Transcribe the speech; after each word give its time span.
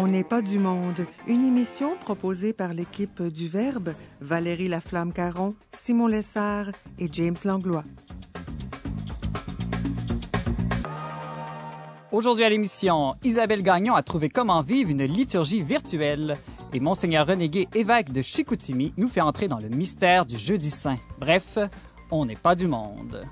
On 0.00 0.06
n'est 0.06 0.22
pas 0.22 0.42
du 0.42 0.60
monde, 0.60 1.06
une 1.26 1.44
émission 1.44 1.96
proposée 1.96 2.52
par 2.52 2.72
l'équipe 2.72 3.20
du 3.20 3.48
Verbe, 3.48 3.94
Valérie 4.20 4.68
Laflamme-Caron, 4.68 5.56
Simon 5.72 6.06
Lessard 6.06 6.66
et 7.00 7.08
James 7.10 7.36
Langlois. 7.44 7.82
Aujourd'hui 12.12 12.44
à 12.44 12.48
l'émission, 12.48 13.14
Isabelle 13.24 13.64
Gagnon 13.64 13.96
a 13.96 14.04
trouvé 14.04 14.28
comment 14.28 14.62
vivre 14.62 14.90
une 14.90 15.02
liturgie 15.02 15.62
virtuelle 15.62 16.36
et 16.72 16.78
Monseigneur 16.78 17.26
Renégué, 17.26 17.66
évêque 17.74 18.12
de 18.12 18.22
Chicoutimi, 18.22 18.94
nous 18.96 19.08
fait 19.08 19.20
entrer 19.20 19.48
dans 19.48 19.58
le 19.58 19.68
mystère 19.68 20.24
du 20.24 20.38
Jeudi 20.38 20.70
Saint. 20.70 20.98
Bref, 21.18 21.58
on 22.12 22.24
n'est 22.24 22.36
pas 22.36 22.54
du 22.54 22.68
monde. 22.68 23.26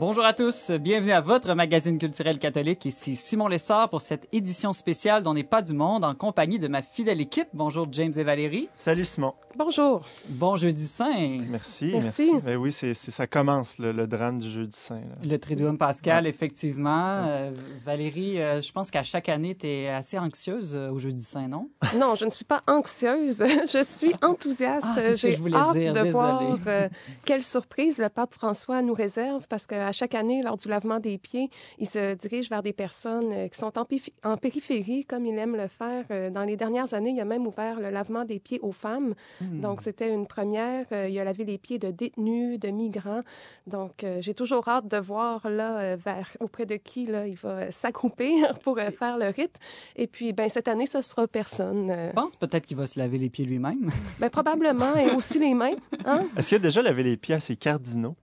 Bonjour 0.00 0.24
à 0.24 0.32
tous, 0.32 0.72
bienvenue 0.72 1.12
à 1.12 1.20
votre 1.20 1.54
magazine 1.54 1.98
culturel 1.98 2.40
catholique. 2.40 2.84
Ici 2.84 3.14
Simon 3.14 3.46
Lessard 3.46 3.90
pour 3.90 4.00
cette 4.00 4.26
édition 4.32 4.72
spéciale 4.72 5.22
d'On 5.22 5.34
n'est 5.34 5.44
pas 5.44 5.62
du 5.62 5.72
monde 5.72 6.04
en 6.04 6.16
compagnie 6.16 6.58
de 6.58 6.66
ma 6.66 6.82
fidèle 6.82 7.20
équipe. 7.20 7.48
Bonjour 7.52 7.86
James 7.92 8.12
et 8.16 8.24
Valérie. 8.24 8.68
Salut 8.74 9.04
Simon. 9.04 9.34
Bonjour. 9.56 10.02
Bon 10.28 10.56
jeudi 10.56 10.84
saint. 10.84 11.38
Merci. 11.48 11.92
Merci. 11.94 12.32
Ben 12.42 12.56
oui, 12.56 12.72
c'est, 12.72 12.92
ça 12.94 13.28
commence 13.28 13.78
le, 13.78 14.06
drame 14.08 14.38
du 14.38 14.48
jeudi 14.50 14.76
saint. 14.76 15.00
Le 15.22 15.36
Triduum 15.38 15.78
Pascal, 15.78 16.26
effectivement. 16.26 17.22
Euh, 17.24 17.52
Valérie, 17.84 18.42
euh, 18.42 18.60
je 18.60 18.72
pense 18.72 18.90
qu'à 18.90 19.04
chaque 19.04 19.28
année, 19.28 19.54
tu 19.54 19.68
es 19.68 19.88
assez 19.88 20.18
anxieuse 20.18 20.74
euh, 20.74 20.90
au 20.90 20.98
jeudi 20.98 21.22
saint, 21.22 21.46
non? 21.46 21.70
Non, 21.96 22.16
je 22.16 22.24
ne 22.24 22.30
suis 22.30 22.44
pas 22.44 22.62
anxieuse. 22.66 23.38
je 23.72 23.84
suis 23.84 24.12
enthousiaste. 24.22 24.86
Ah, 24.88 24.96
c'est 24.98 25.16
ce 25.16 25.26
que 25.28 25.32
je 25.32 25.40
voulais 25.40 25.56
hâte 25.56 25.76
dire. 25.76 25.92
de 25.92 26.02
Désolée. 26.02 26.10
voir 26.10 26.58
quelle 27.24 27.44
surprise 27.44 27.98
le 27.98 28.08
pape 28.08 28.34
François 28.34 28.82
nous 28.82 28.94
réserve 28.94 29.46
parce 29.48 29.68
qu'à 29.68 29.92
chaque 29.94 30.14
année, 30.14 30.42
lors 30.42 30.56
du 30.56 30.68
lavement 30.68 31.00
des 31.00 31.18
pieds, 31.18 31.50
il 31.78 31.88
se 31.88 32.14
dirige 32.14 32.50
vers 32.50 32.62
des 32.62 32.72
personnes 32.72 33.48
qui 33.50 33.58
sont 33.58 33.78
en, 33.78 33.86
en 34.24 34.36
périphérie, 34.36 35.04
comme 35.04 35.26
il 35.26 35.38
aime 35.38 35.56
le 35.56 35.68
faire. 35.68 36.04
Dans 36.32 36.44
les 36.44 36.56
dernières 36.56 36.94
années, 36.94 37.10
il 37.10 37.20
a 37.20 37.24
même 37.24 37.46
ouvert 37.46 37.80
le 37.80 37.90
lavement 37.90 38.24
des 38.24 38.38
pieds 38.38 38.60
aux 38.60 38.72
femmes. 38.72 39.14
Hmm. 39.40 39.60
Donc, 39.60 39.80
c'était 39.82 40.12
une 40.12 40.26
première. 40.26 40.86
Euh, 40.92 41.08
il 41.08 41.18
a 41.18 41.24
lavé 41.24 41.44
les 41.44 41.58
pieds 41.58 41.78
de 41.78 41.90
détenus, 41.90 42.58
de 42.58 42.68
migrants. 42.68 43.22
Donc, 43.66 44.04
euh, 44.04 44.20
j'ai 44.20 44.34
toujours 44.34 44.68
hâte 44.68 44.88
de 44.88 44.96
voir 44.96 45.48
là, 45.48 45.78
euh, 45.78 45.96
vers, 46.02 46.36
auprès 46.40 46.66
de 46.66 46.76
qui 46.76 47.06
là, 47.06 47.26
il 47.26 47.36
va 47.36 47.70
s'accroupir 47.70 48.58
pour 48.62 48.78
faire 48.78 49.18
le 49.18 49.28
rite. 49.28 49.56
Et 49.96 50.06
puis, 50.06 50.32
ben, 50.32 50.48
cette 50.48 50.68
année, 50.68 50.86
ce 50.86 51.02
sera 51.02 51.26
personne. 51.26 51.94
Je 52.08 52.12
pense 52.12 52.36
peut-être 52.36 52.66
qu'il 52.66 52.76
va 52.76 52.86
se 52.86 52.98
laver 52.98 53.18
les 53.18 53.30
pieds 53.30 53.44
lui-même? 53.44 53.90
Ben, 54.18 54.30
probablement, 54.30 54.94
et 54.96 55.10
aussi 55.14 55.38
les 55.38 55.54
mains. 55.54 55.76
Hein? 56.04 56.24
Est-ce 56.36 56.50
qu'il 56.50 56.56
a 56.56 56.60
déjà 56.60 56.82
lavé 56.82 57.02
les 57.02 57.16
pieds 57.16 57.34
à 57.34 57.40
ses 57.40 57.56
cardinaux? 57.56 58.16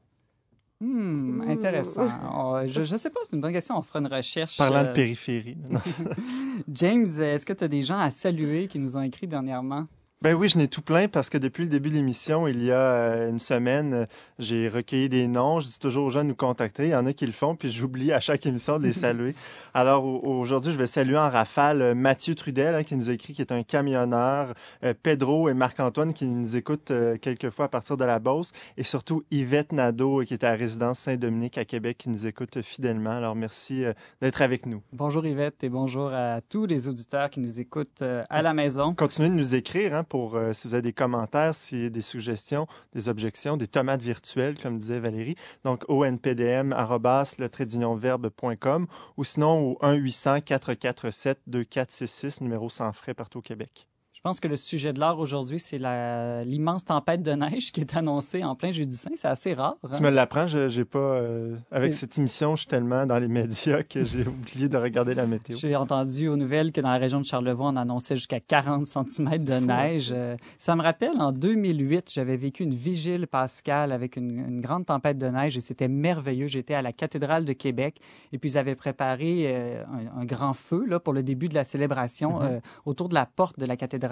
Hmm, 0.81 1.43
intéressant. 1.47 2.01
Oh, 2.33 2.57
je 2.65 2.79
ne 2.79 2.97
sais 2.97 3.09
pas, 3.11 3.19
c'est 3.23 3.35
une 3.35 3.41
bonne 3.41 3.53
question. 3.53 3.77
On 3.77 3.83
fera 3.83 3.99
une 3.99 4.07
recherche. 4.07 4.57
Parlant 4.57 4.83
de 4.83 4.93
périphérie. 4.93 5.55
James, 6.67 7.05
est-ce 7.05 7.45
que 7.45 7.53
tu 7.53 7.63
as 7.63 7.67
des 7.67 7.83
gens 7.83 7.99
à 7.99 8.09
saluer 8.09 8.67
qui 8.67 8.79
nous 8.79 8.97
ont 8.97 9.01
écrit 9.01 9.27
dernièrement? 9.27 9.85
Ben 10.23 10.36
oui, 10.36 10.50
je 10.50 10.59
n'ai 10.59 10.67
tout 10.67 10.83
plein 10.83 11.08
parce 11.08 11.31
que 11.31 11.39
depuis 11.39 11.64
le 11.64 11.69
début 11.69 11.89
de 11.89 11.95
l'émission, 11.95 12.47
il 12.47 12.64
y 12.64 12.72
a 12.72 12.77
euh, 12.77 13.30
une 13.31 13.39
semaine, 13.39 13.94
euh, 13.95 14.05
j'ai 14.38 14.69
recueilli 14.69 15.09
des 15.09 15.25
noms. 15.28 15.61
Je 15.61 15.67
dis 15.67 15.80
toujours 15.80 16.05
aux 16.05 16.09
gens 16.11 16.19
de 16.19 16.30
nous 16.30 16.36
contacter. 16.36 16.83
Il 16.83 16.89
y 16.91 16.95
en 16.95 17.08
a 17.08 17.13
qui 17.13 17.25
le 17.25 17.31
font, 17.31 17.55
puis 17.55 17.72
j'oublie 17.72 18.11
à 18.11 18.19
chaque 18.19 18.45
émission 18.45 18.78
de 18.78 18.83
les 18.83 18.94
saluer. 18.94 19.33
Alors 19.73 20.05
aujourd'hui, 20.05 20.72
je 20.73 20.78
vais 20.78 20.86
saluer 20.86 21.17
en 21.17 21.28
rafale 21.28 21.81
euh, 21.81 21.95
Mathieu 21.95 22.36
Trudel 22.36 22.75
hein, 22.75 22.83
qui 22.83 22.95
nous 22.95 23.09
a 23.09 23.13
écrit, 23.13 23.33
qui 23.33 23.41
est 23.41 23.52
un 23.52 23.63
camionneur, 23.63 24.53
Pedro 25.02 25.50
et 25.50 25.55
Marc-Antoine 25.55 26.13
qui 26.13 26.25
nous 26.25 26.56
écoutent 26.56 26.91
quelquefois 27.19 27.66
à 27.66 27.69
partir 27.69 27.97
de 27.97 28.06
la 28.06 28.19
Beauce, 28.19 28.52
et 28.78 28.83
surtout 28.83 29.23
Yvette 29.31 29.72
Nadeau 29.72 30.22
qui 30.23 30.35
est 30.35 30.44
à 30.44 30.52
la 30.52 30.56
résidence 30.56 31.00
Saint-Dominique 31.00 31.58
à 31.58 31.66
Québec 31.66 31.97
qui 31.97 32.09
nous 32.09 32.28
écoute 32.28 32.62
fidèlement. 32.62 33.12
Alors 33.12 33.35
merci 33.35 33.84
d'être 34.22 34.44
avec 34.44 34.68
nous. 34.68 34.84
Bonjour 34.94 35.25
Yvette 35.25 35.63
et 35.63 35.69
bonjour 35.69 36.13
à 36.13 36.41
tous 36.41 36.68
les 36.68 36.88
auditeurs 36.88 37.29
qui 37.31 37.40
nous 37.40 37.59
écoutent 37.59 38.03
à 38.29 38.41
la 38.41 38.53
maison. 38.53 38.94
Continuez 38.94 39.29
de 39.29 39.35
nous 39.35 39.56
écrire. 39.56 39.95
Hein, 39.95 40.03
pour 40.11 40.35
euh, 40.35 40.51
si 40.51 40.67
vous 40.67 40.73
avez 40.73 40.81
des 40.81 40.91
commentaires, 40.91 41.53
des 41.72 42.01
suggestions, 42.01 42.67
des 42.91 43.07
objections, 43.07 43.55
des 43.55 43.67
tomates 43.67 44.01
virtuelles, 44.01 44.59
comme 44.59 44.77
disait 44.77 44.99
Valérie. 44.99 45.38
Donc, 45.63 45.85
onpdm, 46.03 46.73
le 47.38 47.47
ou 49.16 49.23
sinon 49.23 49.71
au 49.71 49.77
1-800-447-2466, 49.81 52.44
numéro 52.44 52.69
sans 52.69 52.91
frais 52.91 53.13
partout 53.13 53.39
au 53.39 53.41
Québec. 53.41 53.88
Je 54.23 54.29
pense 54.29 54.39
que 54.39 54.47
le 54.47 54.55
sujet 54.55 54.93
de 54.93 54.99
l'art 54.99 55.17
aujourd'hui, 55.17 55.57
c'est 55.59 55.79
l'immense 56.45 56.85
tempête 56.85 57.23
de 57.23 57.31
neige 57.31 57.71
qui 57.71 57.81
est 57.81 57.97
annoncée 57.97 58.43
en 58.43 58.53
plein 58.53 58.71
jeudi 58.71 58.95
saint. 58.95 59.09
C'est 59.15 59.27
assez 59.27 59.55
rare. 59.55 59.77
Hein? 59.83 59.89
Tu 59.97 60.03
me 60.03 60.11
l'apprends, 60.11 60.45
j'ai 60.45 60.85
pas. 60.85 60.99
Euh, 60.99 61.55
avec 61.71 61.95
cette 61.95 62.19
émission, 62.19 62.55
je 62.55 62.61
suis 62.61 62.67
tellement 62.67 63.07
dans 63.07 63.17
les 63.17 63.27
médias 63.27 63.81
que 63.81 64.05
j'ai 64.05 64.21
oublié 64.27 64.69
de 64.69 64.77
regarder 64.77 65.15
la 65.15 65.25
météo. 65.25 65.57
J'ai 65.57 65.75
entendu 65.75 66.27
aux 66.27 66.35
nouvelles 66.37 66.71
que 66.71 66.81
dans 66.81 66.91
la 66.91 66.99
région 66.99 67.19
de 67.19 67.25
Charlevoix, 67.25 67.69
on 67.69 67.75
annonçait 67.75 68.15
jusqu'à 68.15 68.39
40 68.39 68.85
cm 68.85 69.43
de 69.43 69.53
neige. 69.55 70.11
Euh, 70.15 70.38
ça 70.59 70.75
me 70.75 70.83
rappelle, 70.83 71.19
en 71.19 71.31
2008, 71.31 72.11
j'avais 72.13 72.38
vécu 72.38 72.61
une 72.61 72.75
vigile 72.75 73.25
pascale 73.25 73.91
avec 73.91 74.17
une, 74.17 74.38
une 74.38 74.61
grande 74.61 74.85
tempête 74.85 75.17
de 75.17 75.29
neige 75.29 75.57
et 75.57 75.61
c'était 75.61 75.88
merveilleux. 75.88 76.45
J'étais 76.45 76.75
à 76.75 76.83
la 76.83 76.93
cathédrale 76.93 77.43
de 77.43 77.53
Québec 77.53 77.99
et 78.31 78.38
puis 78.38 78.51
ils 78.51 78.57
avaient 78.59 78.75
préparé 78.75 79.45
euh, 79.47 79.83
un, 80.15 80.21
un, 80.21 80.25
grand 80.25 80.53
feu 80.53 80.85
là, 80.88 80.99
pour 80.99 81.13
le 81.13 81.23
début 81.23 81.49
de 81.49 81.55
la 81.55 81.63
célébration 81.63 82.39
mm 82.39 82.43
-hmm. 82.43 82.61
autour 82.85 83.09
de 83.09 83.15
la 83.15 83.25
porte 83.25 83.57
de 83.57 83.65
la 83.65 83.75
cathédrale 83.75 84.10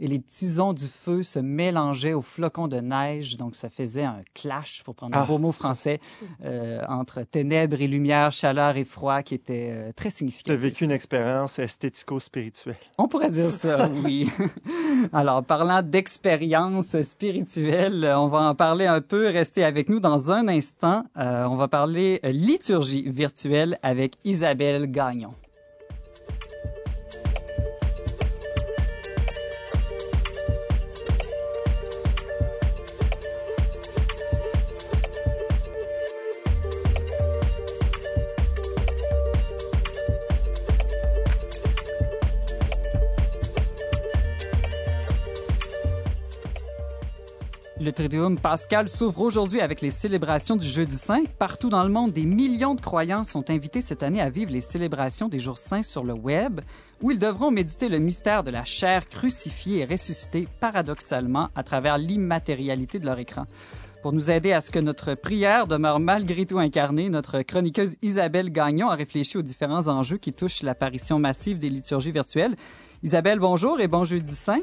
et 0.00 0.06
les 0.08 0.20
tisons 0.20 0.72
du 0.72 0.86
feu 0.86 1.22
se 1.22 1.38
mélangeaient 1.38 2.12
aux 2.12 2.22
flocons 2.22 2.68
de 2.68 2.78
neige. 2.78 3.36
Donc, 3.36 3.54
ça 3.54 3.70
faisait 3.70 4.04
un 4.04 4.20
clash, 4.34 4.82
pour 4.84 4.94
prendre 4.94 5.16
un 5.16 5.22
ah. 5.22 5.26
beau 5.26 5.38
mot 5.38 5.52
français, 5.52 6.00
euh, 6.44 6.82
entre 6.88 7.22
ténèbres 7.22 7.80
et 7.80 7.88
lumière, 7.88 8.32
chaleur 8.32 8.76
et 8.76 8.84
froid 8.84 9.22
qui 9.22 9.34
était 9.34 9.70
euh, 9.72 9.92
très 9.94 10.10
significatif. 10.10 10.58
Tu 10.58 10.66
as 10.66 10.68
vécu 10.68 10.84
une 10.84 10.90
expérience 10.90 11.58
esthético-spirituelle? 11.58 12.76
On 12.98 13.08
pourrait 13.08 13.30
dire 13.30 13.52
ça, 13.52 13.88
oui. 14.04 14.30
Alors, 15.12 15.42
parlant 15.44 15.82
d'expérience 15.82 17.00
spirituelle, 17.02 18.12
on 18.16 18.28
va 18.28 18.50
en 18.50 18.54
parler 18.54 18.86
un 18.86 19.00
peu. 19.00 19.28
Restez 19.28 19.64
avec 19.64 19.88
nous 19.88 20.00
dans 20.00 20.32
un 20.32 20.48
instant. 20.48 21.04
Euh, 21.16 21.44
on 21.44 21.56
va 21.56 21.68
parler 21.68 22.20
liturgie 22.24 23.08
virtuelle 23.08 23.78
avec 23.82 24.14
Isabelle 24.24 24.90
Gagnon. 24.90 25.34
Le 47.88 47.92
Triduum 47.92 48.38
Pascal 48.38 48.86
s'ouvre 48.86 49.22
aujourd'hui 49.22 49.62
avec 49.62 49.80
les 49.80 49.90
célébrations 49.90 50.56
du 50.56 50.68
Jeudi 50.68 50.94
Saint. 50.94 51.22
Partout 51.38 51.70
dans 51.70 51.84
le 51.84 51.88
monde, 51.88 52.12
des 52.12 52.26
millions 52.26 52.74
de 52.74 52.82
croyants 52.82 53.24
sont 53.24 53.48
invités 53.48 53.80
cette 53.80 54.02
année 54.02 54.20
à 54.20 54.28
vivre 54.28 54.52
les 54.52 54.60
célébrations 54.60 55.30
des 55.30 55.38
Jours 55.38 55.56
Saints 55.56 55.82
sur 55.82 56.04
le 56.04 56.12
web, 56.12 56.60
où 57.00 57.12
ils 57.12 57.18
devront 57.18 57.50
méditer 57.50 57.88
le 57.88 57.98
mystère 57.98 58.44
de 58.44 58.50
la 58.50 58.64
chair 58.64 59.08
crucifiée 59.08 59.78
et 59.78 59.84
ressuscitée 59.86 60.48
paradoxalement 60.60 61.48
à 61.56 61.62
travers 61.62 61.96
l'immatérialité 61.96 62.98
de 62.98 63.06
leur 63.06 63.18
écran. 63.20 63.46
Pour 64.02 64.12
nous 64.12 64.30
aider 64.30 64.52
à 64.52 64.60
ce 64.60 64.70
que 64.70 64.78
notre 64.78 65.14
prière 65.14 65.66
demeure 65.66 65.98
malgré 65.98 66.44
tout 66.44 66.58
incarnée, 66.58 67.08
notre 67.08 67.40
chroniqueuse 67.40 67.96
Isabelle 68.02 68.52
Gagnon 68.52 68.90
a 68.90 68.96
réfléchi 68.96 69.38
aux 69.38 69.42
différents 69.42 69.88
enjeux 69.88 70.18
qui 70.18 70.34
touchent 70.34 70.62
l'apparition 70.62 71.18
massive 71.18 71.56
des 71.56 71.70
liturgies 71.70 72.12
virtuelles. 72.12 72.54
Isabelle, 73.02 73.38
bonjour 73.38 73.80
et 73.80 73.88
bon 73.88 74.04
Jeudi 74.04 74.34
Saint. 74.34 74.60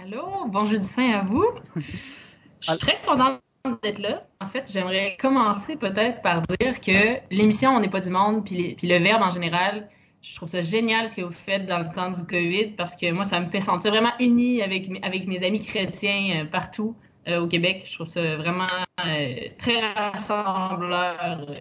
Allô, 0.00 0.46
bon 0.46 0.64
jeudi 0.64 0.86
saint 0.86 1.10
à 1.10 1.22
vous. 1.22 1.44
Je 1.76 1.80
suis 1.80 2.78
très 2.78 2.98
contente 3.06 3.40
d'être 3.82 3.98
là. 3.98 4.26
En 4.40 4.46
fait, 4.46 4.70
j'aimerais 4.72 5.16
commencer 5.20 5.76
peut-être 5.76 6.22
par 6.22 6.40
dire 6.42 6.80
que 6.80 7.20
l'émission 7.30 7.72
On 7.76 7.80
n'est 7.80 7.90
pas 7.90 8.00
du 8.00 8.08
monde, 8.08 8.44
puis, 8.44 8.56
les, 8.56 8.74
puis, 8.74 8.88
le 8.88 8.96
verbe 8.96 9.22
en 9.22 9.30
général, 9.30 9.88
je 10.22 10.34
trouve 10.34 10.48
ça 10.48 10.62
génial 10.62 11.08
ce 11.08 11.16
que 11.16 11.22
vous 11.22 11.30
faites 11.30 11.66
dans 11.66 11.78
le 11.78 11.92
temps 11.92 12.10
du 12.10 12.24
COVID 12.24 12.68
parce 12.76 12.96
que 12.96 13.10
moi, 13.12 13.24
ça 13.24 13.40
me 13.40 13.48
fait 13.48 13.60
sentir 13.60 13.90
vraiment 13.90 14.12
unie 14.18 14.62
avec, 14.62 14.88
avec 15.02 15.26
mes 15.26 15.42
amis 15.42 15.60
chrétiens 15.60 16.42
euh, 16.42 16.44
partout 16.46 16.96
euh, 17.28 17.40
au 17.40 17.46
Québec. 17.46 17.82
Je 17.84 17.94
trouve 17.94 18.06
ça 18.06 18.36
vraiment 18.36 18.68
euh, 19.06 19.34
très 19.58 19.92
rassembleur 19.92 21.54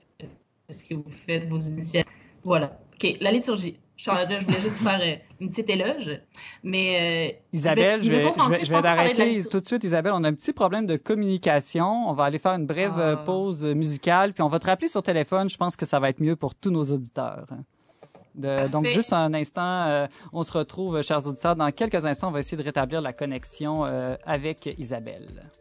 ce 0.69 0.85
que 0.85 0.93
vous 0.93 1.11
faites, 1.11 1.49
vos 1.49 1.59
initiatives. 1.59 2.11
Voilà. 2.43 2.79
OK, 2.93 3.17
la 3.19 3.31
liturgie. 3.31 3.77
Je, 4.03 4.45
voulais 4.45 4.61
juste 4.61 4.77
faire 4.77 4.99
euh, 5.01 5.15
une 5.39 5.49
petite 5.49 5.69
éloge. 5.69 6.19
Mais, 6.63 7.33
euh, 7.33 7.37
Isabelle, 7.53 8.01
je 8.01 8.11
vais, 8.11 8.31
je 8.31 8.49
vais, 8.49 8.63
je 8.63 8.73
vais 8.73 8.81
t'arrêter 8.81 9.43
tout 9.43 9.59
de 9.59 9.65
suite. 9.65 9.83
Isabelle, 9.83 10.13
on 10.15 10.23
a 10.23 10.29
un 10.29 10.33
petit 10.33 10.53
problème 10.53 10.87
de 10.87 10.97
communication. 10.97 12.09
On 12.09 12.13
va 12.13 12.23
aller 12.23 12.39
faire 12.39 12.53
une 12.53 12.65
brève 12.65 12.97
ah. 12.97 13.17
pause 13.17 13.63
musicale, 13.65 14.33
puis 14.33 14.41
on 14.41 14.49
va 14.49 14.59
te 14.59 14.65
rappeler 14.65 14.87
sur 14.87 15.03
téléphone. 15.03 15.49
Je 15.49 15.57
pense 15.57 15.75
que 15.75 15.85
ça 15.85 15.99
va 15.99 16.09
être 16.09 16.19
mieux 16.19 16.35
pour 16.35 16.55
tous 16.55 16.71
nos 16.71 16.83
auditeurs. 16.83 17.45
donc, 18.35 18.87
juste 18.87 19.13
un 19.13 19.33
instant, 19.33 20.07
on 20.33 20.41
se 20.41 20.51
retrouve, 20.51 21.01
chers 21.03 21.27
auditeurs. 21.27 21.55
Dans 21.55 21.69
quelques 21.71 22.03
instants, 22.03 22.29
on 22.29 22.31
va 22.31 22.39
essayer 22.39 22.57
de 22.57 22.63
rétablir 22.63 23.01
la 23.01 23.13
connexion 23.13 23.83
avec 24.25 24.73
Isabelle. 24.77 25.51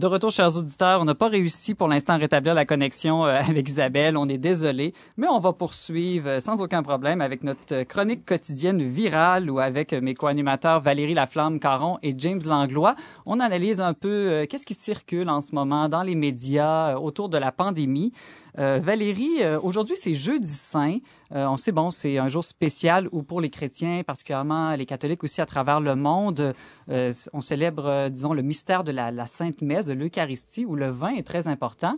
De 0.00 0.06
retour, 0.06 0.30
chers 0.30 0.56
auditeurs, 0.56 1.02
on 1.02 1.04
n'a 1.04 1.14
pas 1.14 1.28
réussi 1.28 1.74
pour 1.74 1.86
l'instant 1.86 2.14
à 2.14 2.16
rétablir 2.16 2.54
la 2.54 2.64
connexion 2.64 3.26
euh, 3.26 3.38
avec 3.46 3.68
Isabelle. 3.68 4.16
On 4.16 4.30
est 4.30 4.38
désolé, 4.38 4.94
mais 5.18 5.26
on 5.28 5.40
va 5.40 5.52
poursuivre 5.52 6.26
euh, 6.26 6.40
sans 6.40 6.62
aucun 6.62 6.82
problème 6.82 7.20
avec 7.20 7.44
notre 7.44 7.82
chronique 7.82 8.24
quotidienne 8.24 8.82
virale 8.82 9.50
ou 9.50 9.58
avec 9.58 9.92
mes 9.92 10.14
co-animateurs 10.14 10.80
Valérie 10.80 11.12
Laflamme-Caron 11.12 11.98
et 12.02 12.14
James 12.16 12.40
Langlois. 12.46 12.94
On 13.26 13.40
analyse 13.40 13.82
un 13.82 13.92
peu 13.92 14.08
euh, 14.08 14.46
qu'est-ce 14.46 14.64
qui 14.64 14.72
circule 14.72 15.28
en 15.28 15.42
ce 15.42 15.54
moment 15.54 15.90
dans 15.90 16.02
les 16.02 16.14
médias 16.14 16.96
autour 16.96 17.28
de 17.28 17.36
la 17.36 17.52
pandémie. 17.52 18.14
Euh, 18.58 18.80
Valérie, 18.82 19.42
euh, 19.42 19.60
aujourd'hui 19.60 19.96
c'est 19.96 20.14
jeudi 20.14 20.50
saint. 20.50 20.98
Euh, 21.32 21.46
on 21.46 21.56
sait, 21.56 21.70
bon, 21.70 21.92
c'est 21.92 22.18
un 22.18 22.26
jour 22.26 22.44
spécial 22.44 23.08
où 23.12 23.22
pour 23.22 23.40
les 23.40 23.50
chrétiens, 23.50 24.02
particulièrement 24.04 24.74
les 24.74 24.84
catholiques 24.84 25.22
aussi 25.22 25.40
à 25.40 25.46
travers 25.46 25.78
le 25.80 25.94
monde, 25.94 26.54
on 26.88 27.40
célèbre, 27.40 28.08
disons, 28.08 28.32
le 28.32 28.42
mystère 28.42 28.82
de 28.82 28.90
la, 28.90 29.26
Sainte 29.28 29.62
Messe, 29.62 29.86
de 29.86 29.92
l'Eucharistie, 29.92 30.66
où 30.66 30.74
le 30.74 30.88
vin 30.88 31.14
est 31.14 31.22
très 31.22 31.46
important. 31.46 31.92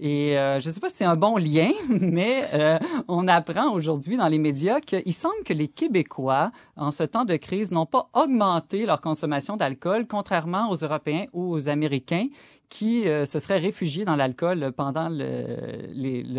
Et 0.00 0.34
je 0.34 0.64
ne 0.64 0.72
sais 0.72 0.78
pas 0.78 0.90
si 0.90 0.98
c'est 0.98 1.04
un 1.04 1.16
bon 1.16 1.38
lien, 1.38 1.70
mais 1.88 2.44
on 3.08 3.26
apprend 3.26 3.72
aujourd'hui 3.72 4.16
dans 4.16 4.28
les 4.28 4.38
médias 4.38 4.78
qu'il 4.78 5.12
semble 5.12 5.42
que 5.44 5.52
les 5.52 5.66
Québécois, 5.66 6.52
en 6.76 6.92
ce 6.92 7.02
temps 7.02 7.24
de 7.24 7.34
crise, 7.34 7.72
n'ont 7.72 7.86
pas 7.86 8.08
augmenté 8.14 8.86
leur 8.86 9.00
consommation 9.00 9.56
d'alcool, 9.56 10.06
contrairement 10.06 10.70
aux 10.70 10.76
Européens 10.76 11.24
ou 11.32 11.50
aux 11.52 11.68
Américains 11.68 12.28
qui 12.68 13.04
se 13.04 13.38
seraient 13.38 13.58
réfugiés 13.58 14.04
dans 14.04 14.14
l'alcool 14.14 14.72
pendant 14.76 15.08
le, 15.08 15.87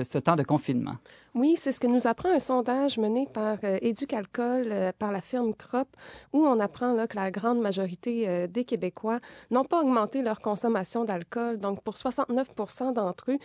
ce 0.04 0.18
temps 0.18 0.36
de 0.36 0.44
confinement. 0.44 0.98
Oui, 1.36 1.56
c'est 1.60 1.72
ce 1.72 1.80
que 1.80 1.88
nous 1.88 2.08
apprend 2.08 2.30
un 2.30 2.40
sondage 2.40 2.98
mené 2.98 3.28
par 3.32 3.58
euh, 3.64 3.78
Éducalcool, 3.82 4.68
euh, 4.72 4.92
par 4.98 5.12
la 5.12 5.22
firme 5.22 5.54
Crop, 5.54 5.88
où 6.34 6.46
on 6.46 6.60
apprend 6.60 6.94
là, 6.94 7.08
que 7.08 7.16
la 7.16 7.30
grande 7.30 7.60
majorité 7.60 8.28
euh, 8.28 8.48
des 8.48 8.64
Québécois 8.64 9.20
n'ont 9.52 9.64
pas 9.64 9.82
augmenté 9.82 10.22
leur 10.22 10.40
consommation 10.40 11.06
d'alcool. 11.06 11.60
Donc, 11.60 11.82
pour 11.82 11.94
69% 11.94 12.94
d'entre 12.94 13.32
eux, 13.32 13.38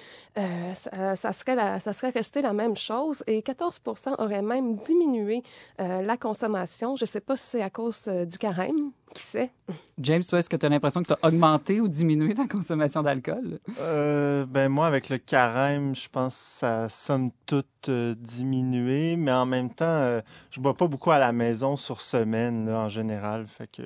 ça, 0.74 1.16
ça, 1.16 1.32
serait 1.32 1.54
la, 1.54 1.80
ça 1.80 1.92
serait 1.92 2.10
resté 2.10 2.42
la 2.42 2.52
même 2.52 2.76
chose 2.76 3.22
et 3.26 3.40
14% 3.40 4.14
auraient 4.18 4.42
même 4.42 4.76
diminué 4.76 5.42
la 5.78 6.16
consommation. 6.16 6.96
Je 6.96 7.04
ne 7.04 7.08
sais 7.08 7.20
pas 7.20 7.36
si 7.36 7.46
c'est 7.50 7.62
à 7.62 7.70
cause 7.70 8.08
du 8.08 8.38
carême, 8.38 8.90
qui 9.14 9.22
sait? 9.22 9.50
James, 9.98 10.22
toi, 10.28 10.38
est-ce 10.38 10.48
que 10.48 10.56
tu 10.56 10.66
as 10.66 10.68
l'impression 10.68 11.02
que 11.02 11.08
tu 11.08 11.14
as 11.14 11.26
augmenté 11.26 11.80
ou 11.80 11.88
diminué 11.88 12.34
ta 12.34 12.46
consommation 12.46 13.02
d'alcool? 13.02 13.60
ben 13.78 14.68
moi, 14.68 14.86
avec 14.86 15.08
le 15.08 15.18
carême, 15.18 15.94
je 15.94 16.08
pense 16.08 16.34
que 16.34 16.58
ça 16.58 16.88
somme 16.88 17.30
toute 17.46 17.83
euh, 17.88 18.14
diminué, 18.14 19.16
mais 19.16 19.32
en 19.32 19.46
même 19.46 19.70
temps, 19.70 19.84
euh, 19.84 20.20
je 20.50 20.60
bois 20.60 20.74
pas 20.74 20.86
beaucoup 20.86 21.10
à 21.10 21.18
la 21.18 21.32
maison 21.32 21.76
sur 21.76 22.00
semaine 22.00 22.68
en 22.68 22.88
général. 22.88 23.46
Fait 23.46 23.66
que 23.66 23.82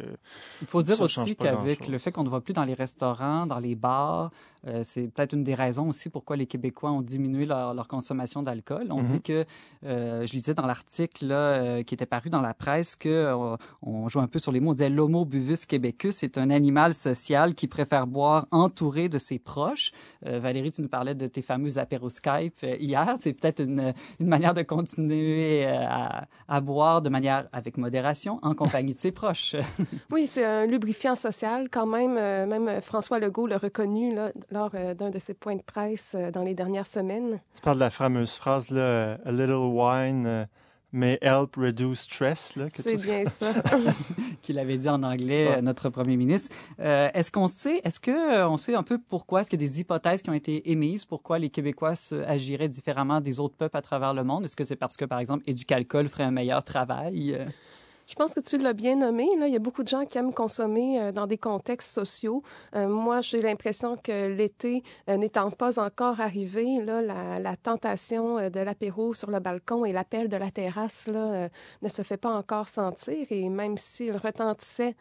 il 0.61 0.67
faut 0.67 0.83
dire 0.83 1.01
aussi 1.01 1.37
qu'avec 1.37 1.89
le 1.89 1.99
fait 1.99 2.13
qu'on 2.13 2.25
ne 2.25 2.29
va 2.29 2.41
plus 2.41 2.55
dans 2.55 2.65
les 2.65 2.75
restaurants, 2.75 3.47
dans 3.47 3.59
les 3.59 3.75
bars, 3.75 4.31
euh, 4.67 4.83
c'est 4.83 5.09
peut-être 5.09 5.35
une 5.35 5.45
des 5.45 5.55
raisons 5.55 5.89
aussi 5.89 6.09
pourquoi 6.09 6.37
les 6.37 6.47
Québécois 6.47 6.91
ont 6.91 7.03
diminué 7.03 7.47
leur, 7.47 7.87
consommation 7.89 8.43
d'alcool. 8.43 8.89
On 8.91 9.03
dit 9.03 9.15
mhm. 9.15 9.23
que, 9.23 9.45
euh, 9.87 10.27
je 10.27 10.33
lisais 10.33 10.55
dans 10.55 10.67
l'article 10.67 11.29
euh, 11.31 11.83
qui 11.83 11.95
était 11.95 12.07
paru 12.07 12.29
dans 12.29 12.41
la 12.41 12.55
presse 12.55 12.97
que 12.97 13.35
on 13.83 14.09
joue 14.09 14.21
un 14.21 14.27
peu 14.27 14.39
sur 14.39 14.53
les 14.53 14.61
mots. 14.61 14.71
On 14.71 14.75
disait 14.75 14.91
l'homo 14.91 15.25
buvus 15.25 15.65
québécus, 15.67 16.17
c'est 16.17 16.39
un 16.39 16.51
animal 16.51 16.93
social 16.93 17.55
qui 17.55 17.67
préfère 17.69 18.07
boire 18.07 18.47
entouré 18.51 19.09
de 19.09 19.19
ses 19.19 19.39
proches. 19.39 19.93
Valérie, 20.23 20.73
tu 20.73 20.83
nous 20.83 20.89
parlais 20.89 21.15
de 21.15 21.27
tes 21.27 21.43
fameux 21.43 21.79
apéros 21.79 22.09
Skype 22.09 22.63
hier. 22.63 23.17
C'est 23.21 23.33
peut-être 23.33 23.61
une, 23.63 23.95
une, 24.21 24.27
manière 24.27 24.55
de 24.55 24.63
continuer 24.63 25.65
à, 25.67 26.27
à, 26.49 26.61
boire 26.61 27.01
de 27.01 27.09
manière 27.09 27.49
avec 27.53 27.79
modération 27.79 28.39
en 28.43 28.55
compagnie 28.55 28.95
de 28.95 28.99
ses 28.99 29.13
proches. 29.13 29.57
oui, 30.11 30.27
c'est 30.27 30.45
un 30.45 30.67
lubrifiant 30.67 31.15
social 31.15 31.69
quand 31.71 31.87
même. 31.87 32.15
même 32.15 32.81
François 32.81 33.19
Legault 33.19 33.47
l'a 33.47 33.59
reconnu 33.59 34.15
là, 34.15 34.33
lors 34.51 34.71
euh, 34.75 34.95
d'un 34.95 35.11
de 35.11 35.19
ses 35.19 35.35
points 35.35 35.57
de 35.57 35.63
presse 35.63 36.13
euh, 36.15 36.31
dans 36.31 36.43
les 36.43 36.55
dernières 36.55 36.87
semaines. 36.87 37.41
Tu 37.55 37.61
parles 37.61 37.77
de 37.77 37.81
la 37.81 37.91
fameuse 37.91 38.35
phrase, 38.35 38.71
là, 38.71 39.19
A 39.25 39.33
little 39.33 39.55
wine 39.55 40.27
euh, 40.27 40.45
may 40.93 41.19
help 41.21 41.57
reduce 41.57 42.01
stress. 42.01 42.55
C'est 42.75 42.97
bien 42.97 43.25
ça. 43.27 43.53
Qu'il 44.43 44.59
avait 44.59 44.79
dit 44.79 44.89
en 44.89 45.03
anglais, 45.03 45.61
notre 45.61 45.91
premier 45.91 46.17
ministre. 46.17 46.55
est-ce 46.79 47.31
qu'on 47.31 47.47
sait, 47.47 47.81
est-ce 47.85 48.01
que 48.01 48.47
on 48.47 48.57
sait 48.57 48.75
un 48.75 48.83
peu 48.83 48.99
pourquoi, 48.99 49.43
est-ce 49.43 49.51
qu'il 49.51 49.61
y 49.61 49.65
a 49.65 49.69
des 49.69 49.81
hypothèses 49.81 50.23
qui 50.23 50.31
ont 50.31 50.35
été 50.35 50.71
émises, 50.71 51.05
pourquoi 51.05 51.39
les 51.39 51.51
Québécois 51.51 51.93
agiraient 52.27 52.71
différemment 52.71 53.21
des 53.21 53.39
autres 53.39 53.57
peuples 53.57 53.77
à 53.77 53.83
travers 53.83 54.15
le 54.15 54.25
monde? 54.25 54.47
Est-ce 54.47 54.57
que 54.57 54.65
c'est 54.65 54.77
parce 54.77 54.97
que, 54.97 55.05
par 55.05 55.19
exemple, 55.19 55.45
Éducalcool 55.47 56.09
ferait 56.09 56.25
un 56.25 56.31
meilleur 56.31 56.65
travail? 56.65 57.39
Je 58.09 58.15
pense 58.15 58.33
que 58.33 58.41
tu 58.41 58.57
l'as 58.57 58.73
bien 58.73 58.97
nommé. 58.97 59.29
Il 59.35 59.53
y 59.53 59.57
a 59.57 59.59
beaucoup 59.59 59.83
de 59.83 59.89
gens 59.89 60.07
qui 60.07 60.17
aiment 60.17 60.33
consommer 60.33 60.99
euh, 60.99 61.13
dans 61.13 61.27
des 61.27 61.37
contextes 61.37 61.93
sociaux. 61.93 62.43
Euh, 62.75 62.89
moi, 62.89 63.21
j'ai 63.21 63.43
l'impression 63.43 63.99
que 63.99 64.35
l'été 64.35 64.83
euh, 65.11 65.19
n'étant 65.19 65.51
pas 65.51 65.79
encore 65.79 66.19
arrivé, 66.19 66.83
la, 66.83 67.57
tentation 67.63 68.49
de 68.49 68.61
l'apéro 68.61 69.13
sur 69.13 69.31
le 69.31 69.41
balcon 69.41 69.85
et 69.85 69.93
l'appel 69.93 70.29
de 70.29 70.37
la 70.39 70.51
terrasse 70.51 71.09
ne 71.09 71.89
se 71.89 72.03
fait 72.03 72.17
pas 72.17 72.31
encore 72.31 72.69
sentir. 72.69 73.27
Et 73.31 73.51
même 73.51 73.77
s'il 73.77 74.17
retentissait, 74.17 74.95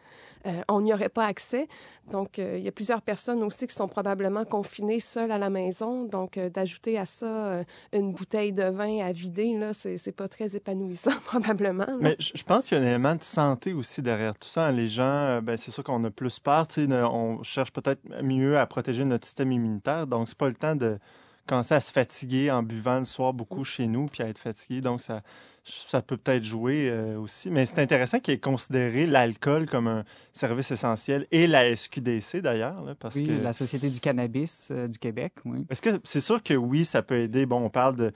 on 0.68 0.80
n'y 0.80 0.92
aurait 0.92 1.08
pas 1.08 1.24
accès. 1.24 1.68
Donc, 2.10 2.38
il 2.38 2.58
y 2.58 2.68
a 2.68 2.72
plusieurs 2.72 3.00
personnes 3.00 3.42
aussi 3.42 3.66
qui 3.66 3.74
sont 3.74 3.88
probablement 3.88 4.44
confinées 4.44 5.00
seules 5.00 5.30
à 5.30 5.38
la 5.38 5.50
maison. 5.50 6.04
Donc, 6.04 6.38
d'ajouter 6.38 6.98
à 6.98 7.06
ça 7.06 7.62
une 7.92 8.12
bouteille 8.12 8.52
de 8.52 8.64
vin 8.64 9.06
à 9.06 9.12
vider, 9.12 9.56
là, 9.56 9.72
c'est 9.72 10.12
pas 10.12 10.28
très 10.28 10.56
épanouissant 10.56 11.18
probablement. 11.24 11.86
Mais 12.00 12.16
je 12.18 12.42
pense 12.42 12.66
qu'il 12.66 12.82
y 12.82 12.86
a 12.86 12.97
de 12.98 13.22
santé 13.22 13.72
aussi 13.72 14.02
derrière 14.02 14.38
tout 14.38 14.48
ça. 14.48 14.70
Les 14.72 14.88
gens, 14.88 15.02
euh, 15.04 15.40
ben, 15.40 15.56
c'est 15.56 15.70
sûr 15.70 15.84
qu'on 15.84 16.02
a 16.04 16.10
plus 16.10 16.38
peur. 16.38 16.66
On 17.12 17.42
cherche 17.42 17.72
peut-être 17.72 18.00
mieux 18.22 18.58
à 18.58 18.66
protéger 18.66 19.04
notre 19.04 19.26
système 19.26 19.52
immunitaire. 19.52 20.06
Donc, 20.06 20.28
c'est 20.28 20.38
pas 20.38 20.48
le 20.48 20.54
temps 20.54 20.76
de 20.76 20.98
commencer 21.46 21.74
à 21.74 21.80
se 21.80 21.92
fatiguer 21.92 22.50
en 22.50 22.62
buvant 22.62 22.98
le 22.98 23.04
soir 23.04 23.32
beaucoup 23.32 23.64
chez 23.64 23.86
nous, 23.86 24.06
puis 24.06 24.22
à 24.22 24.28
être 24.28 24.38
fatigué. 24.38 24.80
Donc, 24.80 25.00
ça, 25.00 25.22
ça 25.64 26.02
peut 26.02 26.16
peut-être 26.16 26.44
jouer 26.44 26.88
euh, 26.90 27.18
aussi. 27.18 27.50
Mais 27.50 27.66
c'est 27.66 27.80
intéressant 27.80 28.20
qu'il 28.20 28.34
ait 28.34 28.38
considéré 28.38 29.06
l'alcool 29.06 29.66
comme 29.66 29.86
un 29.86 30.04
service 30.32 30.70
essentiel 30.70 31.26
et 31.30 31.46
la 31.46 31.74
SQDC 31.74 32.38
d'ailleurs. 32.38 32.96
Parce 32.98 33.16
oui, 33.16 33.26
que... 33.26 33.32
la 33.32 33.52
Société 33.52 33.90
du 33.90 34.00
cannabis 34.00 34.70
euh, 34.70 34.88
du 34.88 34.98
Québec, 34.98 35.34
oui. 35.44 35.66
Est-ce 35.70 35.82
que 35.82 36.00
c'est 36.04 36.20
sûr 36.20 36.42
que 36.42 36.54
oui, 36.54 36.84
ça 36.84 37.02
peut 37.02 37.20
aider? 37.20 37.46
Bon, 37.46 37.64
on 37.64 37.70
parle 37.70 37.96
de, 37.96 38.12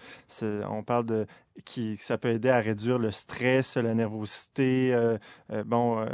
on 0.68 0.82
parle 0.82 1.06
de 1.06 1.26
qui 1.64 1.96
ça 1.98 2.18
peut 2.18 2.28
aider 2.28 2.48
à 2.48 2.58
réduire 2.58 2.98
le 2.98 3.10
stress, 3.10 3.76
la 3.76 3.94
nervosité. 3.94 4.92
Euh, 4.92 5.18
euh, 5.52 5.64
bon, 5.64 6.00
euh, 6.00 6.06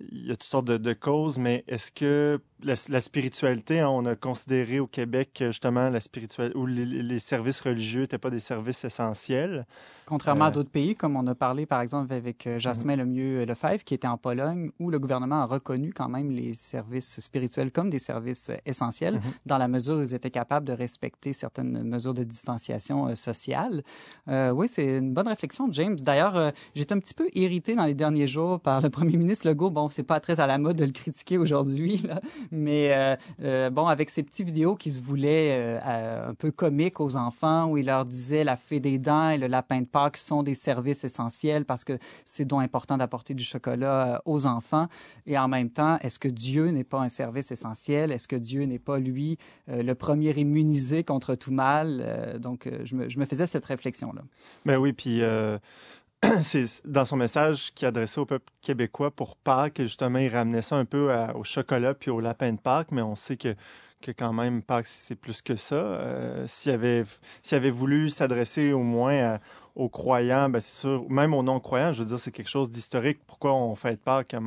il 0.00 0.26
y 0.26 0.30
a 0.30 0.34
toutes 0.34 0.44
sortes 0.44 0.66
de, 0.66 0.92
causes, 0.92 1.38
mais 1.38 1.64
est-ce 1.66 1.90
que 1.90 2.40
la, 2.62 3.00
spiritualité, 3.00 3.80
hein, 3.80 3.88
on 3.88 4.06
a 4.06 4.14
considéré 4.14 4.80
au 4.80 4.86
Québec 4.86 5.30
que 5.34 5.46
justement 5.46 5.90
la 5.90 6.00
spiritualité 6.00 6.56
ou 6.56 6.66
les, 6.66 7.18
services 7.18 7.60
religieux 7.60 8.02
n'étaient 8.02 8.18
pas 8.18 8.30
des 8.30 8.40
services 8.40 8.84
essentiels? 8.84 9.66
Contrairement 10.06 10.46
à 10.46 10.50
d'autres 10.50 10.70
pays, 10.74 10.94
comme 10.94 11.16
on 11.16 11.26
a 11.26 11.34
parlé 11.34 11.66
par 11.66 11.80
exemple 11.80 12.12
avec 12.12 12.48
Jasmin 12.58 12.96
mhm. 12.96 13.02
Lemieux 13.02 13.44
Lefebvre, 13.44 13.84
qui 13.84 13.94
était 13.94 14.08
en 14.08 14.18
Pologne, 14.18 14.70
où 14.78 14.90
le 14.90 14.98
gouvernement 14.98 15.42
a 15.42 15.46
reconnu 15.46 15.92
quand 15.92 16.08
même 16.08 16.30
les 16.30 16.52
services 16.54 17.20
spirituels 17.20 17.72
comme 17.72 17.90
des 17.90 17.98
services 17.98 18.50
essentiels, 18.66 19.14
mhm. 19.14 19.20
dans 19.46 19.58
la 19.58 19.68
mesure 19.68 19.98
où 19.98 20.02
ils 20.02 20.14
étaient 20.14 20.30
capables 20.30 20.66
de 20.66 20.72
respecter 20.72 21.32
certaines 21.32 21.82
mesures 21.84 22.14
de 22.14 22.24
distanciation 22.24 23.14
sociale. 23.14 23.82
oui, 24.28 24.68
c'est 24.68 24.98
une 24.98 25.14
bonne 25.14 25.28
réflexion, 25.28 25.68
James. 25.70 25.96
D'ailleurs, 25.96 26.36
euh, 26.36 26.50
j'étais 26.74 26.94
un 26.94 26.98
petit 26.98 27.14
peu 27.14 27.28
irrité 27.34 27.74
dans 27.74 27.84
les 27.84 27.94
derniers 27.94 28.26
jours 28.26 28.60
par 28.60 28.80
le 28.80 28.90
premier 28.98 29.16
ministre 29.16 29.48
Legault. 29.48 29.70
Bon, 29.70 29.88
c'est 29.88 30.02
pas 30.02 30.20
très 30.20 30.40
à 30.40 30.46
la 30.46 30.58
mode 30.58 30.76
de 30.76 30.84
le 30.84 30.92
critiquer 30.92 31.38
aujourd'hui, 31.38 32.02
mais 32.50 32.92
euh, 32.92 33.16
euh, 33.42 33.70
bon, 33.70 33.86
avec 33.86 34.10
ces 34.10 34.22
petites 34.22 34.46
vidéos 34.46 34.74
qui 34.74 34.92
se 34.92 35.02
voulaient 35.02 35.80
un 35.84 36.34
peu 36.34 36.50
comiques 36.50 37.00
aux 37.00 37.16
enfants, 37.16 37.66
où 37.66 37.78
il 37.78 37.86
leur 37.86 38.04
disait 38.04 38.44
la 38.44 38.56
fée 38.56 38.80
des 38.80 38.98
dents 38.98 39.30
et 39.30 39.38
le 39.38 39.46
lapin 39.46 39.80
de 39.80 39.86
Pâques 39.86 40.16
sont 40.16 40.42
des 40.42 40.54
services 40.64 41.04
essentiels 41.04 41.64
parce 41.64 41.84
que 41.84 41.98
c'est 42.24 42.44
donc 42.44 42.62
important 42.62 42.96
d'apporter 42.96 43.34
du 43.34 43.44
chocolat 43.44 44.22
aux 44.24 44.46
enfants. 44.46 44.88
Et 45.26 45.38
en 45.38 45.48
même 45.48 45.70
temps, 45.70 45.98
est-ce 46.00 46.18
que 46.18 46.28
Dieu 46.28 46.68
n'est 46.68 46.84
pas 46.84 47.00
un 47.00 47.08
service 47.08 47.50
essentiel? 47.50 48.10
Est-ce 48.12 48.28
que 48.28 48.36
Dieu 48.36 48.64
n'est 48.64 48.78
pas, 48.78 48.98
lui, 48.98 49.38
le 49.68 49.92
premier 49.94 50.32
immunisé 50.32 51.04
contre 51.04 51.34
tout 51.34 51.52
mal? 51.52 52.38
donc, 52.40 52.68
je 52.84 52.96
me, 52.96 53.08
je 53.08 53.18
me 53.18 53.24
faisais 53.24 53.46
cette 53.46 53.64
réflexion-là. 53.64 54.22
Ben 54.64 54.76
oui, 54.78 54.92
puis 54.92 55.22
euh, 55.22 55.58
c'est 56.42 56.64
dans 56.84 57.04
son 57.04 57.16
message 57.16 57.72
qu'il 57.74 57.86
adressait 57.86 58.20
au 58.20 58.26
peuple 58.26 58.50
québécois 58.62 59.10
pour 59.10 59.36
Pâques, 59.36 59.80
justement, 59.82 60.18
il 60.18 60.28
ramenait 60.28 60.62
ça 60.62 60.76
un 60.76 60.84
peu 60.84 61.14
au 61.34 61.44
chocolat 61.44 61.94
puis 61.94 62.10
au 62.10 62.20
lapin 62.20 62.52
de 62.52 62.58
Pâques, 62.58 62.92
mais 62.92 63.02
on 63.02 63.16
sait 63.16 63.36
que 63.36 63.54
que 64.00 64.10
quand 64.10 64.34
même 64.34 64.62
Pâques, 64.62 64.86
c'est 64.86 65.14
plus 65.14 65.40
que 65.40 65.56
ça. 65.56 65.76
Euh, 65.76 66.46
s'il 66.46 66.72
avait, 66.72 67.04
avait 67.52 67.70
voulu 67.70 68.10
s'adresser 68.10 68.74
au 68.74 68.82
moins 68.82 69.40
aux 69.74 69.88
croyants, 69.88 70.48
ben 70.48 70.60
c'est 70.60 70.78
sûr, 70.78 71.04
même 71.10 71.34
aux 71.34 71.42
non-croyants, 71.42 71.92
je 71.92 72.02
veux 72.02 72.08
dire, 72.08 72.20
c'est 72.20 72.30
quelque 72.30 72.48
chose 72.48 72.70
d'historique. 72.70 73.18
Pourquoi 73.26 73.54
on 73.54 73.74
fête 73.74 74.00
Pâques? 74.00 74.32
À 74.32 74.36
un, 74.36 74.40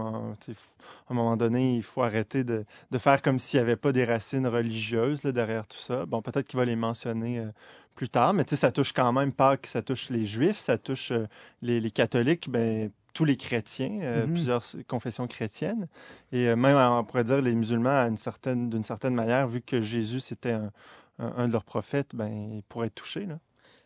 moment, 1.09 1.35
donné, 1.35 1.75
il 1.75 1.83
faut 1.83 2.01
arrêter 2.01 2.45
de, 2.45 2.65
de 2.91 2.97
faire 2.97 3.21
comme 3.21 3.37
s'il 3.37 3.59
n'y 3.59 3.63
avait 3.63 3.75
pas 3.75 3.91
des 3.91 4.05
racines 4.05 4.47
religieuses 4.47 5.23
là, 5.23 5.33
derrière 5.33 5.67
tout 5.67 5.77
ça? 5.77 6.05
Bon, 6.05 6.21
peut-être 6.21 6.47
qu'il 6.47 6.57
va 6.57 6.63
les 6.63 6.77
mentionner 6.77 7.39
euh, 7.39 7.47
plus 7.93 8.07
tard, 8.07 8.33
mais 8.33 8.45
tu 8.45 8.51
sais, 8.51 8.55
ça 8.55 8.71
touche 8.71 8.93
quand 8.93 9.11
même 9.11 9.33
pas 9.33 9.57
que 9.57 9.67
ça 9.67 9.81
touche 9.81 10.09
les 10.09 10.25
juifs, 10.25 10.59
ça 10.59 10.77
touche 10.77 11.11
euh, 11.11 11.27
les, 11.61 11.91
catholiques, 11.91 12.49
ben, 12.49 12.89
tous 13.13 13.25
les 13.25 13.35
chrétiens, 13.35 13.99
euh, 14.01 14.25
mm-hmm. 14.25 14.31
plusieurs 14.31 14.63
confessions 14.87 15.27
chrétiennes, 15.27 15.87
et 16.31 16.55
même, 16.55 16.77
on 16.77 17.03
pourrait 17.03 17.25
dire, 17.25 17.41
les 17.41 17.53
musulmans, 17.53 18.07
d'une 18.07 18.17
certaine, 18.17 18.83
certaine 18.83 19.15
manière, 19.15 19.47
vu 19.47 19.59
que 19.59 19.81
Jésus, 19.81 20.21
c'était 20.21 20.51
un, 20.51 20.71
un, 21.19 21.47
de 21.49 21.53
leurs 21.53 21.65
prophètes, 21.65 22.15
ben, 22.15 22.29
ils 22.29 22.63
pourraient 22.63 22.87
être 22.87 22.95
touchés. 22.95 23.25
Là. 23.25 23.39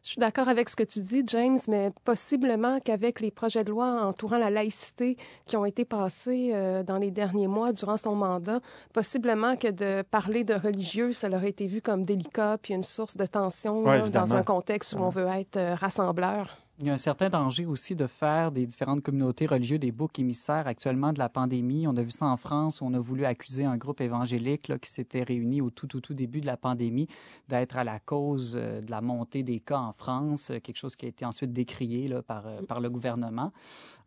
Je 0.03 0.09
suis 0.09 0.19
d'accord 0.19 0.49
avec 0.49 0.67
ce 0.67 0.75
que 0.75 0.83
tu 0.83 0.99
dis, 1.01 1.23
James, 1.27 1.59
mais 1.67 1.91
possiblement 2.05 2.79
qu'avec 2.79 3.19
les 3.19 3.29
projets 3.29 3.63
de 3.63 3.69
loi 3.69 4.03
entourant 4.03 4.39
la 4.39 4.49
laïcité 4.49 5.15
qui 5.45 5.55
ont 5.57 5.65
été 5.65 5.85
passés 5.85 6.51
euh, 6.53 6.81
dans 6.81 6.97
les 6.97 7.11
derniers 7.11 7.47
mois 7.47 7.71
durant 7.71 7.97
son 7.97 8.15
mandat, 8.15 8.61
possiblement 8.93 9.55
que 9.55 9.67
de 9.67 10.01
parler 10.01 10.43
de 10.43 10.55
religieux, 10.55 11.13
ça 11.13 11.29
leur 11.29 11.43
a 11.43 11.47
été 11.47 11.67
vu 11.67 11.81
comme 11.81 12.03
délicat 12.03 12.57
puis 12.59 12.73
une 12.73 12.81
source 12.81 13.15
de 13.15 13.27
tension 13.27 13.83
dans 14.09 14.35
un 14.35 14.41
contexte 14.43 14.93
où 14.93 15.03
on 15.03 15.09
veut 15.09 15.27
être 15.27 15.57
euh, 15.57 15.75
rassembleur. 15.75 16.57
Il 16.81 16.87
y 16.87 16.89
a 16.89 16.93
un 16.93 16.97
certain 16.97 17.29
danger 17.29 17.67
aussi 17.67 17.95
de 17.95 18.07
faire 18.07 18.51
des 18.51 18.65
différentes 18.65 19.03
communautés 19.03 19.45
religieuses 19.45 19.79
des 19.79 19.91
boucs 19.91 20.17
émissaires 20.17 20.65
actuellement 20.65 21.13
de 21.13 21.19
la 21.19 21.29
pandémie. 21.29 21.85
On 21.85 21.95
a 21.95 22.01
vu 22.01 22.09
ça 22.09 22.25
en 22.25 22.37
France 22.37 22.81
où 22.81 22.85
on 22.85 22.93
a 22.95 22.99
voulu 22.99 23.23
accuser 23.23 23.65
un 23.65 23.77
groupe 23.77 24.01
évangélique 24.01 24.75
qui 24.79 24.89
s'était 24.89 25.21
réuni 25.21 25.61
au 25.61 25.69
tout, 25.69 25.85
tout, 25.85 26.01
tout 26.01 26.15
début 26.15 26.41
de 26.41 26.47
la 26.47 26.57
pandémie 26.57 27.07
d'être 27.49 27.77
à 27.77 27.83
la 27.83 27.99
cause 27.99 28.53
euh, 28.55 28.81
de 28.81 28.89
la 28.89 28.99
montée 28.99 29.43
des 29.43 29.59
cas 29.59 29.77
en 29.77 29.93
France, 29.93 30.49
euh, 30.49 30.59
quelque 30.59 30.77
chose 30.77 30.95
qui 30.95 31.05
a 31.05 31.09
été 31.09 31.23
ensuite 31.23 31.53
décrié 31.53 32.11
euh, 32.11 32.21
par 32.23 32.79
le 32.81 32.89
gouvernement. 32.89 33.51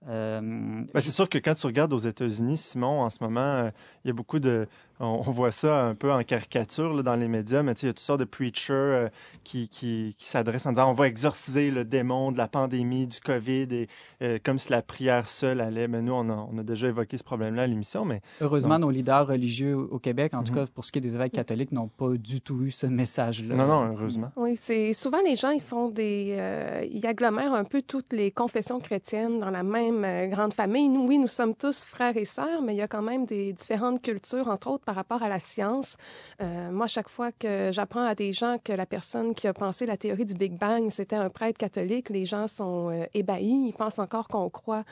Ben, 0.04 0.84
c'est 0.96 1.12
sûr 1.12 1.28
que 1.28 1.38
quand 1.38 1.54
tu 1.54 1.66
regardes 1.66 1.92
aux 1.92 1.98
États-Unis, 1.98 2.56
Simon, 2.56 3.02
en 3.02 3.10
ce 3.10 3.22
moment, 3.22 3.70
il 4.04 4.08
y 4.08 4.10
a 4.10 4.12
beaucoup 4.12 4.40
de, 4.40 4.66
on, 5.00 5.20
voit 5.22 5.52
ça 5.52 5.84
un 5.84 5.94
peu 5.94 6.12
en 6.12 6.22
caricature 6.22 7.02
dans 7.02 7.16
les 7.16 7.26
médias, 7.26 7.62
mais 7.62 7.72
il 7.72 7.86
y 7.86 7.88
a 7.88 7.92
toutes 7.92 8.00
sortes 8.00 8.20
de 8.20 8.24
preachers 8.24 8.72
euh, 8.72 9.08
qui, 9.42 9.68
qui, 9.68 10.14
qui 10.16 10.26
s'adressent 10.26 10.66
en 10.66 10.70
disant 10.70 10.90
on 10.90 10.94
va 10.94 11.08
exorciser 11.08 11.70
le 11.70 11.84
démon 11.84 12.30
de 12.30 12.38
la 12.38 12.46
pandémie, 12.46 13.06
du 13.06 13.18
COVID, 13.20 13.68
et 13.72 13.88
euh, 14.22 14.38
comme 14.42 14.58
si 14.58 14.70
la 14.70 14.82
prière 14.82 15.28
seule 15.28 15.60
allait. 15.60 15.88
Mais 15.88 16.00
nous, 16.00 16.12
on 16.12 16.28
a, 16.30 16.48
on 16.50 16.56
a 16.58 16.62
déjà 16.62 16.88
évoqué 16.88 17.18
ce 17.18 17.24
problème-là 17.24 17.62
à 17.62 17.66
l'émission. 17.66 18.04
Mais 18.04 18.20
heureusement, 18.40 18.78
nos 18.78 18.90
leaders 18.90 19.26
religieux 19.26 19.76
au 19.76 19.98
Québec, 19.98 20.32
en 20.34 20.44
tout 20.44 20.52
mhm. 20.52 20.66
cas 20.66 20.72
pour 20.72 20.84
ce 20.84 20.92
qui 20.92 20.98
est 20.98 21.02
des 21.02 21.16
évêques 21.16 21.32
catholiques, 21.32 21.72
n'ont 21.72 21.88
pas 21.88 22.10
du 22.10 22.40
tout 22.40 22.62
eu 22.62 22.70
ce 22.70 22.86
message-là. 22.86 23.56
Non, 23.56 23.66
non, 23.66 23.92
heureusement. 23.92 24.30
Oui, 24.36 24.56
c'est 24.60 24.92
souvent 24.92 25.22
les 25.24 25.34
gens 25.34 25.50
ils 25.50 25.60
font 25.60 25.88
des, 25.88 26.36
euh, 26.38 26.86
ils 26.90 27.04
agglomèrent 27.06 27.54
un 27.54 27.64
peu 27.64 27.82
toutes 27.82 28.12
les 28.12 28.30
confessions 28.30 28.78
chrétiennes 28.78 29.40
dans 29.40 29.50
la 29.50 29.64
même 29.64 30.30
grande 30.30 30.54
famille. 30.54 30.88
Nous, 30.88 31.06
oui, 31.06 31.18
nous 31.18 31.28
sommes 31.28 31.54
tous 31.54 31.84
frères 31.84 32.16
et 32.16 32.24
sœurs, 32.24 32.62
mais 32.62 32.74
il 32.74 32.78
y 32.78 32.82
a 32.82 32.88
quand 32.88 33.02
même 33.02 33.26
des 33.26 33.52
différentes 33.52 34.00
cultures, 34.00 34.48
entre 34.48 34.68
autres 34.68 34.83
par 34.84 34.94
rapport 34.94 35.22
à 35.22 35.28
la 35.28 35.38
science. 35.38 35.96
Euh, 36.40 36.70
moi, 36.70 36.86
chaque 36.86 37.08
fois 37.08 37.32
que 37.32 37.70
j'apprends 37.72 38.04
à 38.04 38.14
des 38.14 38.32
gens 38.32 38.58
que 38.62 38.72
la 38.72 38.86
personne 38.86 39.34
qui 39.34 39.46
a 39.46 39.52
pensé 39.52 39.86
la 39.86 39.96
théorie 39.96 40.24
du 40.24 40.34
Big 40.34 40.58
Bang, 40.58 40.90
c'était 40.90 41.16
un 41.16 41.28
prêtre 41.28 41.58
catholique, 41.58 42.10
les 42.10 42.24
gens 42.24 42.48
sont 42.48 42.90
euh, 42.90 43.04
ébahis. 43.14 43.68
Ils 43.68 43.72
pensent 43.72 43.98
encore 43.98 44.28
qu'on 44.28 44.48
croit 44.50 44.84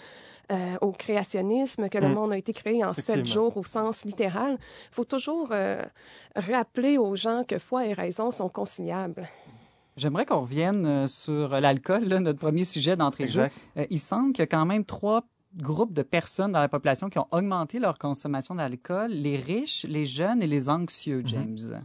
euh, 0.51 0.77
au 0.81 0.93
créationnisme, 0.93 1.89
que 1.89 1.99
le 1.99 2.09
mm. 2.09 2.15
monde 2.15 2.33
a 2.33 2.37
été 2.37 2.53
créé 2.53 2.85
en 2.85 2.93
sept 2.93 3.27
jours 3.27 3.57
au 3.57 3.65
sens 3.65 4.05
littéral. 4.05 4.59
Il 4.61 4.95
faut 4.95 5.05
toujours 5.05 5.53
rappeler 6.35 6.99
aux 6.99 7.15
gens 7.17 7.45
que 7.47 7.59
foi 7.59 7.87
et 7.87 7.93
raison 7.93 8.31
sont 8.31 8.49
conciliables. 8.49 9.29
J'aimerais 9.97 10.25
qu'on 10.25 10.41
revienne 10.41 11.07
sur 11.07 11.61
l'alcool, 11.61 12.05
notre 12.05 12.39
premier 12.39 12.65
sujet 12.65 12.97
d'entrée 12.97 13.25
de 13.25 13.31
jeu. 13.31 13.49
il 13.91 13.99
semble 13.99 14.33
qu'il 14.33 14.43
y 14.43 14.45
a 14.45 14.47
quand 14.47 14.65
même 14.65 14.85
trois 14.85 15.23
groupes 15.57 15.93
de 15.93 16.03
personnes 16.03 16.53
dans 16.53 16.61
la 16.61 16.69
population 16.69 17.09
qui 17.09 17.19
ont 17.19 17.29
augmenté 17.31 17.79
leur 17.79 17.99
consommation 17.99 18.55
d'alcool, 18.55 19.11
les 19.11 19.37
riches, 19.37 19.85
les 19.89 20.07
jeunes 20.07 20.43
et 20.43 20.47
les 20.47 20.69
anxieux, 20.69 21.19
mhm. 21.19 21.27
James. 21.29 21.85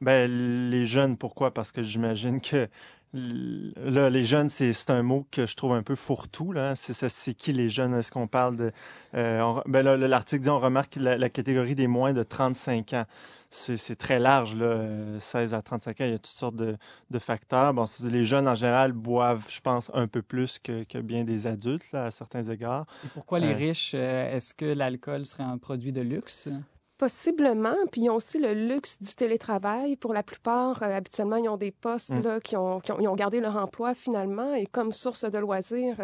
Ben, 0.00 0.30
les 0.70 0.84
jeunes, 0.84 1.16
pourquoi? 1.16 1.54
Parce 1.54 1.72
que 1.72 1.82
j'imagine 1.82 2.40
que 2.40 2.68
Là, 3.16 4.10
les 4.10 4.24
jeunes, 4.24 4.48
c'est 4.48 4.90
un 4.90 5.02
mot 5.02 5.26
que 5.30 5.46
je 5.46 5.56
trouve 5.56 5.72
un 5.72 5.82
peu 5.82 5.94
fourre-tout. 5.94 6.54
C'est 6.74 7.34
qui 7.34 7.52
les 7.52 7.68
jeunes? 7.68 7.94
Est-ce 7.94 8.12
qu'on 8.12 8.26
parle 8.26 8.56
de... 8.56 8.72
Euh, 9.14 9.60
ben 9.66 9.82
L'article 9.82 10.42
dit, 10.42 10.50
on 10.50 10.58
remarque 10.58 10.96
la, 10.96 11.16
la, 11.16 11.30
catégorie 11.30 11.74
des 11.74 11.86
moins 11.86 12.12
de 12.12 12.22
35 12.22 12.92
ans 12.92 13.04
c'est 13.50 13.96
très 13.96 14.18
large, 14.18 14.54
là, 14.54 15.18
16 15.18 15.54
à 15.54 15.62
35 15.62 16.00
ans, 16.00 16.04
il 16.04 16.10
y 16.10 16.14
a 16.14 16.18
toutes 16.18 16.26
sortes 16.26 16.56
de, 16.56 16.76
facteurs. 17.18 17.72
Bon, 17.72 17.84
les 18.04 18.24
jeunes, 18.24 18.48
en 18.48 18.54
général, 18.54 18.92
boivent, 18.92 19.46
je 19.48 19.60
pense, 19.60 19.90
un 19.94 20.06
peu 20.06 20.22
plus 20.22 20.58
que, 20.58 21.00
bien 21.00 21.24
des 21.24 21.46
adultes, 21.46 21.94
à 21.94 22.10
certains 22.10 22.42
égards. 22.44 22.86
Et 23.04 23.08
pourquoi 23.08 23.38
les 23.38 23.52
euh, 23.52 23.56
riches, 23.56 23.92
euh, 23.94 24.36
est-ce 24.36 24.54
que 24.54 24.66
l'alcool 24.66 25.24
serait 25.24 25.44
un 25.44 25.58
produit 25.58 25.92
de 25.92 26.02
luxe? 26.02 26.48
Possiblement. 26.98 27.76
Puis 27.92 28.02
ils 28.02 28.10
ont 28.10 28.14
aussi 28.16 28.38
le 28.38 28.54
luxe 28.54 29.00
du 29.00 29.14
télétravail. 29.14 29.96
Pour 29.96 30.14
la 30.14 30.22
plupart, 30.22 30.82
euh, 30.82 30.96
habituellement, 30.96 31.36
ils 31.36 31.48
ont 31.48 31.56
des 31.56 31.70
postes 31.70 32.12
mm. 32.12 32.22
là, 32.22 32.40
qui, 32.40 32.56
ont, 32.56 32.80
ont, 32.88 33.14
gardé 33.14 33.40
leur 33.40 33.56
emploi 33.56 33.94
finalement. 33.94 34.54
Et 34.54 34.66
comme 34.66 34.92
source 34.92 35.24
de 35.30 35.38
loisirs, 35.38 35.96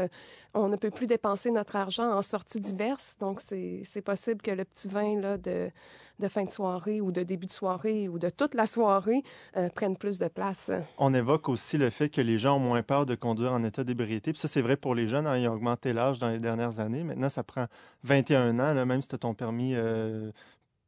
on 0.54 0.68
ne 0.68 0.76
peut 0.76 0.90
plus 0.90 1.06
dépenser 1.06 1.50
notre 1.50 1.76
argent 1.76 2.10
en 2.10 2.22
sorties 2.22 2.60
diverses. 2.60 3.16
Donc, 3.20 3.40
c'est 3.40 4.02
possible 4.02 4.42
que 4.42 4.50
le 4.50 4.64
petit 4.64 4.88
vin 4.88 5.18
là, 5.18 5.38
de, 5.38 5.70
de 6.18 6.28
fin 6.28 6.44
de 6.44 6.50
soirée 6.50 7.00
ou 7.00 7.12
de 7.12 7.22
début 7.22 7.46
de 7.46 7.52
soirée 7.52 8.08
ou 8.08 8.18
de 8.18 8.30
toute 8.30 8.54
la 8.54 8.66
soirée 8.66 9.22
euh, 9.56 9.68
prennent 9.68 9.96
plus 9.96 10.18
de 10.18 10.28
place. 10.28 10.70
On 10.98 11.12
évoque 11.14 11.48
aussi 11.48 11.78
le 11.78 11.90
fait 11.90 12.08
que 12.08 12.20
les 12.20 12.38
gens 12.38 12.56
ont 12.56 12.60
moins 12.60 12.82
peur 12.82 13.06
de 13.06 13.14
conduire 13.14 13.52
en 13.52 13.64
état 13.64 13.84
d'ébriété. 13.84 14.32
Puis 14.32 14.40
ça, 14.40 14.48
c'est 14.48 14.62
vrai 14.62 14.76
pour 14.76 14.94
les 14.94 15.06
jeunes. 15.06 15.26
Hein, 15.26 15.38
ils 15.38 15.48
ont 15.48 15.54
augmenté 15.54 15.92
l'âge 15.92 16.18
dans 16.18 16.28
les 16.28 16.38
dernières 16.38 16.80
années. 16.80 17.02
Maintenant, 17.02 17.28
ça 17.28 17.42
prend 17.42 17.66
21 18.04 18.58
ans, 18.58 18.86
même 18.86 19.02
si 19.02 19.08
tu 19.08 19.14
as 19.14 19.18
ton 19.18 19.34
permis 19.34 19.74
euh, 19.74 20.30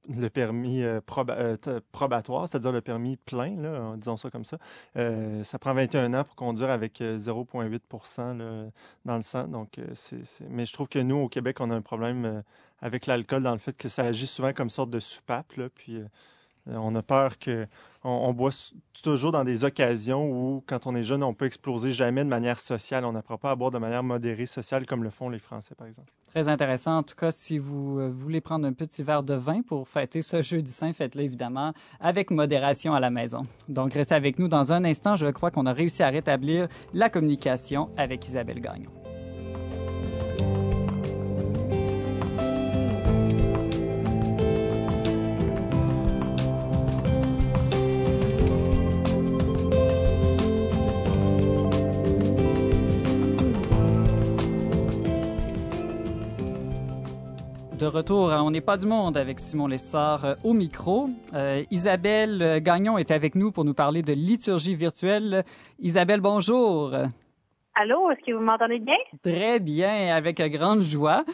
le 0.09 0.29
permis 0.29 0.83
euh, 0.83 1.01
probatoire, 1.93 2.49
c'est-à-dire 2.49 2.73
le 2.73 2.81
permis 2.81 3.17
plein, 3.17 3.57
là, 3.57 3.95
disons 3.97 4.17
ça 4.17 4.31
comme 4.31 4.45
ça. 4.45 4.59
ça 4.95 5.59
prend 5.59 5.75
21 5.75 6.15
ans 6.15 6.25
pour 6.25 6.37
conduire 6.37 6.71
avec 6.71 7.01
0,8% 7.01 8.71
dans 9.05 9.17
le 9.17 9.23
sang. 9.23 9.49
Donc, 9.49 9.81
c'est, 9.95 10.23
Mais 10.51 10.67
je 10.67 10.73
trouve 10.73 10.89
que 10.89 10.99
nous, 10.99 11.17
au 11.17 11.29
Québec, 11.29 11.61
on 11.61 11.71
a 11.71 11.75
un 11.75 11.83
problème 11.83 12.43
avec 12.85 13.07
l'alcool 13.07 13.43
dans 13.43 13.53
le 13.53 13.59
fait 13.59 13.77
que 13.77 13.89
ça 13.89 14.03
agit 14.03 14.27
souvent 14.27 14.53
comme 14.53 14.69
sorte 14.69 14.91
de 14.91 14.99
soupape. 14.99 15.55
puis 15.75 15.97
euh, 15.97 16.05
on 16.67 16.95
a 16.95 17.03
peur 17.03 17.39
que 17.39 17.67
on, 18.07 18.35
boit 18.35 18.51
toujours 19.03 19.33
dans 19.33 19.45
des 19.45 19.65
occasions 19.65 20.31
où, 20.31 20.63
quand 20.67 20.87
on 20.87 20.95
est 20.95 21.03
jeune, 21.03 21.23
on 21.23 21.33
peut 21.33 21.47
exploser 21.47 21.91
jamais 21.91 22.23
de 22.23 22.29
manière 22.29 22.61
sociale. 22.61 23.07
On 23.07 23.13
n'apprend 23.13 23.39
pas 23.39 23.51
à 23.51 23.57
boire 23.57 23.71
de 23.71 23.79
manière 23.79 24.03
modérée, 24.03 24.45
sociale, 24.45 24.85
comme 24.85 25.03
le 25.03 25.09
font 25.09 25.31
les 25.31 25.39
Français, 25.39 25.75
par 25.75 25.87
exemple. 25.87 26.13
Très 26.29 26.49
intéressant. 26.49 26.99
En 26.99 27.03
tout 27.03 27.15
cas, 27.15 27.31
si 27.31 27.57
vous 27.57 27.99
euh, 27.99 28.11
voulez 28.11 28.43
prendre 28.43 28.67
un 28.67 28.75
petit 28.75 29.03
verre 29.03 29.23
de 29.23 29.35
vin 29.35 29.63
pour 29.63 29.89
fêter 29.89 30.21
ce 30.21 30.43
jeudi 30.43 30.71
saint, 30.71 30.93
faites-le 30.93 31.23
évidemment 31.23 31.73
avec 31.99 32.31
modération 32.31 32.93
à 32.93 33.01
la 33.01 33.11
maison. 33.11 33.43
Donc, 33.71 33.95
restez 33.95 34.15
avec 34.15 34.39
nous 34.39 34.49
dans 34.49 34.73
un 34.75 34.85
instant. 34.85 35.17
Je 35.17 35.27
crois 35.27 35.51
qu'on 35.51 35.65
a 35.65 35.73
réussi 35.73 36.03
à 36.03 36.11
rétablir 36.11 36.69
la 36.93 37.09
communication 37.09 37.91
avec 37.97 38.29
Isabelle 38.29 38.61
Gagnon. 38.61 39.04
De 57.85 57.89
retour 57.89 58.31
On 58.31 58.51
n'est 58.51 58.63
pas 58.63 58.79
du 58.79 58.87
monde 58.87 59.19
avec 59.19 59.39
Simon 59.39 59.67
Lessard 59.67 60.25
euh, 60.25 60.35
au 60.43 60.55
micro. 60.55 61.11
Euh, 61.35 61.63
Isabelle 61.71 62.63
Gagnon 62.63 62.97
est 62.97 63.11
avec 63.11 63.35
nous 63.35 63.53
pour 63.53 63.67
nous 63.67 63.75
parler 63.75 64.01
de 64.01 64.15
liturgie 64.15 64.75
virtuelle. 64.75 65.45
Isabelle, 65.81 66.23
bonjour. 66.23 66.93
Allô, 67.77 68.09
est-ce 68.13 68.25
que 68.25 68.31
vous 68.31 68.45
m'entendez 68.45 68.79
bien? 68.79 68.95
Très 69.21 69.59
bien, 69.59 70.15
avec 70.15 70.41
grande 70.53 70.83
joie. 70.83 71.25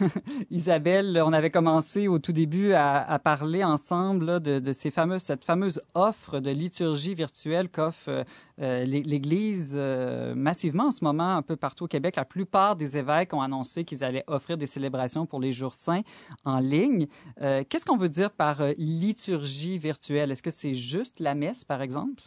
Isabelle, 0.50 1.22
on 1.24 1.32
avait 1.32 1.50
commencé 1.50 2.08
au 2.08 2.18
tout 2.18 2.32
début 2.32 2.72
à, 2.72 3.20
parler 3.22 3.62
ensemble 3.62 4.40
de, 4.40 4.72
ces 4.72 4.90
fameuses, 4.90 5.22
cette 5.22 5.44
fameuse 5.44 5.80
offre 5.94 6.40
de 6.40 6.50
liturgie 6.50 7.14
virtuelle 7.14 7.68
qu'offre 7.68 8.08
euh, 8.08 8.24
euh, 8.60 8.84
l'Église 8.84 9.74
euh, 9.76 10.34
massivement 10.34 10.86
en 10.86 10.90
ce 10.90 11.04
moment 11.04 11.36
un 11.36 11.42
peu 11.42 11.54
partout 11.54 11.84
au 11.84 11.88
Québec. 11.88 12.16
La 12.16 12.24
plupart 12.24 12.74
des 12.74 12.96
évêques 12.96 13.32
ont 13.32 13.40
annoncé 13.40 13.84
qu'ils 13.84 14.02
allaient 14.02 14.24
offrir 14.26 14.58
des 14.58 14.66
célébrations 14.66 15.26
pour 15.26 15.38
les 15.38 15.52
jours 15.52 15.74
saints 15.74 16.02
en 16.44 16.58
ligne. 16.58 17.06
Qu'est-ce 17.38 17.84
qu'on 17.84 17.96
veut 17.96 18.08
dire 18.08 18.32
par 18.32 18.62
liturgie 18.78 19.78
virtuelle? 19.78 20.32
Est-ce 20.32 20.42
que 20.42 20.50
c'est 20.50 20.74
juste 20.74 21.20
la 21.20 21.36
messe, 21.36 21.64
par 21.64 21.82
exemple? 21.82 22.24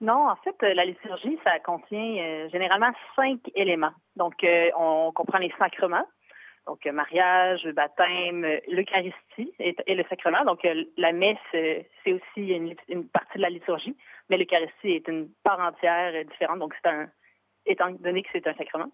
Non, 0.00 0.30
en 0.30 0.36
fait, 0.36 0.56
euh, 0.62 0.72
la 0.72 0.86
liturgie, 0.86 1.38
ça 1.44 1.58
contient 1.58 2.16
euh, 2.16 2.48
généralement 2.48 2.90
cinq 3.16 3.38
éléments. 3.54 3.92
Donc, 4.16 4.42
euh, 4.44 4.70
on 4.76 5.12
comprend 5.12 5.38
les 5.38 5.52
sacrements, 5.58 6.06
donc 6.66 6.86
mariage, 6.86 7.66
baptême, 7.68 8.46
l'Eucharistie 8.68 9.52
et, 9.58 9.94
le 9.94 10.04
sacrement. 10.08 10.44
Donc, 10.44 10.66
la 10.96 11.12
messe, 11.12 11.38
c'est 11.52 12.12
aussi 12.12 12.48
une, 12.88 13.08
partie 13.08 13.38
de 13.38 13.42
la 13.42 13.50
liturgie, 13.50 13.96
mais 14.28 14.38
l'Eucharistie 14.38 14.92
est 14.92 15.08
une 15.08 15.28
part 15.42 15.60
entière 15.60 16.24
différente. 16.24 16.60
Donc, 16.60 16.74
c'est 16.82 16.90
un, 16.90 17.08
étant 17.66 17.90
donné 17.90 18.22
que 18.22 18.28
c'est 18.32 18.46
un 18.46 18.54
sacrement. 18.54 18.90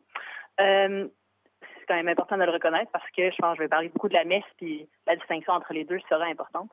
c'est 0.59 1.87
quand 1.87 1.95
même 1.95 2.09
important 2.09 2.37
de 2.37 2.45
le 2.45 2.53
reconnaître 2.53 2.91
parce 2.93 3.09
que 3.11 3.31
je 3.31 3.37
pense 3.37 3.53
que 3.53 3.59
je 3.59 3.63
vais 3.63 3.69
parler 3.69 3.91
beaucoup 3.91 4.09
de 4.09 4.15
la 4.15 4.25
messe, 4.25 4.45
puis 4.57 4.89
la 5.07 5.17
distinction 5.17 5.53
entre 5.53 5.73
les 5.73 5.85
deux 5.85 6.01
sera 6.09 6.25
importante. 6.25 6.71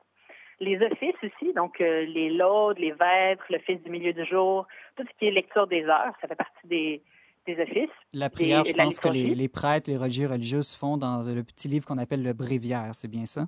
Les 0.60 0.76
offices 0.76 1.16
aussi, 1.22 1.52
donc 1.52 1.80
euh, 1.80 2.04
les 2.04 2.30
laudes, 2.30 2.78
les 2.78 2.92
vêpres, 2.92 3.44
l'office 3.50 3.82
du 3.82 3.90
milieu 3.90 4.12
du 4.12 4.24
jour, 4.24 4.66
tout 4.96 5.02
ce 5.02 5.18
qui 5.18 5.26
est 5.26 5.30
lecture 5.30 5.66
des 5.66 5.84
heures, 5.84 6.14
ça 6.20 6.28
fait 6.28 6.36
partie 6.36 6.66
des, 6.66 7.02
des 7.46 7.60
offices. 7.60 7.90
La 8.12 8.30
prière, 8.30 8.64
je 8.64 8.72
pense 8.72 9.00
que 9.00 9.08
les, 9.08 9.48
prêtres, 9.48 9.90
les 9.90 9.96
religieux, 9.96 10.28
religieuses 10.28 10.74
font 10.74 10.96
dans 10.96 11.22
le 11.22 11.42
petit 11.42 11.68
livre 11.68 11.86
qu'on 11.86 11.98
appelle 11.98 12.22
le 12.22 12.32
bréviaire, 12.32 12.90
c'est 12.92 13.10
bien 13.10 13.26
ça? 13.26 13.46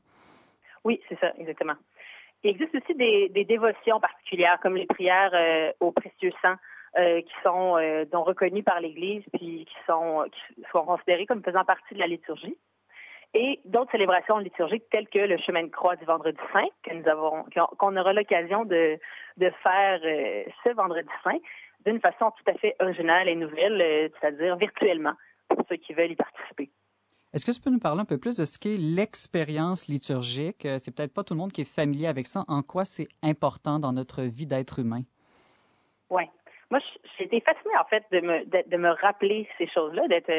Oui, 0.85 1.01
c'est 1.09 1.19
ça, 1.21 1.33
exactement. 1.39 1.75
Il 2.43 2.51
existe 2.51 2.75
aussi 2.75 2.95
des, 2.95 3.45
dévotions 3.45 4.01
particulières, 4.01 4.59
comme 4.61 4.77
les 4.77 4.87
prières 4.87 5.33
euh, 5.35 5.73
au 5.81 5.93
précieux 5.93 6.33
sang, 6.43 6.55
euh, 6.99 7.21
qui 7.21 7.33
sont 7.43 7.77
donc 8.11 8.27
reconnues 8.27 8.63
par 8.63 8.81
l'Église, 8.81 9.23
puis 9.33 9.65
qui 9.65 9.77
sont, 9.87 10.25
qui 10.33 10.63
sont 10.73 10.85
considérées 10.85 11.27
comme 11.27 11.43
faisant 11.43 11.65
partie 11.65 11.95
de 11.95 11.99
la 11.99 12.07
liturgie 12.07 12.57
et 13.37 13.61
d'autres 13.67 13.91
célébrations 13.91 14.39
liturgiques 14.39 14.89
telles 14.91 15.09
que 15.09 15.19
le 15.19 15.37
chemin 15.37 15.65
de 15.65 15.69
croix 15.69 15.95
du 15.97 16.07
vendredi 16.07 16.39
saint 16.55 16.69
que 16.83 16.95
nous 16.95 17.07
avons 17.07 17.45
qu'on 17.77 17.95
aura 17.97 18.15
l'occasion 18.15 18.65
de, 18.65 18.99
de 19.37 19.51
faire 19.63 20.01
euh, 20.05 20.45
ce 20.65 20.73
vendredi 20.75 21.09
saint 21.23 21.39
d'une 21.85 22.01
façon 22.01 22.33
tout 22.33 22.51
à 22.51 22.55
fait 22.55 22.75
originale 22.81 23.29
et 23.29 23.37
nouvelle, 23.37 23.81
euh, 23.81 24.09
c'est-à-dire 24.19 24.57
virtuellement 24.57 25.13
pour 25.49 25.63
ceux 25.69 25.77
qui 25.77 25.93
veulent 25.93 26.13
y 26.13 26.17
participer. 26.17 26.71
Est-ce 27.35 27.45
que 27.45 27.53
tu 27.53 27.61
peux 27.61 27.71
nous 27.71 27.79
parler 27.79 28.01
un 28.01 28.07
peu 28.07 28.17
plus 28.17 28.39
de 28.39 28.47
ce 28.47 28.59
qu'est 28.59 28.79
l'expérience 28.79 29.87
liturgique? 29.87 30.65
Euh, 30.65 30.79
c'est 30.79 30.95
peut-être 30.97 31.13
pas 31.13 31.23
tout 31.23 31.35
le 31.35 31.39
monde 31.39 31.53
qui 31.53 31.61
est 31.61 31.71
familier 31.71 32.07
avec 32.07 32.27
ça. 32.27 32.45
En 32.49 32.63
quoi 32.63 32.87
c'est 32.87 33.09
important 33.23 33.79
dans 33.79 33.93
notre 33.93 34.23
vie 34.23 34.47
d'être 34.47 34.79
humain? 34.79 35.03
Oui. 36.09 36.23
Moi, 36.71 36.81
j'ai 37.19 37.27
été 37.27 37.41
fascinée, 37.41 37.77
en 37.79 37.85
fait, 37.85 38.05
de 38.11 38.21
me, 38.21 38.45
de, 38.45 38.77
me 38.77 38.89
rappeler 38.89 39.47
ces 39.59 39.69
choses-là, 39.69 40.09
d'être 40.09 40.33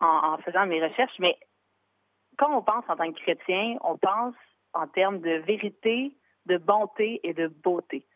en, 0.00 0.32
en, 0.32 0.38
faisant 0.38 0.66
mes 0.66 0.82
recherches, 0.82 1.14
mais 1.20 1.36
quand 2.38 2.56
on 2.56 2.62
pense 2.62 2.84
en 2.88 2.96
tant 2.96 3.12
que 3.12 3.20
chrétien, 3.20 3.76
on 3.82 3.98
pense 3.98 4.34
en 4.72 4.86
termes 4.86 5.20
de 5.20 5.32
vérité, 5.40 6.12
de 6.46 6.56
bonté 6.56 7.20
et 7.24 7.34
de 7.34 7.48
beauté. 7.48 8.06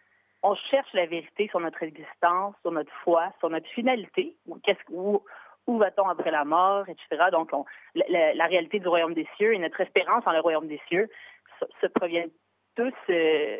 On 0.42 0.54
cherche 0.54 0.92
la 0.94 1.06
vérité 1.06 1.48
sur 1.48 1.60
notre 1.60 1.82
existence, 1.82 2.54
sur 2.62 2.72
notre 2.72 2.92
foi, 3.04 3.32
sur 3.38 3.50
notre 3.50 3.68
finalité, 3.68 4.36
qu'est-ce, 4.64 4.80
où, 4.90 5.22
va-t-on 5.66 6.08
après 6.08 6.30
la 6.30 6.44
mort, 6.44 6.88
etc. 6.88 7.30
Donc, 7.30 7.50
la, 7.94 8.46
réalité 8.46 8.80
du 8.80 8.88
royaume 8.88 9.14
des 9.14 9.28
cieux 9.36 9.54
et 9.54 9.58
notre 9.58 9.80
espérance 9.80 10.26
en 10.26 10.32
le 10.32 10.40
royaume 10.40 10.66
des 10.66 10.80
cieux 10.88 11.08
se, 11.80 11.86
proviennent 11.86 12.30
tous 12.74 12.92
euh, 13.10 13.58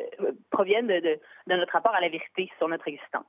proviennent 0.49 0.87
de, 0.87 0.99
de, 0.99 1.55
notre 1.55 1.71
rapport 1.73 1.93
à 1.93 2.01
la 2.01 2.09
vérité 2.09 2.51
sur 2.57 2.67
notre 2.67 2.87
existence. 2.87 3.25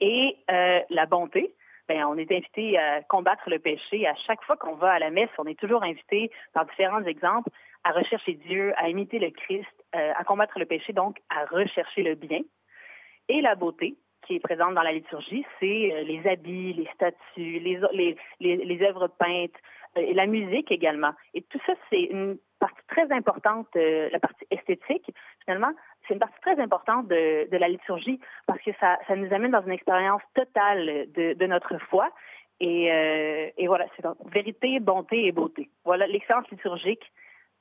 Et 0.00 0.38
euh, 0.50 0.80
la 0.90 1.06
bonté, 1.06 1.54
ben, 1.92 2.06
on 2.06 2.16
est 2.16 2.32
invité 2.32 2.78
à 2.78 3.02
combattre 3.02 3.50
le 3.50 3.58
péché. 3.58 4.06
À 4.06 4.14
chaque 4.26 4.42
fois 4.44 4.56
qu'on 4.56 4.76
va 4.76 4.92
à 4.92 4.98
la 4.98 5.10
messe, 5.10 5.28
on 5.36 5.44
est 5.44 5.58
toujours 5.58 5.82
invité, 5.82 6.30
par 6.54 6.64
différents 6.64 7.04
exemples, 7.04 7.50
à 7.84 7.90
rechercher 7.92 8.32
Dieu, 8.32 8.72
à 8.78 8.88
imiter 8.88 9.18
le 9.18 9.28
Christ, 9.30 9.68
euh, 9.94 10.12
à 10.16 10.24
combattre 10.24 10.58
le 10.58 10.64
péché, 10.64 10.94
donc 10.94 11.18
à 11.28 11.44
rechercher 11.44 12.02
le 12.02 12.14
bien. 12.14 12.40
Et 13.28 13.42
la 13.42 13.56
beauté, 13.56 13.96
qui 14.22 14.36
est 14.36 14.40
présente 14.40 14.74
dans 14.74 14.82
la 14.82 14.92
liturgie, 14.92 15.44
c'est 15.60 15.92
euh, 15.92 16.02
les 16.04 16.26
habits, 16.26 16.72
les 16.72 16.88
statues, 16.94 17.58
les, 17.58 18.82
œuvres 18.82 19.08
peintes, 19.08 19.50
euh, 19.98 20.00
et 20.00 20.14
la 20.14 20.26
musique 20.26 20.72
également. 20.72 21.12
Et 21.34 21.42
tout 21.42 21.60
ça, 21.66 21.74
c'est 21.90 22.04
une 22.04 22.38
partie 22.58 22.86
très 22.88 23.12
importante, 23.12 23.66
la 23.74 24.18
partie 24.20 24.46
esthétique, 24.50 25.12
finalement, 25.44 25.72
c'est 26.06 26.14
une 26.14 26.20
partie 26.20 26.40
très 26.40 26.58
importante 26.60 27.08
de, 27.08 27.56
la 27.56 27.68
liturgie 27.68 28.20
parce 28.46 28.60
que 28.62 28.70
ça, 28.80 28.98
nous 29.14 29.32
amène 29.32 29.52
dans 29.52 29.62
une 29.62 29.72
expérience 29.72 30.22
totale 30.34 31.06
de, 31.14 31.46
notre 31.46 31.78
foi. 31.88 32.10
Euh, 32.62 33.50
et, 33.56 33.66
voilà, 33.66 33.86
c'est 33.96 34.02
donc 34.02 34.16
vérité, 34.32 34.78
bonté 34.80 35.26
et 35.26 35.32
beauté. 35.32 35.68
Voilà, 35.84 36.06
l'expérience 36.06 36.48
liturgique 36.50 37.02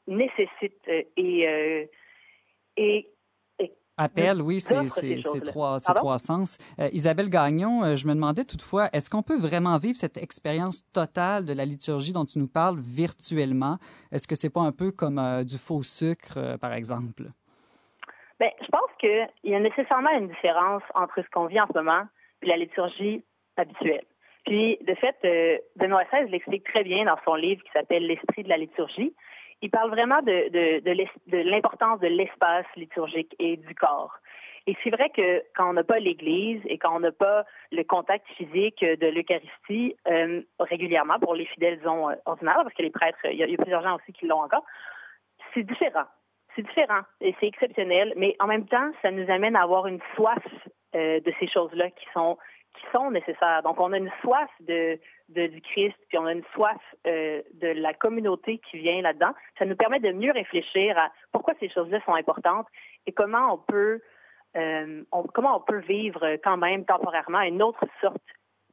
nécessite 0.07 0.77
euh, 0.87 1.03
et, 1.17 1.47
euh, 1.47 1.85
et 2.77 3.07
Appel, 3.97 4.41
oui, 4.41 4.61
c'est 4.61 4.87
trois, 5.43 5.79
trois 5.79 6.17
sens. 6.17 6.57
Isabelle 6.91 7.29
Gagnon, 7.29 7.95
je 7.95 8.07
me 8.07 8.15
demandais 8.15 8.45
toutefois, 8.45 8.89
est-ce 8.93 9.11
qu'on 9.11 9.21
peut 9.21 9.37
vraiment 9.37 9.77
vivre 9.77 9.95
cette 9.95 10.17
expérience 10.17 10.83
totale 10.91 11.45
de 11.45 11.53
la 11.53 11.65
liturgie 11.65 12.11
dont 12.11 12.25
tu 12.25 12.39
nous 12.39 12.47
parles 12.47 12.79
virtuellement? 12.79 13.77
Est-ce 14.11 14.27
que 14.27 14.33
c'est 14.33 14.49
pas 14.49 14.61
un 14.61 14.71
peu 14.71 14.91
comme 14.91 15.43
du 15.43 15.57
faux 15.57 15.83
sucre, 15.83 16.57
par 16.59 16.73
exemple? 16.73 17.31
Bien, 18.41 18.49
je 18.59 18.67
pense 18.71 18.89
qu'il 18.97 19.29
y 19.43 19.53
a 19.53 19.59
nécessairement 19.59 20.09
une 20.17 20.27
différence 20.27 20.81
entre 20.95 21.21
ce 21.21 21.29
qu'on 21.29 21.45
vit 21.45 21.61
en 21.61 21.67
ce 21.67 21.77
moment 21.77 22.01
et 22.41 22.47
la 22.47 22.57
liturgie 22.57 23.23
habituelle. 23.55 24.03
Puis, 24.47 24.79
de 24.81 24.95
fait, 24.95 25.15
euh, 25.25 25.59
Benoît 25.75 26.05
XVI 26.05 26.27
l'explique 26.27 26.63
très 26.63 26.83
bien 26.83 27.05
dans 27.05 27.19
son 27.23 27.35
livre 27.35 27.61
qui 27.61 27.69
s'appelle 27.71 28.07
L'esprit 28.07 28.41
de 28.41 28.49
la 28.49 28.57
liturgie. 28.57 29.13
Il 29.61 29.69
parle 29.69 29.91
vraiment 29.91 30.23
de, 30.23 31.51
l'importance 31.51 31.99
de 31.99 32.07
l'espace 32.07 32.65
liturgique 32.75 33.35
et 33.37 33.57
du 33.57 33.75
corps. 33.75 34.17
Et 34.65 34.75
c'est 34.83 34.89
vrai 34.89 35.11
que 35.11 35.43
quand 35.55 35.69
on 35.69 35.73
n'a 35.73 35.83
pas 35.83 35.99
l'Église 35.99 36.63
et 36.65 36.79
quand 36.79 36.95
on 36.95 36.99
n'a 36.99 37.11
pas 37.11 37.45
le 37.71 37.83
contact 37.83 38.25
physique 38.29 38.83
de 38.83 39.05
l'Eucharistie 39.05 39.95
euh, 40.07 40.41
régulièrement 40.59 41.19
pour 41.19 41.35
les 41.35 41.45
fidèles, 41.45 41.77
disons, 41.77 42.09
euh, 42.09 42.15
ordinaires, 42.25 42.61
parce 42.63 42.73
que 42.73 42.81
les 42.81 42.89
prêtres, 42.89 43.19
il 43.25 43.37
y 43.37 43.43
a 43.43 43.57
plusieurs 43.57 43.83
gens 43.83 43.97
aussi 43.97 44.13
qui 44.13 44.25
l'ont 44.25 44.41
encore, 44.41 44.65
c'est 45.53 45.61
différent 45.61 46.07
c'est 46.55 46.63
différent 46.63 47.01
et 47.21 47.35
c'est 47.39 47.47
exceptionnel, 47.47 48.13
mais 48.15 48.35
en 48.39 48.47
même 48.47 48.67
temps, 48.67 48.91
ça 49.01 49.11
nous 49.11 49.29
amène 49.29 49.55
à 49.55 49.63
avoir 49.63 49.87
une 49.87 49.99
soif 50.15 50.43
euh, 50.95 51.19
de 51.19 51.33
ces 51.39 51.47
choses-là 51.47 51.89
qui 51.91 52.05
sont 52.13 52.37
qui 52.73 52.83
sont 52.93 53.11
nécessaires. 53.11 53.61
Donc, 53.63 53.79
on 53.81 53.91
a 53.91 53.97
une 53.97 54.11
soif 54.21 54.49
de, 54.61 54.97
du 55.27 55.61
Christ, 55.61 55.97
puis 56.07 56.17
on 56.17 56.25
a 56.25 56.31
une 56.31 56.43
soif 56.53 56.77
euh, 57.05 57.41
de 57.55 57.67
la 57.67 57.93
communauté 57.93 58.61
qui 58.69 58.77
vient 58.77 59.01
là-dedans. 59.01 59.33
Ça 59.59 59.65
nous 59.65 59.75
permet 59.75 59.99
de 59.99 60.13
mieux 60.13 60.31
réfléchir 60.31 60.97
à 60.97 61.11
pourquoi 61.33 61.53
ces 61.59 61.69
choses-là 61.69 61.99
sont 62.05 62.13
importantes 62.13 62.67
et 63.05 63.11
comment 63.11 63.53
on 63.53 63.57
peut 63.57 64.01
euh, 64.57 65.03
comment 65.33 65.57
on 65.57 65.61
peut 65.61 65.79
vivre 65.79 66.37
quand 66.43 66.57
même 66.57 66.85
temporairement 66.85 67.41
une 67.41 67.61
autre 67.61 67.85
sorte 67.99 68.23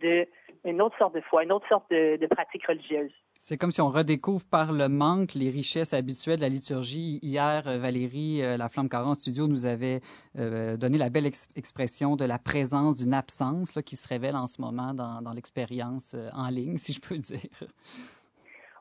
de 0.01 0.27
une 0.65 0.83
autre 0.83 0.97
sorte 0.99 1.15
de 1.15 1.21
foi, 1.21 1.45
une 1.45 1.53
autre 1.53 1.69
sorte 1.69 1.89
de, 1.91 2.17
de 2.17 2.27
pratique 2.27 2.67
religieuse. 2.67 3.13
C'est 3.41 3.57
comme 3.57 3.71
si 3.71 3.81
on 3.81 3.89
redécouvre 3.89 4.45
par 4.51 4.73
le 4.73 4.89
manque 4.89 5.35
les 5.35 5.49
richesses 5.49 5.95
habituelles 5.95 6.37
de 6.37 6.43
la 6.43 6.49
liturgie. 6.49 7.19
Hier, 7.23 7.63
euh, 7.67 7.79
Valérie 7.79 8.43
euh, 8.43 8.57
La 8.57 8.69
Flamme 8.69 8.89
Carré 8.89 9.07
en 9.07 9.15
studio 9.15 9.47
nous 9.47 9.65
avait 9.65 10.01
euh, 10.39 10.77
donné 10.77 10.99
la 10.99 11.09
belle 11.09 11.27
expression 11.27 12.17
de 12.17 12.25
la 12.25 12.39
présence 12.39 12.97
d'une 12.97 13.15
absence 13.15 13.79
qui 13.87 13.97
se 13.97 14.09
révèle 14.09 14.37
en 14.37 14.47
ce 14.47 14.61
moment 14.61 14.93
dans, 14.93 15.33
l'expérience 15.35 16.17
en 16.35 16.49
ligne, 16.49 16.77
si 16.79 16.93
je 16.93 17.01
peux 17.01 17.17
dire. 17.17 17.69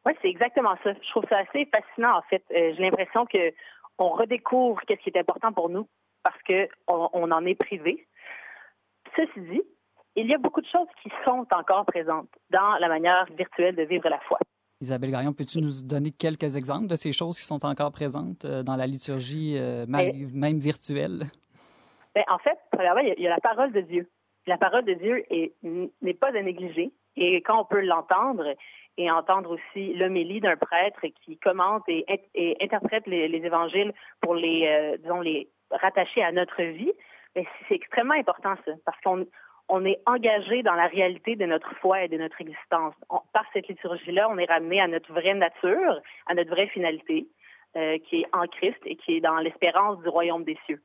Oui, 0.05 0.13
c'est 0.21 0.29
exactement 0.29 0.75
ça. 0.83 0.93
Je 0.93 1.09
trouve 1.11 1.25
ça 1.29 1.37
assez 1.37 1.65
fascinant, 1.65 2.17
en 2.17 2.21
fait. 2.23 2.43
J'ai 2.49 2.81
l'impression 2.81 3.25
que 3.25 3.53
on 3.99 4.09
redécouvre 4.09 4.81
qu'est-ce 4.87 5.01
qui 5.01 5.09
est 5.09 5.19
important 5.19 5.53
pour 5.53 5.69
nous 5.69 5.87
parce 6.23 6.37
qu'on 6.43 7.09
on 7.13 7.31
en 7.31 7.45
est 7.45 7.55
privé. 7.55 8.07
Ceci 9.15 9.39
dit, 9.39 9.61
il 10.17 10.27
y 10.27 10.33
a 10.33 10.37
beaucoup 10.37 10.61
de 10.61 10.67
choses 10.67 10.87
qui 11.01 11.09
sont 11.23 11.45
encore 11.51 11.85
présentes 11.85 12.29
dans 12.49 12.77
la 12.79 12.87
manière 12.87 13.25
virtuelle 13.37 13.75
de 13.75 13.83
vivre 13.83 14.09
la 14.09 14.19
foi. 14.21 14.39
Isabelle 14.81 15.11
Garion, 15.11 15.33
peux-tu 15.33 15.59
nous 15.59 15.81
donner 15.83 16.11
quelques 16.11 16.55
exemples 16.55 16.87
de 16.87 16.95
ces 16.95 17.11
choses 17.11 17.37
qui 17.37 17.45
sont 17.45 17.65
encore 17.65 17.91
présentes 17.91 18.45
euh, 18.45 18.63
dans 18.63 18.75
la 18.75 18.85
liturgie, 18.85 19.55
euh, 19.57 19.85
même, 19.87 20.59
virtuelle? 20.59 21.25
Ben, 22.13 22.23
en 22.29 22.37
fait, 22.39 22.57
il 22.73 23.23
y 23.23 23.27
a 23.27 23.29
la 23.29 23.39
parole 23.39 23.71
de 23.71 23.81
Dieu. 23.81 24.09
La 24.45 24.57
parole 24.57 24.85
de 24.85 24.93
Dieu 24.93 25.23
n'est 26.01 26.13
pas 26.13 26.29
à 26.29 26.41
négliger. 26.41 26.91
Et 27.15 27.41
quand 27.41 27.59
on 27.59 27.65
peut 27.65 27.81
l'entendre 27.81 28.55
et 28.97 29.11
entendre 29.11 29.51
aussi 29.51 29.93
l'homélie 29.95 30.39
d'un 30.39 30.55
prêtre 30.55 31.01
qui 31.25 31.37
commente 31.37 31.83
et, 31.87 32.05
interprète 32.61 33.05
les, 33.07 33.25
évangiles 33.27 33.93
pour 34.21 34.35
les, 34.35 34.67
euh, 34.67 34.97
disons, 34.97 35.21
les 35.21 35.49
rattacher 35.71 36.23
à 36.23 36.31
notre 36.31 36.61
vie, 36.61 36.91
ben, 37.35 37.45
c'est 37.67 37.75
extrêmement 37.75 38.15
important 38.15 38.55
ça, 38.65 38.71
parce 38.85 38.99
qu'on 39.01 39.25
on 39.69 39.85
est 39.85 39.99
engagé 40.05 40.63
dans 40.63 40.73
la 40.73 40.87
réalité 40.87 41.35
de 41.35 41.45
notre 41.45 41.73
foi 41.75 42.03
et 42.03 42.07
de 42.07 42.17
notre 42.17 42.39
existence. 42.41 42.93
par 43.33 43.45
cette 43.53 43.67
liturgie-là, 43.67 44.29
on 44.29 44.37
est 44.37 44.45
ramené 44.45 44.79
à 44.79 44.87
notre 44.87 45.11
vraie 45.11 45.33
nature, 45.33 46.01
à 46.25 46.33
notre 46.33 46.49
vraie 46.49 46.67
finalité, 46.67 47.27
euh, 47.75 47.97
qui 47.99 48.21
est 48.21 48.27
en 48.33 48.47
Christ 48.47 48.79
et 48.85 48.95
qui 48.95 49.17
est 49.17 49.21
dans 49.21 49.37
l'espérance 49.37 50.01
du 50.01 50.09
royaume 50.09 50.43
des 50.43 50.57
cieux. 50.65 50.81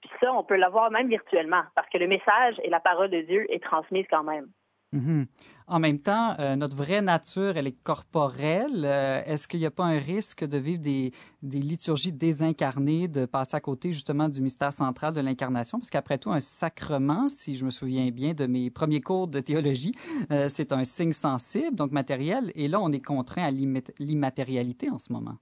Puis 0.00 0.10
ça, 0.20 0.32
on 0.32 0.42
peut 0.42 0.56
l'avoir 0.56 0.90
même 0.90 1.08
virtuellement, 1.08 1.62
parce 1.74 1.88
que 1.88 1.98
le 1.98 2.08
message 2.08 2.56
et 2.64 2.70
la 2.70 2.80
parole 2.80 3.10
de 3.10 3.20
Dieu 3.20 3.46
est 3.52 3.62
transmise 3.62 4.06
quand 4.10 4.24
même. 4.24 4.48
Mhm. 4.92 5.26
En 5.68 5.78
même 5.78 5.98
temps, 5.98 6.34
euh, 6.38 6.54
notre 6.54 6.76
vraie 6.76 7.00
nature, 7.00 7.56
elle 7.56 7.66
est 7.66 7.82
corporelle. 7.82 8.84
Euh, 8.84 9.22
est-ce 9.24 9.48
qu'il 9.48 9.60
n'y 9.60 9.66
a 9.66 9.70
pas 9.70 9.84
un 9.84 9.98
risque 9.98 10.44
de 10.44 10.58
vivre 10.58 10.82
des, 10.82 11.12
liturgies 11.42 12.12
désincarnées, 12.12 13.08
de 13.08 13.24
passer 13.24 13.56
à 13.56 13.60
côté 13.60 13.88
justement 13.88 14.28
du 14.28 14.42
mystère 14.42 14.72
central 14.72 15.14
de 15.14 15.22
l'incarnation? 15.22 15.78
Parce 15.78 15.88
qu'après 15.88 16.18
tout, 16.18 16.30
un 16.30 16.40
sacrement, 16.40 17.30
si 17.30 17.54
je 17.54 17.64
me 17.64 17.70
souviens 17.70 18.10
bien 18.10 18.34
de 18.34 18.46
mes 18.46 18.70
premiers 18.70 19.00
cours 19.00 19.28
de 19.28 19.40
théologie, 19.40 19.94
euh, 20.30 20.48
c'est 20.48 20.72
un 20.72 20.84
signe 20.84 21.14
sensible, 21.14 21.74
donc 21.74 21.90
matériel. 21.90 22.52
Et 22.54 22.68
là, 22.68 22.78
on 22.78 22.92
est 22.92 23.04
contraint 23.04 23.44
à 23.44 23.50
l'immatérialité 23.50 24.90
en 24.90 24.98
ce 24.98 25.10
moment. 25.10 25.36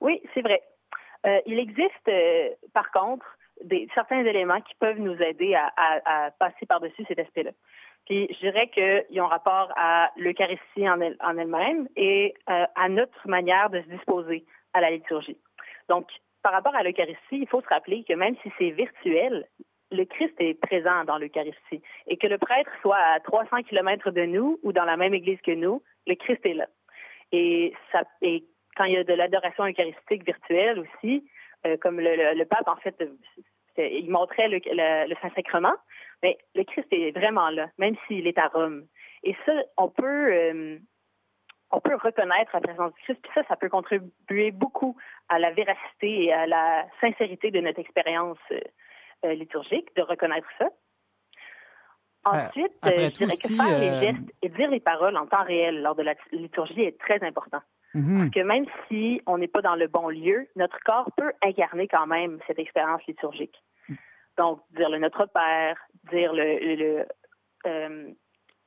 Oui, 0.00 0.22
c'est 0.32 0.42
vrai. 0.42 0.62
il 1.46 1.58
existe, 1.58 2.10
par 2.72 2.90
contre, 2.92 3.26
certains 3.94 4.24
éléments 4.24 4.60
qui 4.60 4.74
peuvent 4.78 4.98
nous 4.98 5.16
aider 5.20 5.54
à 5.54 6.30
passer 6.38 6.66
par-dessus 6.66 7.04
cet 7.08 7.18
aspect-là. 7.18 7.52
Puis 8.06 8.28
je 8.30 8.38
dirais 8.38 8.68
qu'ils 8.68 9.20
ont 9.20 9.26
rapport 9.26 9.72
à 9.76 10.10
l'Eucharistie 10.16 10.88
en, 10.88 11.00
elle, 11.00 11.16
en 11.20 11.38
elle-même 11.38 11.88
et 11.96 12.34
euh, 12.50 12.64
à 12.74 12.88
notre 12.88 13.28
manière 13.28 13.70
de 13.70 13.80
se 13.80 13.88
disposer 13.88 14.44
à 14.74 14.80
la 14.80 14.90
liturgie. 14.90 15.38
Donc, 15.88 16.08
par 16.42 16.52
rapport 16.52 16.74
à 16.74 16.82
l'Eucharistie, 16.82 17.18
il 17.32 17.48
faut 17.48 17.62
se 17.62 17.68
rappeler 17.68 18.04
que 18.04 18.12
même 18.12 18.36
si 18.42 18.52
c'est 18.58 18.70
virtuel, 18.70 19.46
le 19.90 20.04
Christ 20.04 20.34
est 20.38 20.54
présent 20.54 21.04
dans 21.04 21.18
l'Eucharistie 21.18 21.82
et 22.06 22.16
que 22.16 22.26
le 22.26 22.36
prêtre 22.36 22.70
soit 22.82 22.98
à 22.98 23.20
300 23.20 23.62
kilomètres 23.62 24.10
de 24.10 24.24
nous 24.24 24.58
ou 24.62 24.72
dans 24.72 24.84
la 24.84 24.96
même 24.96 25.14
église 25.14 25.40
que 25.40 25.52
nous, 25.52 25.82
le 26.06 26.14
Christ 26.14 26.44
est 26.44 26.54
là. 26.54 26.66
Et, 27.32 27.72
ça, 27.92 28.02
et 28.20 28.44
quand 28.76 28.84
il 28.84 28.94
y 28.94 28.96
a 28.96 29.04
de 29.04 29.14
l'adoration 29.14 29.64
eucharistique 29.64 30.24
virtuelle 30.24 30.80
aussi, 30.80 31.24
euh, 31.66 31.76
comme 31.78 32.00
le, 32.00 32.44
pape 32.44 32.68
en 32.68 32.76
fait, 32.76 33.02
il 33.78 34.10
montrait 34.10 34.48
le 34.48 35.14
Saint-Sacrement, 35.22 35.74
mais 36.24 36.38
le 36.54 36.64
Christ 36.64 36.88
est 36.90 37.10
vraiment 37.10 37.50
là, 37.50 37.68
même 37.76 37.96
s'il 38.06 38.26
est 38.26 38.38
à 38.38 38.48
Rome. 38.48 38.86
Et 39.24 39.36
ça, 39.44 39.52
on 39.76 39.90
peut, 39.90 40.32
euh, 40.32 40.78
on 41.70 41.80
peut 41.80 41.96
reconnaître 41.96 42.50
la 42.54 42.62
présence 42.62 42.94
du 42.94 43.02
Christ, 43.02 43.20
puis 43.22 43.32
ça, 43.34 43.42
ça 43.46 43.56
peut 43.56 43.68
contribuer 43.68 44.50
beaucoup 44.50 44.96
à 45.28 45.38
la 45.38 45.50
véracité 45.50 46.24
et 46.24 46.32
à 46.32 46.46
la 46.46 46.86
sincérité 47.02 47.50
de 47.50 47.60
notre 47.60 47.78
expérience 47.78 48.38
euh, 48.52 48.60
euh, 49.26 49.34
liturgique, 49.34 49.94
de 49.96 50.02
reconnaître 50.02 50.48
ça. 50.58 50.70
Ensuite, 52.24 52.72
je 52.82 53.10
dirais 53.10 53.32
que 53.32 53.54
faire 53.54 53.78
les 53.78 54.00
gestes 54.00 54.32
et 54.40 54.48
dire 54.48 54.70
les 54.70 54.80
paroles 54.80 55.18
en 55.18 55.26
temps 55.26 55.44
réel 55.44 55.82
lors 55.82 55.94
de 55.94 56.02
la 56.02 56.14
liturgie 56.32 56.80
est 56.80 56.98
très 56.98 57.22
important. 57.22 57.60
Mm-hmm. 57.94 58.18
Parce 58.18 58.30
que 58.30 58.40
même 58.40 58.64
si 58.88 59.20
on 59.26 59.36
n'est 59.36 59.46
pas 59.46 59.60
dans 59.60 59.74
le 59.74 59.88
bon 59.88 60.08
lieu, 60.08 60.48
notre 60.56 60.78
corps 60.86 61.10
peut 61.18 61.32
incarner 61.42 61.86
quand 61.86 62.06
même 62.06 62.38
cette 62.46 62.58
expérience 62.58 63.04
liturgique. 63.06 63.62
Donc, 64.38 64.60
dire 64.70 64.90
le 64.90 64.98
Notre 64.98 65.26
Père, 65.26 65.76
dire 66.10 66.32
le, 66.32 66.58
le, 66.74 67.06
euh, 67.66 68.08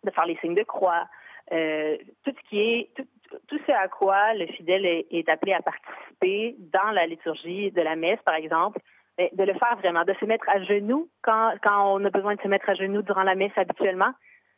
de 0.04 0.12
faire 0.12 0.26
les 0.26 0.38
signes 0.38 0.56
de 0.56 0.64
croix, 0.64 1.08
euh, 1.52 1.98
tout 2.24 2.32
ce 2.36 2.50
qui 2.50 2.60
est 2.60 2.90
tout, 2.96 3.08
tout, 3.48 3.60
ce 3.66 3.72
à 3.72 3.88
quoi 3.88 4.34
le 4.34 4.48
fidèle 4.48 4.86
est, 4.86 5.30
appelé 5.30 5.54
à 5.54 5.62
participer 5.62 6.56
dans 6.60 6.92
la 6.92 7.06
liturgie 7.06 7.72
de 7.72 7.82
la 7.82 7.96
messe, 7.96 8.20
par 8.26 8.36
exemple, 8.36 8.80
de 9.18 9.44
le 9.44 9.54
faire 9.54 9.76
vraiment, 9.78 10.04
de 10.06 10.14
se 10.20 10.26
mettre 10.26 10.48
à 10.48 10.62
genoux 10.64 11.10
quand, 11.24 11.54
quand 11.64 11.96
on 11.96 12.06
a 12.06 12.10
besoin 12.10 12.36
de 12.36 12.42
se 12.42 12.48
mettre 12.48 12.70
à 12.70 12.76
genoux 12.76 13.02
durant 13.02 13.24
la 13.24 13.36
messe 13.36 13.52
habituellement, 13.56 14.12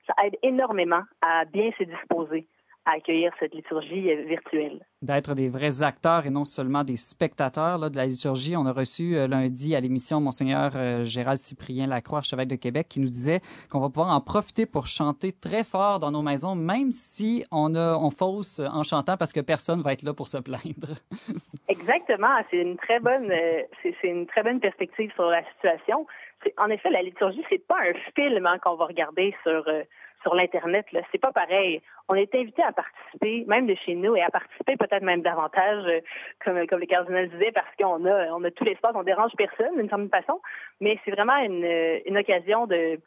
ça 0.05 0.13
aide 0.25 0.37
énormément 0.43 1.01
à 1.21 1.45
bien 1.45 1.71
se 1.77 1.83
disposer 1.83 2.47
à 2.89 2.95
accueillir 2.95 3.32
cette 3.39 3.54
liturgie 3.54 4.13
virtuelle 4.25 4.80
d'être 5.02 5.34
des 5.34 5.47
vrais 5.47 5.82
acteurs 5.82 6.25
et 6.25 6.30
non 6.30 6.43
seulement 6.43 6.84
des 6.84 6.97
spectateurs 6.97 7.78
là, 7.78 7.89
de 7.89 7.95
la 7.95 8.06
liturgie. 8.06 8.58
On 8.58 8.65
a 8.65 8.71
reçu 8.71 9.15
euh, 9.15 9.28
lundi 9.28 9.75
à 9.75 9.80
l'émission 9.80 10.19
Monseigneur 10.19 10.71
euh, 10.75 11.06
Gérald 11.06 11.39
Cyprien 11.39 11.88
Lacroix, 11.88 12.19
archevêque 12.19 12.49
de 12.49 12.56
Québec, 12.56 12.88
qui 12.89 12.99
nous 12.99 13.08
disait 13.08 13.39
qu'on 13.71 13.80
va 13.80 13.88
pouvoir 13.88 14.13
en 14.13 14.19
profiter 14.19 14.65
pour 14.65 14.88
chanter 14.88 15.32
très 15.32 15.63
fort 15.63 15.99
dans 15.99 16.12
nos 16.12 16.21
maisons, 16.21 16.56
même 16.56 16.91
si 16.91 17.45
on, 17.52 17.75
a, 17.75 17.95
on 17.95 18.10
fausse 18.10 18.60
en 18.60 18.84
chantant 18.84 19.15
parce 19.15 19.32
que 19.32 19.39
personne 19.39 19.82
va 19.82 19.93
être 19.93 20.04
là 20.04 20.13
pour 20.13 20.28
se 20.28 20.38
plaindre. 20.38 20.99
Exactement. 21.69 22.36
C'est 22.52 22.58
une 22.58 22.75
très 22.75 22.99
bonne, 22.99 23.32
euh, 23.32 23.62
c'est, 23.82 23.95
une 24.04 24.28
très 24.28 24.43
bonne 24.43 24.60
perspective 24.60 25.12
sur 25.13 25.30
la 25.30 25.43
situation. 25.54 26.06
En 26.58 26.69
effet, 26.69 26.89
la 26.89 27.02
liturgie, 27.02 27.43
c'est 27.49 27.65
pas 27.65 27.78
un 27.80 27.93
film 28.15 28.45
hein, 28.45 28.58
qu'on 28.60 28.75
va 28.75 28.86
regarder 28.86 29.34
sur 29.43 29.63
sur 30.21 30.36
l'internet. 30.36 30.86
C'est 31.12 31.21
pas 31.21 31.32
pareil. 31.32 31.82
On 32.08 32.15
est 32.15 32.34
invité 32.36 32.63
à 32.63 32.71
participer, 32.71 33.45
même 33.47 33.67
de 33.67 33.75
chez 33.75 33.95
nous, 33.95 34.15
et 34.15 34.21
à 34.21 34.29
participer 34.29 34.75
peut-être 34.77 35.03
même 35.03 35.21
davantage, 35.21 35.86
euh, 35.86 36.01
comme 36.43 36.65
comme 36.67 36.79
le 36.79 36.86
cardinal 36.86 37.29
disait, 37.29 37.51
parce 37.51 37.73
qu'on 37.77 38.05
a 38.05 38.27
on 38.27 38.43
a 38.43 38.51
tout 38.51 38.63
l'espace, 38.63 38.93
on 38.95 39.03
dérange 39.03 39.32
personne 39.38 39.75
d'une 39.77 39.89
certaine 39.89 40.10
façon. 40.10 40.41
Mais 40.82 40.99
c'est 41.05 41.12
vraiment 41.12 41.38
une, 41.38 41.65
une 42.05 42.17
occasion 42.17 42.67
de 42.67 42.99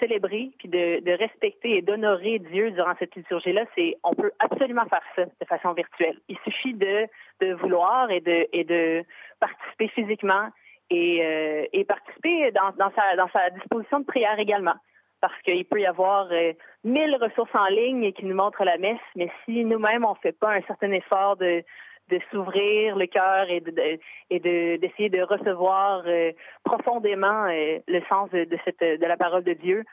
célébrer 0.00 0.50
puis 0.58 0.68
de, 0.68 1.18
respecter 1.18 1.78
et 1.78 1.82
d'honorer 1.82 2.38
Dieu 2.38 2.70
durant 2.72 2.94
cette 2.98 3.14
liturgie-là, 3.14 3.64
c'est 3.74 3.96
on 4.02 4.14
peut 4.14 4.32
absolument 4.38 4.84
faire 4.86 5.02
ça 5.16 5.24
de 5.24 5.46
façon 5.46 5.72
virtuelle. 5.72 6.18
Il 6.28 6.36
suffit 6.44 6.74
de, 6.74 7.08
vouloir 7.54 8.10
et 8.10 8.20
de 8.20 8.46
et 8.52 8.64
de 8.64 9.04
participer 9.40 9.88
physiquement 9.88 10.48
et, 10.90 11.24
euh, 11.24 11.66
et 11.72 11.84
participer 11.84 12.50
dans, 12.52 12.70
dans 12.76 12.90
sa 12.94 13.16
dans 13.16 13.28
sa 13.28 13.50
disposition 13.50 14.00
de 14.00 14.04
prière 14.04 14.38
également 14.38 14.74
parce 15.20 15.40
qu'il 15.42 15.64
peut 15.64 15.80
y 15.80 15.86
avoir 15.86 16.28
euh, 16.30 16.52
mille 16.84 17.16
ressources 17.20 17.54
en 17.54 17.66
ligne 17.66 18.12
qui 18.12 18.24
nous 18.24 18.34
montrent 18.34 18.64
la 18.64 18.78
messe, 18.78 19.00
mais 19.16 19.30
si 19.44 19.64
nous-mêmes 19.64 20.04
on 20.04 20.14
fait 20.16 20.32
pas 20.38 20.52
un 20.54 20.62
certain 20.62 20.92
effort 20.92 21.36
de 21.36 21.64
de 22.10 22.18
s'ouvrir 22.30 22.96
le 22.96 23.06
cœur 23.06 23.50
et 23.50 23.60
de, 23.60 23.98
et 24.30 24.40
de 24.40 24.76
d'essayer 24.80 25.10
de 25.10 25.22
recevoir 25.22 26.02
euh, 26.06 26.32
profondément 26.64 27.44
euh, 27.44 27.78
le 27.86 28.00
sens 28.08 28.30
de, 28.30 29.06
la 29.06 29.16
parole 29.16 29.44
de 29.44 29.52
Dieu, 29.52 29.84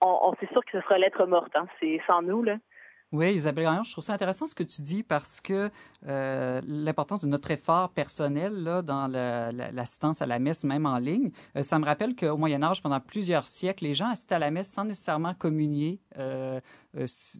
on, 0.00 0.18
on 0.22 0.34
c'est 0.40 0.50
sûr 0.50 0.64
que 0.64 0.72
ce 0.72 0.80
sera 0.80 0.98
lettre 0.98 1.26
morte. 1.26 1.54
Hein. 1.54 1.66
C'est 1.80 2.00
sans 2.06 2.22
nous 2.22 2.42
là. 2.42 2.56
Oui, 3.12 3.34
Isabelle 3.34 3.68
je 3.84 3.92
trouve 3.92 4.04
ça 4.04 4.14
intéressant 4.14 4.46
ce 4.46 4.54
que 4.54 4.62
tu 4.62 4.80
dis 4.80 5.02
parce 5.02 5.42
que 5.42 5.68
euh, 6.08 6.60
l'importance 6.66 7.20
de 7.20 7.28
notre 7.28 7.50
effort 7.52 7.90
personnel 7.90 8.54
là, 8.54 8.82
dans 8.82 9.06
l'assistance 9.06 10.20
à 10.20 10.26
la 10.26 10.38
messe, 10.40 10.64
même 10.64 10.84
en 10.86 10.98
ligne, 10.98 11.30
euh, 11.56 11.62
ça 11.62 11.78
me 11.78 11.84
rappelle 11.84 12.16
qu'au 12.16 12.36
Moyen 12.36 12.62
Âge, 12.62 12.82
pendant 12.82 12.98
plusieurs 12.98 13.46
siècles, 13.46 13.84
les 13.84 13.94
gens 13.94 14.08
assistaient 14.08 14.34
à 14.34 14.40
la 14.40 14.50
messe 14.50 14.68
sans 14.68 14.84
nécessairement 14.84 15.34
communier 15.34 16.00
euh, 16.18 16.60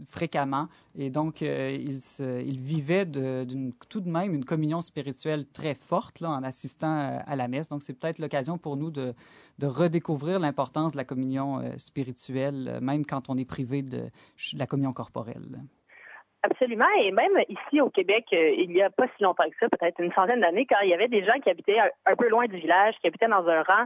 fréquemment. 0.08 0.68
Et 0.94 1.10
donc, 1.10 1.40
ils, 1.40 2.60
vivaient 2.60 3.06
tout 3.06 4.00
de 4.00 4.08
même 4.08 4.34
une 4.34 4.44
communion 4.44 4.80
spirituelle 4.80 5.46
très 5.46 5.74
forte 5.74 6.22
en 6.22 6.42
assistant 6.42 7.20
à 7.26 7.36
la 7.36 7.48
messe. 7.48 7.68
Donc, 7.68 7.82
c'est 7.82 7.94
peut-être 7.94 8.18
l'occasion 8.18 8.58
pour 8.58 8.76
nous 8.76 8.90
de 8.90 9.14
redécouvrir 9.62 10.38
l'importance 10.38 10.92
de 10.92 10.96
la 10.96 11.04
communion 11.04 11.62
spirituelle, 11.76 12.78
même 12.80 13.04
quand 13.04 13.28
on 13.28 13.36
est 13.36 13.44
privé 13.44 13.82
de 13.82 14.10
la 14.54 14.66
communion 14.66 14.92
corporelle. 14.92 15.62
Absolument. 16.44 16.88
Et 17.00 17.12
même 17.12 17.38
ici 17.48 17.80
au 17.80 17.88
Québec, 17.88 18.26
euh, 18.32 18.50
il 18.58 18.70
n'y 18.70 18.82
a 18.82 18.90
pas 18.90 19.06
si 19.16 19.22
longtemps 19.22 19.48
que 19.48 19.56
ça, 19.60 19.68
peut-être 19.68 20.00
une 20.00 20.12
centaine 20.12 20.40
d'années, 20.40 20.66
quand 20.66 20.80
il 20.82 20.90
y 20.90 20.94
avait 20.94 21.08
des 21.08 21.24
gens 21.24 21.38
qui 21.40 21.48
habitaient 21.48 21.78
un, 21.78 22.16
peu 22.16 22.28
loin 22.28 22.46
du 22.46 22.56
village, 22.56 22.96
qui 23.00 23.06
habitaient 23.06 23.28
dans 23.28 23.46
un 23.48 23.62
rang, 23.62 23.84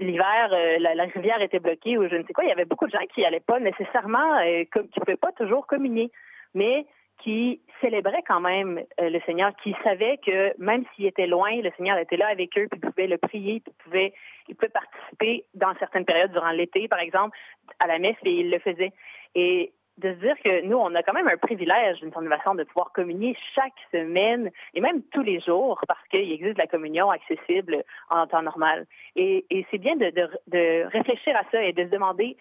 l'hiver, 0.00 0.48
euh, 0.52 0.78
la, 0.78 1.04
rivière 1.04 1.42
était 1.42 1.58
bloquée 1.58 1.98
ou 1.98 2.08
je 2.08 2.16
ne 2.16 2.22
sais 2.22 2.32
quoi, 2.32 2.44
il 2.44 2.48
y 2.48 2.52
avait 2.52 2.64
beaucoup 2.64 2.86
de 2.86 2.92
gens 2.92 3.04
qui 3.14 3.20
n'allaient 3.20 3.40
pas 3.40 3.60
nécessairement, 3.60 4.38
euh, 4.38 4.64
qui 4.64 4.78
ne 4.78 5.04
pouvaient 5.04 5.16
pas 5.16 5.32
toujours 5.32 5.66
communier, 5.66 6.10
mais 6.54 6.86
qui 7.22 7.60
célébraient 7.80 8.22
quand 8.26 8.40
même 8.40 8.80
le 8.98 9.20
Seigneur, 9.26 9.50
qui 9.62 9.74
savaient 9.82 10.18
que 10.24 10.54
même 10.62 10.84
s'il 10.94 11.04
était 11.04 11.26
loin, 11.26 11.50
le 11.60 11.72
Seigneur 11.76 11.98
était 11.98 12.16
là 12.16 12.28
avec 12.28 12.56
eux, 12.56 12.68
puis 12.70 12.80
pouvait 12.80 13.08
le 13.08 13.18
prier, 13.18 13.60
puis 13.60 13.74
pouvait, 13.84 14.14
il 14.48 14.54
pouvait 14.54 14.70
participer 14.70 15.44
dans 15.54 15.74
certaines 15.80 16.04
périodes, 16.04 16.30
durant 16.30 16.52
l'été, 16.52 16.86
par 16.86 17.00
exemple, 17.00 17.36
à 17.80 17.88
la 17.88 17.98
messe, 17.98 18.16
et 18.24 18.30
il 18.30 18.50
le 18.50 18.60
faisait. 18.60 18.92
Et 19.34 19.72
de 19.98 20.14
se 20.14 20.18
dire 20.18 20.36
que 20.42 20.62
nous, 20.64 20.76
on 20.76 20.94
a 20.94 21.02
quand 21.02 21.12
même 21.12 21.28
un 21.28 21.36
privilège 21.36 22.00
d'une 22.00 22.12
façon 22.12 22.54
de 22.54 22.64
pouvoir 22.64 22.92
communier 22.92 23.36
chaque 23.54 23.74
semaine 23.92 24.50
et 24.74 24.80
même 24.80 25.02
tous 25.12 25.22
les 25.22 25.40
jours 25.40 25.80
parce 25.88 26.06
qu'il 26.08 26.32
existe 26.32 26.58
la 26.58 26.66
communion 26.66 27.10
accessible 27.10 27.82
en 28.10 28.26
temps 28.26 28.42
normal. 28.42 28.86
Et, 29.16 29.44
et 29.50 29.66
c'est 29.70 29.78
bien 29.78 29.96
de, 29.96 30.10
de, 30.10 30.28
de, 30.46 30.84
réfléchir 30.90 31.36
à 31.36 31.42
ça 31.50 31.62
et 31.62 31.72
de 31.72 31.84
se 31.84 31.90
demander 31.90 32.36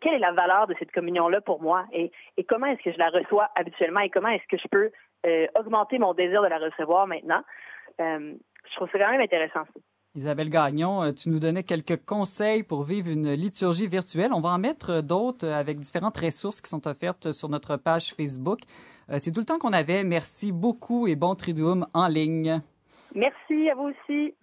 quelle 0.00 0.14
est 0.14 0.18
la 0.18 0.32
valeur 0.32 0.66
de 0.66 0.74
cette 0.78 0.92
communion-là 0.92 1.40
pour 1.40 1.60
moi 1.60 1.84
et, 1.92 2.10
et 2.36 2.44
comment 2.44 2.66
est-ce 2.66 2.82
que 2.82 2.92
je 2.92 2.98
la 2.98 3.10
reçois 3.10 3.50
habituellement 3.56 4.00
et 4.00 4.10
comment 4.10 4.28
est-ce 4.28 4.46
que 4.48 4.56
je 4.56 4.68
peux 4.68 4.90
euh, 5.26 5.46
augmenter 5.58 5.98
mon 5.98 6.14
désir 6.14 6.42
de 6.42 6.46
la 6.46 6.58
recevoir 6.58 7.06
maintenant. 7.06 7.42
Euh, 8.00 8.34
je 8.70 8.76
trouve 8.76 8.88
ça 8.90 8.98
quand 8.98 9.10
même 9.10 9.20
intéressant. 9.20 9.64
Isabelle 10.16 10.50
Gagnon, 10.50 11.04
euh, 11.04 11.12
tu 11.12 11.28
nous 11.28 11.38
donnais 11.38 11.62
quelques 11.62 12.04
conseils 12.04 12.64
pour 12.64 12.82
vivre 12.82 13.10
une 13.10 13.32
liturgie 13.32 13.86
virtuelle. 13.86 14.32
On 14.32 14.40
va 14.40 14.48
en 14.48 14.58
mettre 14.58 15.02
d'autres 15.02 15.46
avec 15.46 15.78
différentes 15.78 16.16
ressources 16.16 16.60
qui 16.60 16.68
sont 16.68 16.88
offertes 16.88 17.30
sur 17.30 17.48
notre 17.48 17.76
page 17.76 18.12
Facebook. 18.12 18.58
Euh, 19.10 19.18
c'est 19.20 19.30
tout 19.30 19.38
le 19.38 19.46
temps 19.46 19.60
qu'on 19.60 19.72
avait. 19.72 20.02
Merci 20.02 20.50
beaucoup 20.50 21.06
et 21.06 21.14
bon 21.14 21.36
Triduum 21.36 21.86
en 21.94 22.08
ligne. 22.08 22.60
Merci 23.14 23.70
à 23.70 23.74
vous 23.76 23.90
aussi. 23.90 24.34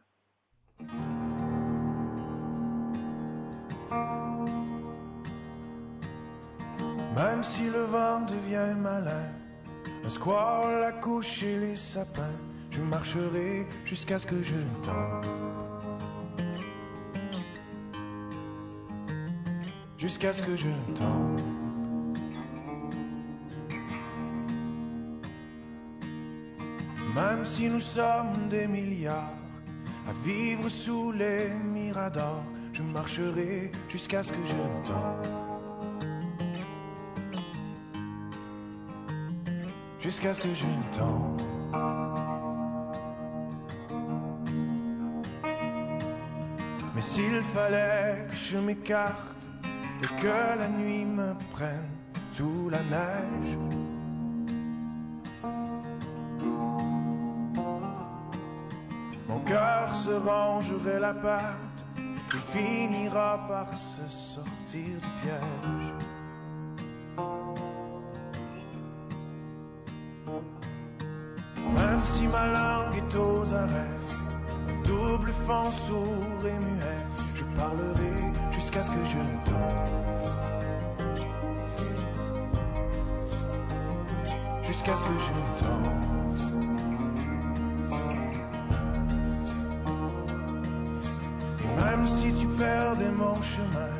Même 7.13 7.43
si 7.43 7.65
le 7.65 7.83
vent 7.83 8.21
devient 8.21 8.73
malin, 8.79 9.25
un 10.05 10.09
squall 10.09 10.83
à 10.83 10.91
coucher 10.93 11.57
les 11.59 11.75
sapins, 11.75 12.37
je 12.69 12.81
marcherai 12.81 13.65
jusqu'à 13.83 14.17
ce 14.17 14.27
que 14.27 14.41
je 14.41 14.55
tombe. 14.83 15.56
Jusqu'à 19.97 20.31
ce 20.31 20.43
que 20.43 20.55
je 20.55 20.69
tombe. 20.95 21.41
Même 27.15 27.43
si 27.43 27.67
nous 27.67 27.79
sommes 27.79 28.47
des 28.47 28.67
milliards 28.67 29.33
à 30.07 30.13
vivre 30.23 30.69
sous 30.69 31.11
les 31.11 31.49
miradors, 31.73 32.43
je 32.73 32.83
marcherai 32.83 33.71
jusqu'à 33.89 34.21
ce 34.21 34.33
que 34.33 34.45
je 34.45 34.53
tombe. 34.85 35.25
Jusqu'à 39.99 40.35
ce 40.35 40.41
que 40.43 40.53
je 40.53 40.65
tombe. 40.95 41.41
Mais 46.93 47.01
s'il 47.01 47.41
fallait 47.41 48.27
que 48.29 48.35
je 48.35 48.57
m'écarte 48.59 49.36
et 50.03 50.21
que 50.21 50.57
la 50.59 50.67
nuit 50.67 51.05
me 51.05 51.33
prenne 51.53 51.89
sous 52.31 52.69
la 52.69 52.79
neige, 52.79 53.57
mon 59.27 59.39
cœur 59.39 59.95
se 59.95 60.11
rangerait 60.11 60.99
la 60.99 61.13
patte, 61.13 61.85
il 61.97 62.39
finira 62.39 63.39
par 63.47 63.75
se 63.75 64.07
sortir 64.07 64.99
du 65.01 65.09
piège. 65.21 65.93
Même 71.75 72.03
si 72.03 72.27
ma 72.27 72.47
langue 72.47 72.97
est 72.97 73.15
aux 73.15 73.53
arrêts, 73.53 73.99
double 74.85 75.31
fond 75.45 75.71
sourd 75.71 76.45
et 76.45 76.59
muet, 76.59 77.05
je 77.35 77.43
parlerai 77.59 78.36
jusqu'à 78.77 78.83
ce 78.83 78.91
que 78.91 79.05
je 79.05 79.17
tombe. 79.49 79.57
Jusqu'à 84.63 84.95
ce 84.95 85.03
que 85.03 85.19
je 85.19 85.63
tombe. 85.63 85.87
Et 91.63 91.83
même 91.83 92.07
si 92.07 92.33
tu 92.33 92.47
perdais 92.47 93.11
mon 93.11 93.41
chemin, 93.41 93.96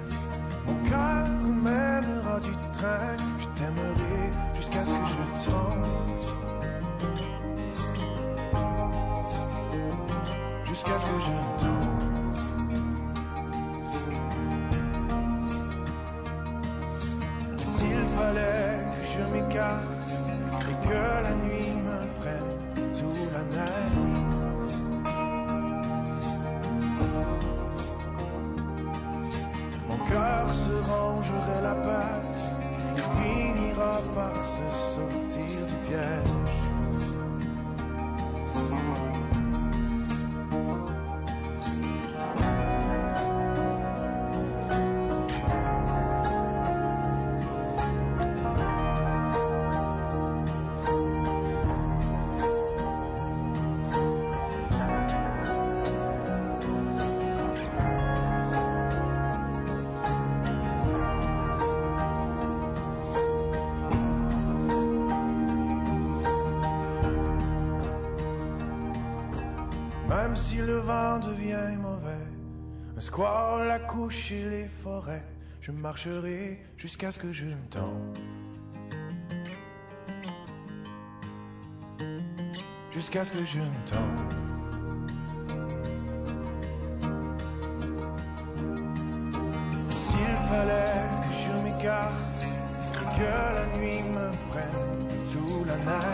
la 31.61 31.75
il 32.95 33.03
finira 33.03 34.01
par 34.15 34.35
se 34.45 34.95
sortir 34.95 35.65
du 35.67 35.75
piège. 35.87 36.76
Si 70.47 70.57
le 70.57 70.77
vent 70.77 71.19
devient 71.19 71.75
mauvais, 71.77 72.25
un 72.95 73.01
squall 73.01 73.69
à 73.69 73.79
coucher 73.79 74.43
les 74.49 74.69
forêts, 74.69 75.25
je 75.59 75.73
marcherai 75.73 76.61
jusqu'à 76.77 77.11
ce 77.11 77.19
que 77.19 77.33
je 77.33 77.47
tombe. 77.69 78.17
Jusqu'à 82.91 83.25
ce 83.25 83.33
que 83.33 83.43
je 83.43 83.59
tombe. 83.91 84.31
S'il 90.03 90.35
fallait 90.49 91.09
que 91.23 91.31
je 91.43 91.53
m'écarte 91.63 92.43
et 93.01 93.07
que 93.17 93.31
la 93.57 93.65
nuit 93.77 94.03
me 94.15 94.27
prenne 94.49 95.27
sous 95.27 95.65
la 95.65 95.75
neige, 95.75 96.06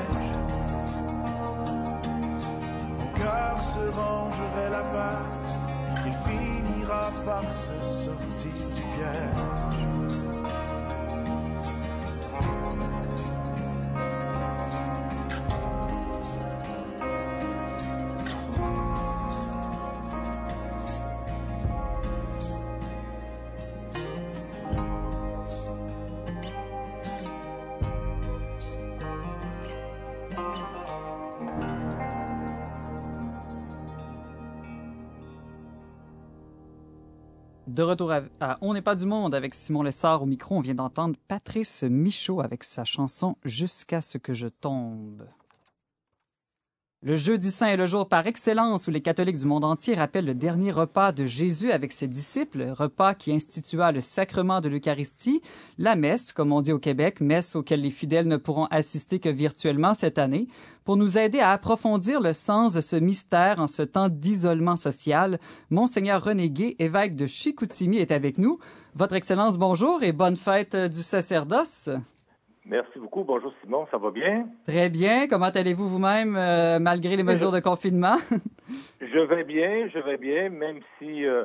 il 6.06 6.14
finira 6.14 7.10
par 7.26 7.44
se 7.54 7.74
sortir 7.82 8.52
du 8.76 8.82
piège. 8.96 10.23
De 37.74 37.82
retour 37.82 38.12
à, 38.12 38.60
On 38.62 38.76
n'est 38.76 38.84
pas 38.84 38.96
du 38.96 39.08
monde 39.08 39.34
avec 39.34 39.56
Simon 39.56 39.82
Lessard 39.82 40.22
au 40.22 40.28
micro, 40.28 40.56
on 40.56 40.60
vient 40.60 40.76
d'entendre 40.76 41.16
Patrice 41.28 41.82
Michaud 41.82 42.40
avec 42.40 42.64
sa 42.64 42.86
chanson 42.86 43.36
Jusqu'à 43.44 44.00
ce 44.00 44.20
que 44.20 44.36
je 44.36 44.48
tombe. 44.48 45.28
Le 47.06 47.18
jeudi 47.18 47.52
saint 47.52 47.68
est 47.68 47.76
le 47.76 47.86
jour 47.86 48.08
par 48.08 48.28
excellence 48.28 48.88
où 48.88 48.92
les 48.92 49.02
catholiques 49.02 49.38
du 49.38 49.46
monde 49.46 49.66
entier 49.66 49.94
rappellent 49.94 50.24
le 50.24 50.34
dernier 50.34 50.72
repas 50.72 51.12
de 51.12 51.26
Jésus 51.26 51.70
avec 51.74 51.92
ses 51.92 52.08
disciples, 52.08 52.72
repas 52.72 53.14
qui 53.14 53.34
institua 53.34 53.92
le 53.92 54.00
sacrement 54.00 54.62
de 54.62 54.70
l'Eucharistie, 54.70 55.42
la 55.78 55.98
messe, 55.98 56.32
comme 56.32 56.54
on 56.54 56.62
dit 56.62 56.72
au 56.72 56.80
Québec, 56.80 57.20
messe 57.20 57.58
auquel 57.58 57.82
les 57.82 57.90
fidèles 57.90 58.30
ne 58.30 58.38
pourront 58.38 58.68
assister 58.68 59.20
que 59.20 59.28
virtuellement 59.28 59.94
cette 59.94 60.18
année. 60.18 60.48
Pour 60.86 60.96
nous 60.96 61.18
aider 61.18 61.42
à 61.42 61.52
approfondir 61.52 62.22
le 62.22 62.32
sens 62.32 62.72
de 62.72 62.80
ce 62.80 62.96
mystère 62.96 63.60
en 63.60 63.68
ce 63.68 63.82
temps 63.82 64.08
d'isolement 64.08 64.78
social, 64.78 65.42
Monseigneur 65.72 66.24
René 66.24 66.50
Gué, 66.50 66.78
évêque 66.80 67.18
de 67.18 67.28
Chicoutimi, 67.28 67.98
est 67.98 68.12
avec 68.12 68.38
nous. 68.38 68.60
Votre 68.96 69.16
Excellence, 69.16 69.58
bonjour 69.58 70.04
et 70.04 70.14
bonne 70.14 70.38
fête 70.38 70.78
du 70.78 71.04
sacerdoce. 71.04 71.90
Merci 72.66 72.98
beaucoup. 72.98 73.24
Bonjour 73.24 73.54
Simon, 73.62 73.86
ça 73.92 73.98
va 73.98 74.10
bien? 74.12 74.48
Très 74.68 74.90
bien. 74.90 75.28
Comment 75.28 75.48
allez-vous 75.54 75.88
vous-même 75.90 76.36
euh, 76.38 76.80
malgré 76.80 77.18
les 77.18 77.24
mesures 77.24 77.52
de 77.52 77.60
confinement? 77.60 78.16
je 79.02 79.20
vais 79.20 79.44
bien, 79.44 79.90
je 79.94 80.00
vais 80.00 80.18
bien, 80.18 80.50
même 80.50 80.80
si 80.98 81.26
euh, 81.26 81.44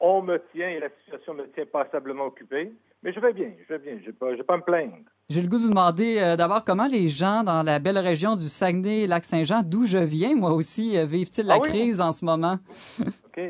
on 0.00 0.22
me 0.22 0.42
tient 0.52 0.68
et 0.68 0.80
la 0.80 0.88
situation 1.00 1.34
me 1.34 1.46
tient 1.52 1.66
passablement 1.72 2.24
occupé. 2.26 2.72
Mais 3.04 3.12
je 3.12 3.20
vais 3.20 3.32
bien, 3.32 3.50
je 3.68 3.74
vais 3.74 3.78
bien. 3.78 3.92
Je 3.98 4.00
ne 4.00 4.06
vais 4.06 4.12
pas, 4.12 4.32
je 4.32 4.36
vais 4.38 4.42
pas 4.42 4.56
me 4.56 4.62
plaindre. 4.62 4.96
J'ai 5.30 5.40
le 5.40 5.46
goût 5.48 5.58
de 5.58 5.62
vous 5.64 5.68
demander 5.70 6.18
euh, 6.18 6.34
d'abord 6.34 6.64
comment 6.64 6.86
les 6.86 7.06
gens 7.08 7.44
dans 7.44 7.62
la 7.62 7.78
belle 7.78 7.98
région 7.98 8.34
du 8.34 8.44
Saguenay-Lac-Saint-Jean, 8.48 9.62
d'où 9.64 9.86
je 9.86 9.98
viens, 9.98 10.34
moi 10.34 10.52
aussi, 10.52 10.96
vivent-ils 11.06 11.46
la 11.46 11.54
Ah 11.54 11.58
oui? 11.62 11.68
crise 11.68 12.00
en 12.00 12.10
ce 12.10 12.24
moment? 12.24 12.56
OK. 13.26 13.40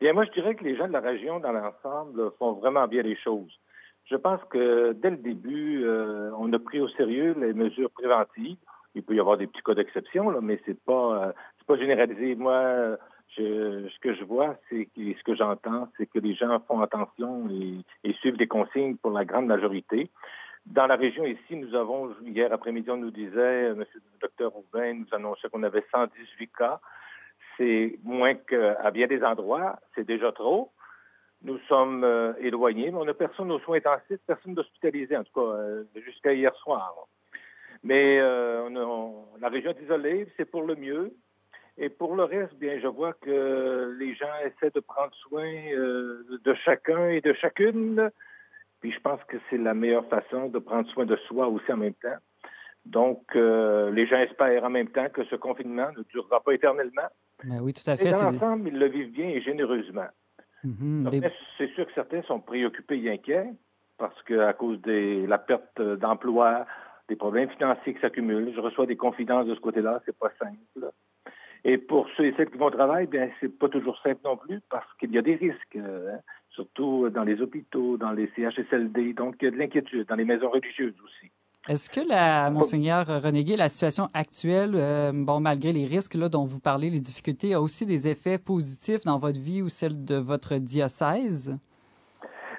Bien, 0.00 0.12
moi, 0.12 0.24
je 0.26 0.32
dirais 0.32 0.54
que 0.54 0.64
les 0.64 0.76
gens 0.76 0.88
de 0.88 0.92
la 0.92 1.00
région, 1.00 1.40
dans 1.40 1.52
l'ensemble, 1.52 2.30
font 2.38 2.52
vraiment 2.52 2.86
bien 2.86 3.00
les 3.02 3.16
choses. 3.16 3.50
Je 4.06 4.16
pense 4.16 4.40
que 4.50 4.92
dès 4.92 5.10
le 5.10 5.16
début, 5.16 5.84
euh, 5.84 6.30
on 6.38 6.52
a 6.52 6.58
pris 6.58 6.80
au 6.80 6.88
sérieux 6.88 7.34
les 7.38 7.54
mesures 7.54 7.90
préventives. 7.90 8.56
Il 8.94 9.02
peut 9.02 9.14
y 9.14 9.20
avoir 9.20 9.36
des 9.36 9.46
petits 9.46 9.62
cas 9.62 9.74
d'exception, 9.74 10.40
mais 10.40 10.60
c'est 10.66 10.78
pas, 10.84 11.28
euh, 11.28 11.32
pas 11.66 11.76
généralisé. 11.76 12.34
Moi, 12.34 12.96
je, 13.36 13.88
ce 13.88 13.98
que 14.00 14.14
je 14.14 14.24
vois, 14.24 14.56
c'est 14.68 14.88
ce 14.96 15.24
que 15.24 15.34
j'entends, 15.34 15.88
c'est 15.96 16.06
que 16.06 16.18
les 16.18 16.34
gens 16.34 16.60
font 16.68 16.80
attention 16.80 17.48
et, 17.50 18.08
et 18.08 18.12
suivent 18.14 18.36
des 18.36 18.46
consignes 18.46 18.96
pour 18.96 19.10
la 19.10 19.24
grande 19.24 19.46
majorité. 19.46 20.10
Dans 20.66 20.86
la 20.86 20.96
région 20.96 21.24
ici, 21.26 21.56
nous 21.56 21.74
avons, 21.74 22.14
hier 22.22 22.52
après-midi, 22.52 22.90
on 22.90 22.96
nous 22.96 23.10
disait, 23.10 23.66
M. 23.66 23.84
le 23.94 24.18
docteur 24.20 24.50
Roubain 24.52 24.94
nous 24.94 25.06
annonçait 25.12 25.48
qu'on 25.48 25.62
avait 25.62 25.84
118 25.92 26.50
cas. 26.56 26.80
C'est 27.56 27.98
moins 28.02 28.34
qu'à 28.34 28.90
bien 28.90 29.06
des 29.06 29.22
endroits, 29.22 29.78
c'est 29.94 30.06
déjà 30.06 30.32
trop. 30.32 30.70
Nous 31.44 31.58
sommes 31.68 32.04
euh, 32.04 32.32
éloignés, 32.40 32.90
mais 32.90 32.96
on 32.96 33.04
n'a 33.04 33.12
personne 33.12 33.52
aux 33.52 33.58
soins 33.60 33.76
intensifs, 33.76 34.18
personne 34.26 34.54
d'hospitalisé, 34.54 35.14
en 35.14 35.24
tout 35.24 35.32
cas, 35.34 35.46
euh, 35.46 35.84
jusqu'à 35.94 36.32
hier 36.32 36.54
soir. 36.56 36.94
Mais 37.82 38.18
euh, 38.18 38.70
la 39.40 39.48
région 39.50 39.72
est 39.72 39.82
isolée, 39.82 40.26
c'est 40.38 40.46
pour 40.46 40.62
le 40.62 40.74
mieux. 40.74 41.14
Et 41.76 41.90
pour 41.90 42.16
le 42.16 42.24
reste, 42.24 42.54
bien, 42.54 42.80
je 42.80 42.86
vois 42.86 43.12
que 43.12 43.94
les 43.98 44.14
gens 44.14 44.32
essaient 44.46 44.70
de 44.74 44.80
prendre 44.80 45.12
soin 45.14 45.44
de 45.44 46.54
chacun 46.64 47.08
et 47.08 47.20
de 47.20 47.34
chacune. 47.34 48.10
Puis 48.80 48.92
je 48.92 49.00
pense 49.00 49.22
que 49.24 49.36
c'est 49.50 49.58
la 49.58 49.74
meilleure 49.74 50.06
façon 50.06 50.48
de 50.48 50.58
prendre 50.60 50.88
soin 50.90 51.04
de 51.04 51.16
soi 51.28 51.48
aussi 51.48 51.70
en 51.72 51.76
même 51.76 51.94
temps. 51.94 52.16
Donc, 52.86 53.34
les 53.34 54.06
gens 54.06 54.18
espèrent 54.18 54.64
en 54.64 54.70
même 54.70 54.88
temps 54.88 55.08
que 55.08 55.24
ce 55.24 55.34
confinement 55.34 55.90
ne 55.96 56.04
durera 56.04 56.40
pas 56.40 56.52
éternellement. 56.52 57.08
Ben 57.42 57.58
oui, 57.60 57.72
tout 57.74 57.90
à 57.90 57.96
fait. 57.96 58.06
Et 58.06 58.10
dans 58.10 58.30
l'ensemble, 58.30 58.68
ils 58.68 58.78
le 58.78 58.86
vivent 58.86 59.10
bien 59.10 59.28
et 59.30 59.40
généreusement. 59.40 60.06
Mhm, 60.64 61.10
c'est 61.58 61.70
sûr 61.74 61.86
que 61.86 61.92
certains 61.94 62.22
sont 62.22 62.40
préoccupés 62.40 63.02
et 63.02 63.10
inquiets 63.10 63.50
parce 63.98 64.20
qu'à 64.24 64.52
cause 64.54 64.80
de 64.82 65.26
la 65.26 65.38
perte 65.38 65.80
d'emploi, 65.80 66.66
des 67.08 67.16
problèmes 67.16 67.50
financiers 67.50 67.94
qui 67.94 68.00
s'accumulent, 68.00 68.52
je 68.54 68.60
reçois 68.60 68.86
des 68.86 68.96
confidences 68.96 69.46
de 69.46 69.54
ce 69.54 69.60
côté-là, 69.60 70.00
c'est 70.04 70.18
pas 70.18 70.32
simple. 70.38 70.90
Et 71.64 71.78
pour 71.78 72.08
ceux 72.16 72.26
et 72.26 72.34
celles 72.36 72.50
qui 72.50 72.58
vont 72.58 72.66
au 72.66 72.70
travail, 72.70 73.06
bien, 73.06 73.30
c'est 73.40 73.58
pas 73.58 73.68
toujours 73.68 73.98
simple 74.02 74.20
non 74.24 74.36
plus 74.36 74.60
parce 74.70 74.92
qu'il 74.98 75.12
y 75.12 75.18
a 75.18 75.22
des 75.22 75.36
risques, 75.36 75.76
hein, 75.76 76.18
surtout 76.50 77.08
dans 77.10 77.24
les 77.24 77.40
hôpitaux, 77.40 77.96
dans 77.96 78.12
les 78.12 78.30
CHSLD, 78.36 79.14
donc 79.14 79.36
il 79.40 79.46
y 79.46 79.48
a 79.48 79.50
de 79.50 79.56
l'inquiétude, 79.56 80.06
dans 80.06 80.16
les 80.16 80.24
maisons 80.24 80.50
religieuses 80.50 80.94
aussi. 81.02 81.30
Est-ce 81.66 81.88
que, 81.88 82.06
la, 82.06 82.50
Monseigneur 82.50 83.06
Renégué, 83.06 83.56
la 83.56 83.70
situation 83.70 84.10
actuelle, 84.12 84.72
euh, 84.74 85.12
bon, 85.14 85.40
malgré 85.40 85.72
les 85.72 85.86
risques 85.86 86.12
là, 86.12 86.28
dont 86.28 86.44
vous 86.44 86.60
parlez, 86.60 86.90
les 86.90 87.00
difficultés, 87.00 87.54
a 87.54 87.60
aussi 87.62 87.86
des 87.86 88.06
effets 88.06 88.36
positifs 88.36 89.00
dans 89.00 89.18
votre 89.18 89.40
vie 89.40 89.62
ou 89.62 89.70
celle 89.70 90.04
de 90.04 90.16
votre 90.16 90.56
diocèse? 90.56 91.58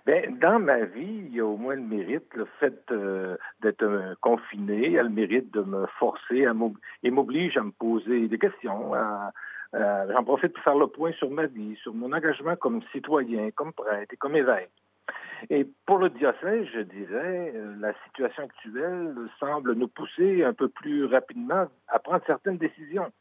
Bien, 0.08 0.24
dans 0.42 0.58
ma 0.58 0.86
vie, 0.86 1.22
il 1.28 1.36
y 1.36 1.40
a 1.40 1.46
au 1.46 1.56
moins 1.56 1.76
le 1.76 1.84
mérite, 1.84 2.34
le 2.34 2.46
fait 2.60 2.82
euh, 2.90 3.38
d'être 3.62 3.84
euh, 3.84 4.16
confiné, 4.22 4.88
il 4.88 4.92
y 4.94 5.00
a 5.00 5.04
le 5.04 5.10
mérite 5.10 5.54
de 5.54 5.62
me 5.62 5.86
forcer 6.00 6.48
à 6.48 6.54
et 7.04 7.12
m'oblige 7.12 7.58
à 7.58 7.64
me 7.64 7.72
poser 7.72 8.28
des 8.28 8.40
questions. 8.40 8.92
J'en 9.74 10.24
profite 10.24 10.54
pour 10.54 10.64
faire 10.64 10.78
le 10.78 10.88
point 10.88 11.12
sur 11.12 11.30
ma 11.30 11.46
vie, 11.46 11.76
sur 11.84 11.94
mon 11.94 12.12
engagement 12.12 12.56
comme 12.56 12.82
citoyen, 12.92 13.52
comme 13.52 13.72
prêtre 13.72 14.14
et 14.14 14.18
comme 14.18 14.36
évêque. 14.36 14.72
Et 15.50 15.68
pour 15.86 15.98
le 15.98 16.10
diocèse, 16.10 16.68
je 16.74 16.80
dirais, 16.80 17.54
euh, 17.56 17.76
la 17.80 17.94
situation 18.06 18.44
actuelle 18.44 19.16
semble 19.40 19.74
nous 19.74 19.88
pousser 19.88 20.44
un 20.44 20.54
peu 20.54 20.70
plus 20.70 21.06
rapidement 21.06 21.68
à 21.88 22.00
prendre 22.00 22.24
certaines 22.26 22.58
décisions. 22.58 23.12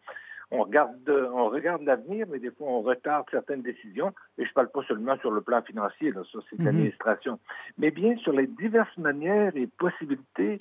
On 0.51 0.63
regarde, 0.63 1.09
on 1.09 1.49
regarde 1.49 1.83
l'avenir, 1.83 2.27
mais 2.31 2.39
des 2.39 2.51
fois 2.51 2.69
on 2.69 2.83
retarde 2.83 3.27
certaines 3.31 3.63
décisions. 3.63 4.13
Et 4.39 4.45
je 4.45 4.51
ne 4.51 4.55
parle 4.55 4.71
pas 4.71 4.83
seulement 4.85 5.17
sur 5.19 5.31
le 5.31 5.41
plan 5.41 5.63
financier, 5.63 6.13
là, 6.13 6.23
ça 6.33 6.39
c'est 6.49 6.59
mhm. 6.59 6.67
l'administration, 6.67 7.39
mais 7.79 7.91
bien 7.91 8.17
sur 8.19 8.33
les 8.33 8.47
diverses 8.47 8.97
manières 8.97 9.57
et 9.57 9.67
possibilités 9.67 10.59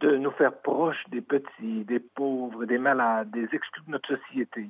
de 0.00 0.16
nous 0.16 0.30
faire 0.32 0.54
proches 0.62 1.04
des 1.10 1.20
petits, 1.20 1.84
des 1.84 2.00
pauvres, 2.00 2.64
des 2.64 2.78
malades, 2.78 3.30
des 3.30 3.48
exclus 3.52 3.82
de 3.86 3.92
notre 3.92 4.16
société. 4.16 4.68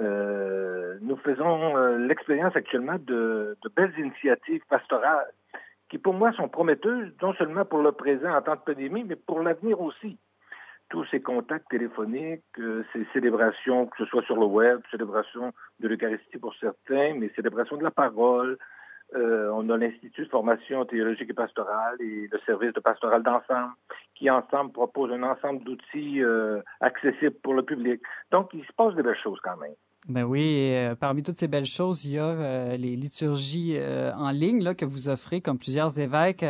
Euh, 0.00 0.96
nous 1.00 1.16
faisons 1.16 1.76
euh, 1.76 1.98
l'expérience 1.98 2.54
actuellement 2.54 2.96
de, 3.00 3.56
belles 3.74 3.94
initiatives 3.98 4.62
pastorales 4.68 5.32
qui, 5.88 5.98
pour 5.98 6.14
moi, 6.14 6.32
sont 6.32 6.48
prometteuses, 6.48 7.12
non 7.22 7.32
seulement 7.34 7.64
pour 7.64 7.80
le 7.80 7.92
présent 7.92 8.32
en 8.32 8.42
temps 8.42 8.56
de 8.56 8.60
pandémie, 8.60 9.04
mais 9.04 9.16
pour 9.16 9.40
l'avenir 9.40 9.80
aussi. 9.80 10.18
Tous 10.90 11.04
ces 11.10 11.20
contacts 11.20 11.68
téléphoniques, 11.68 12.42
euh, 12.58 12.84
ces 12.92 13.06
célébrations, 13.12 13.86
que 13.86 13.96
ce 13.98 14.04
soit 14.06 14.22
sur 14.22 14.36
le 14.36 14.46
web, 14.46 14.80
célébrations 14.90 15.52
de 15.80 15.88
l'Eucharistie 15.88 16.38
pour 16.38 16.54
certains, 16.56 17.14
mais 17.14 17.30
célébrations 17.34 17.76
de 17.76 17.84
la 17.84 17.90
parole. 17.90 18.56
on 19.14 19.70
a 19.70 19.76
l'Institut 19.76 20.24
de 20.24 20.30
formation 20.30 20.84
théologique 20.84 21.30
et 21.30 21.34
pastorale 21.34 21.96
et 22.00 22.28
le 22.30 22.38
service 22.46 22.74
de 22.74 22.80
pastoral 22.80 23.22
d'ensemble 23.22 23.72
qui, 24.14 24.30
ensemble, 24.30 24.72
proposent 24.72 25.12
un 25.12 25.22
ensemble 25.22 25.64
d'outils 25.64 26.22
accessibles 26.80 27.36
pour 27.42 27.54
le 27.54 27.62
public. 27.62 28.00
Donc, 28.30 28.50
il 28.52 28.64
se 28.64 28.72
passe 28.72 28.94
de 28.94 29.02
belles 29.02 29.22
choses 29.22 29.40
quand 29.42 29.56
même. 29.56 29.74
Ben 30.08 30.24
oui, 30.24 30.72
euh, 30.74 30.94
parmi 30.94 31.22
toutes 31.22 31.36
ces 31.36 31.48
belles 31.48 31.66
choses, 31.66 32.06
il 32.06 32.12
y 32.12 32.18
a 32.18 32.24
euh, 32.24 32.76
les 32.78 32.96
liturgies 32.96 33.74
euh, 33.76 34.10
en 34.14 34.30
ligne 34.30 34.64
là, 34.64 34.74
que 34.74 34.86
vous 34.86 35.10
offrez, 35.10 35.42
comme 35.42 35.58
plusieurs 35.58 36.00
évêques. 36.00 36.44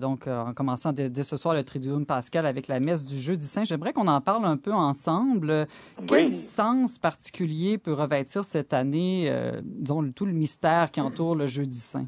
donc, 0.00 0.26
en 0.26 0.52
commençant 0.52 0.92
dès, 0.92 1.22
ce 1.22 1.36
soir 1.36 1.54
le 1.54 1.62
Triduum 1.62 2.04
Pascal 2.04 2.46
avec 2.46 2.66
la 2.66 2.80
messe 2.80 3.04
du 3.04 3.16
Jeudi 3.16 3.44
Saint. 3.44 3.62
J'aimerais 3.62 3.92
qu'on 3.92 4.08
en 4.08 4.20
parle 4.20 4.44
un 4.44 4.56
peu 4.56 4.72
ensemble. 4.72 5.66
Quel 6.08 6.28
sens 6.28 6.98
particulier 6.98 7.78
peut 7.78 7.92
revêtir 7.92 8.44
cette 8.44 8.72
année, 8.72 9.32
disons, 9.62 10.10
tout 10.12 10.26
le 10.26 10.32
mystère 10.32 10.90
qui 10.90 11.00
entoure 11.00 11.36
le 11.36 11.46
Jeudi 11.46 11.78
Saint? 11.78 12.06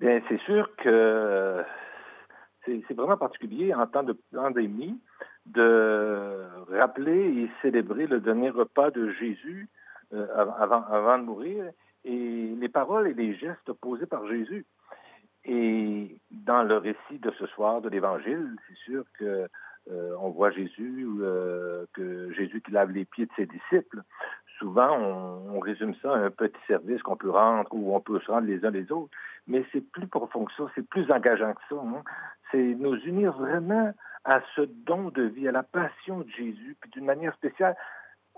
Bien, 0.00 0.20
c'est 0.28 0.40
sûr 0.42 0.70
que 0.76 1.62
c'est 2.66 2.94
vraiment 2.94 3.18
particulier 3.18 3.74
en 3.74 3.86
temps 3.86 4.02
de 4.02 4.16
pandémie 4.32 4.98
de 5.46 6.46
rappeler 6.70 7.42
et 7.42 7.50
célébrer 7.62 8.06
le 8.06 8.20
dernier 8.20 8.50
repas 8.50 8.90
de 8.90 9.10
Jésus 9.10 9.68
euh, 10.12 10.26
avant, 10.58 10.84
avant 10.84 11.18
de 11.18 11.24
mourir 11.24 11.64
et 12.04 12.54
les 12.58 12.68
paroles 12.68 13.08
et 13.08 13.14
les 13.14 13.34
gestes 13.34 13.72
posés 13.80 14.06
par 14.06 14.26
Jésus. 14.26 14.64
Et 15.44 16.18
dans 16.30 16.62
le 16.62 16.76
récit 16.76 17.18
de 17.20 17.30
ce 17.38 17.46
soir 17.46 17.80
de 17.80 17.88
l'Évangile, 17.88 18.56
c'est 18.68 18.76
sûr 18.76 19.04
que 19.18 19.48
euh, 19.90 20.14
on 20.20 20.30
voit 20.30 20.50
Jésus, 20.50 21.06
euh, 21.20 21.86
que 21.94 22.32
Jésus 22.32 22.60
qui 22.60 22.70
lave 22.70 22.90
les 22.90 23.04
pieds 23.04 23.26
de 23.26 23.32
ses 23.36 23.46
disciples. 23.46 24.02
Souvent, 24.58 24.94
on, 24.98 25.58
résume 25.60 25.94
ça 26.02 26.14
à 26.14 26.18
un 26.18 26.30
petit 26.30 26.60
service 26.66 27.02
qu'on 27.02 27.16
peut 27.16 27.30
rendre 27.30 27.68
ou 27.72 27.94
on 27.94 28.00
peut 28.00 28.20
se 28.20 28.30
rendre 28.30 28.46
les 28.46 28.64
uns 28.64 28.70
les 28.70 28.92
autres. 28.92 29.10
Mais 29.46 29.64
c'est 29.72 29.80
plus 29.80 30.06
profond 30.06 30.44
que 30.44 30.52
ça, 30.52 30.64
c'est 30.74 30.86
plus 30.86 31.10
engageant 31.10 31.54
que 31.54 31.60
ça. 31.70 31.76
Hein. 31.76 32.02
C'est 32.50 32.74
nous 32.74 32.96
unir 32.96 33.32
vraiment 33.32 33.92
à 34.24 34.40
ce 34.54 34.62
don 34.62 35.08
de 35.10 35.22
vie, 35.22 35.48
à 35.48 35.52
la 35.52 35.62
passion 35.62 36.20
de 36.20 36.30
Jésus, 36.30 36.76
puis 36.80 36.90
d'une 36.90 37.04
manière 37.04 37.34
spéciale, 37.34 37.76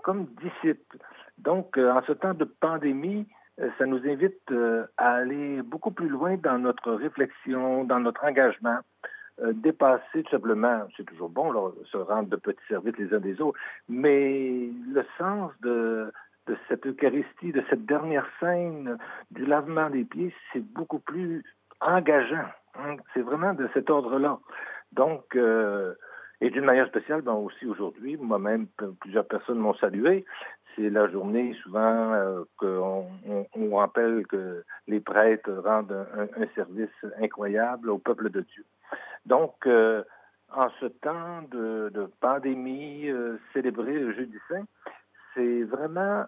comme 0.03 0.27
disciples. 0.41 0.97
Donc, 1.37 1.77
euh, 1.77 1.91
en 1.91 2.03
ce 2.03 2.11
temps 2.11 2.33
de 2.33 2.45
pandémie, 2.45 3.27
euh, 3.59 3.69
ça 3.77 3.85
nous 3.85 4.05
invite 4.07 4.39
euh, 4.51 4.85
à 4.97 5.15
aller 5.15 5.61
beaucoup 5.61 5.91
plus 5.91 6.09
loin 6.09 6.37
dans 6.37 6.59
notre 6.59 6.91
réflexion, 6.93 7.83
dans 7.85 7.99
notre 7.99 8.23
engagement, 8.23 8.79
dépasser 9.41 10.21
tout 10.21 10.29
simplement, 10.29 10.83
c'est 10.95 11.07
toujours 11.07 11.29
bon, 11.29 11.73
se 11.91 11.97
rendre 11.97 12.29
de 12.29 12.35
petits 12.35 12.61
services 12.67 12.95
les 12.99 13.11
uns 13.15 13.19
des 13.19 13.41
autres, 13.41 13.57
mais 13.89 14.69
le 14.93 15.03
sens 15.17 15.51
de, 15.63 16.13
de 16.45 16.55
cette 16.67 16.85
Eucharistie, 16.85 17.51
de 17.51 17.63
cette 17.67 17.83
dernière 17.85 18.27
scène, 18.39 18.95
du 19.31 19.45
lavement 19.47 19.89
des 19.89 20.03
pieds, 20.03 20.31
c'est 20.51 20.63
beaucoup 20.63 20.99
plus 20.99 21.43
engageant. 21.81 22.45
Hein. 22.75 22.97
C'est 23.13 23.21
vraiment 23.21 23.53
de 23.53 23.67
cet 23.73 23.89
ordre-là. 23.89 24.39
Donc, 24.95 25.35
euh, 25.35 25.95
et 26.41 26.49
d'une 26.49 26.65
manière 26.65 26.87
spéciale, 26.87 27.21
ben 27.21 27.33
aussi 27.33 27.65
aujourd'hui, 27.65 28.17
moi-même, 28.17 28.67
plusieurs 28.99 29.25
personnes 29.25 29.59
m'ont 29.59 29.75
salué. 29.75 30.25
C'est 30.75 30.89
la 30.89 31.07
journée 31.07 31.53
souvent 31.63 32.13
euh, 32.13 32.43
qu'on 32.57 33.07
on, 33.55 33.75
rappelle 33.75 34.25
que 34.27 34.63
les 34.87 34.99
prêtres 34.99 35.51
rendent 35.63 36.05
un, 36.17 36.47
service 36.55 36.89
incroyable 37.21 37.89
au 37.89 37.97
peuple 37.97 38.29
de 38.29 38.41
Dieu. 38.41 38.65
Donc, 39.25 39.53
euh, 39.65 40.03
en 40.55 40.69
ce 40.79 40.85
temps 40.85 41.43
de, 41.51 41.89
de 41.93 42.07
pandémie, 42.19 43.09
célébrer 43.53 43.93
le 43.93 44.13
Jeudi 44.13 44.37
Saint, 44.49 44.65
c'est 45.33 45.63
vraiment 45.63 46.25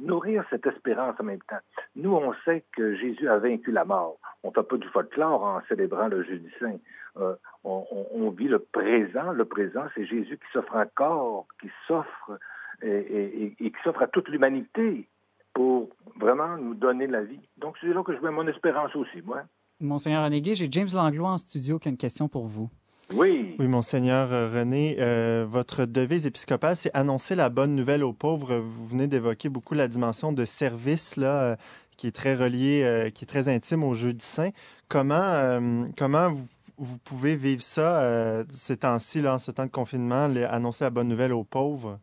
nourrir 0.00 0.44
cette 0.50 0.66
espérance 0.66 1.14
en 1.18 1.24
même 1.24 1.42
temps. 1.48 1.60
Nous, 1.96 2.12
on 2.12 2.32
sait 2.44 2.64
que 2.76 2.94
Jésus 2.96 3.28
a 3.28 3.38
vaincu 3.38 3.72
la 3.72 3.84
mort. 3.84 4.18
On 4.42 4.48
ne 4.48 4.54
fait 4.54 4.62
pas 4.62 4.76
du 4.76 4.88
folklore 4.88 5.42
en 5.42 5.60
célébrant 5.68 6.08
le 6.08 6.22
Jeudi 6.22 6.50
Saint. 6.58 6.78
Euh, 7.18 7.34
on, 7.64 8.30
vit 8.30 8.48
le 8.48 8.58
présent. 8.58 9.32
Le 9.32 9.44
présent, 9.44 9.84
c'est 9.94 10.06
Jésus 10.06 10.38
qui 10.38 10.52
s'offre 10.52 10.74
encore, 10.76 11.46
qui 11.60 11.68
s'offre 11.86 12.38
et, 12.82 13.54
qui 13.58 13.72
s'offre 13.84 14.02
à 14.02 14.06
toute 14.06 14.28
l'humanité 14.28 15.08
pour 15.52 15.90
vraiment 16.18 16.56
nous 16.56 16.74
donner 16.74 17.06
la 17.06 17.22
vie. 17.22 17.40
Donc, 17.58 17.76
c'est 17.80 17.88
là 17.88 18.02
que 18.02 18.16
je 18.16 18.20
mets 18.20 18.30
mon 18.30 18.46
espérance 18.48 18.94
aussi, 18.96 19.20
moi. 19.22 19.42
Monseigneur 19.80 20.24
Renégué, 20.24 20.54
j'ai 20.54 20.68
James 20.70 20.88
Langlois 20.94 21.30
en 21.30 21.38
studio 21.38 21.78
qui 21.78 21.88
a 21.88 21.90
une 21.90 21.96
question 21.96 22.28
pour 22.28 22.46
vous. 22.46 22.70
Oui. 23.12 23.56
Oui, 23.58 23.66
Monseigneur 23.66 24.30
René, 24.30 24.96
euh, 24.98 25.44
votre 25.48 25.84
devise 25.84 26.26
épiscopale, 26.26 26.76
c'est 26.76 26.90
annoncer 26.94 27.34
la 27.34 27.48
bonne 27.48 27.74
nouvelle 27.74 28.04
aux 28.04 28.12
pauvres. 28.12 28.56
Vous 28.56 28.86
venez 28.86 29.06
d'évoquer 29.06 29.48
beaucoup 29.48 29.74
la 29.74 29.88
dimension 29.88 30.32
de 30.32 30.44
service, 30.44 31.16
là, 31.16 31.42
euh, 31.42 31.56
qui 31.96 32.06
est 32.06 32.12
très 32.16 32.34
reliée, 32.34 33.10
qui 33.14 33.24
est 33.24 33.28
très 33.28 33.48
intime 33.48 33.84
au 33.84 33.94
jeu 33.94 34.12
du 34.12 34.24
saint. 34.24 34.50
Comment, 34.88 35.60
comment 35.96 36.30
vous 36.30 36.46
vous 36.82 36.98
pouvez 36.98 37.36
vivre 37.36 37.62
ça 37.62 38.02
euh, 38.02 38.44
ces 38.50 38.78
temps-ci, 38.78 39.26
en 39.26 39.38
ce 39.38 39.50
temps 39.50 39.66
de 39.66 39.70
confinement, 39.70 40.24
annoncer 40.50 40.84
la 40.84 40.90
bonne 40.90 41.08
nouvelle 41.08 41.32
aux 41.32 41.44
pauvres? 41.44 41.98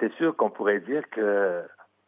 C'est 0.00 0.12
sûr 0.14 0.34
qu'on 0.36 0.50
pourrait 0.50 0.80
dire 0.80 1.02
que 1.10 1.62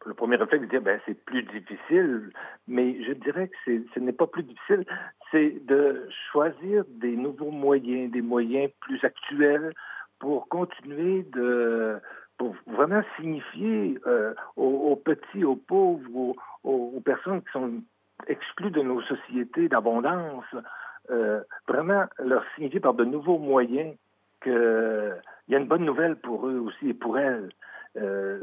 le 0.05 0.13
premier 0.13 0.35
réflexe, 0.35 0.67
dire 0.67 0.81
ben 0.81 0.99
c'est 1.05 1.23
plus 1.25 1.43
difficile, 1.43 2.31
mais 2.67 3.03
je 3.03 3.13
dirais 3.13 3.49
que 3.49 3.83
ce 3.93 3.99
n'est 3.99 4.11
pas 4.11 4.27
plus 4.27 4.43
difficile, 4.43 4.85
c'est 5.31 5.65
de 5.65 6.07
choisir 6.31 6.83
des 6.87 7.15
nouveaux 7.15 7.51
moyens, 7.51 8.11
des 8.11 8.21
moyens 8.21 8.71
plus 8.81 9.03
actuels 9.03 9.73
pour 10.19 10.47
continuer 10.47 11.23
de 11.33 11.99
pour 12.37 12.55
vraiment 12.65 13.03
signifier 13.17 13.99
euh, 14.07 14.33
aux, 14.55 14.95
petits, 14.95 15.43
aux 15.43 15.55
pauvres, 15.55 16.35
aux, 16.63 17.01
personnes 17.05 17.41
qui 17.41 17.51
sont 17.51 17.71
exclues 18.27 18.71
de 18.71 18.81
nos 18.81 19.01
sociétés 19.03 19.69
d'abondance, 19.69 20.45
euh, 21.11 21.41
vraiment 21.67 22.05
leur 22.19 22.43
signifier 22.55 22.79
par 22.79 22.95
de 22.95 23.05
nouveaux 23.05 23.37
moyens 23.37 23.95
qu'il 24.41 24.51
y 25.49 25.55
a 25.55 25.57
une 25.57 25.67
bonne 25.67 25.85
nouvelle 25.85 26.15
pour 26.15 26.47
eux 26.47 26.59
aussi 26.59 26.89
et 26.89 26.93
pour 26.93 27.17
elles. 27.17 27.49
Euh, 27.97 28.39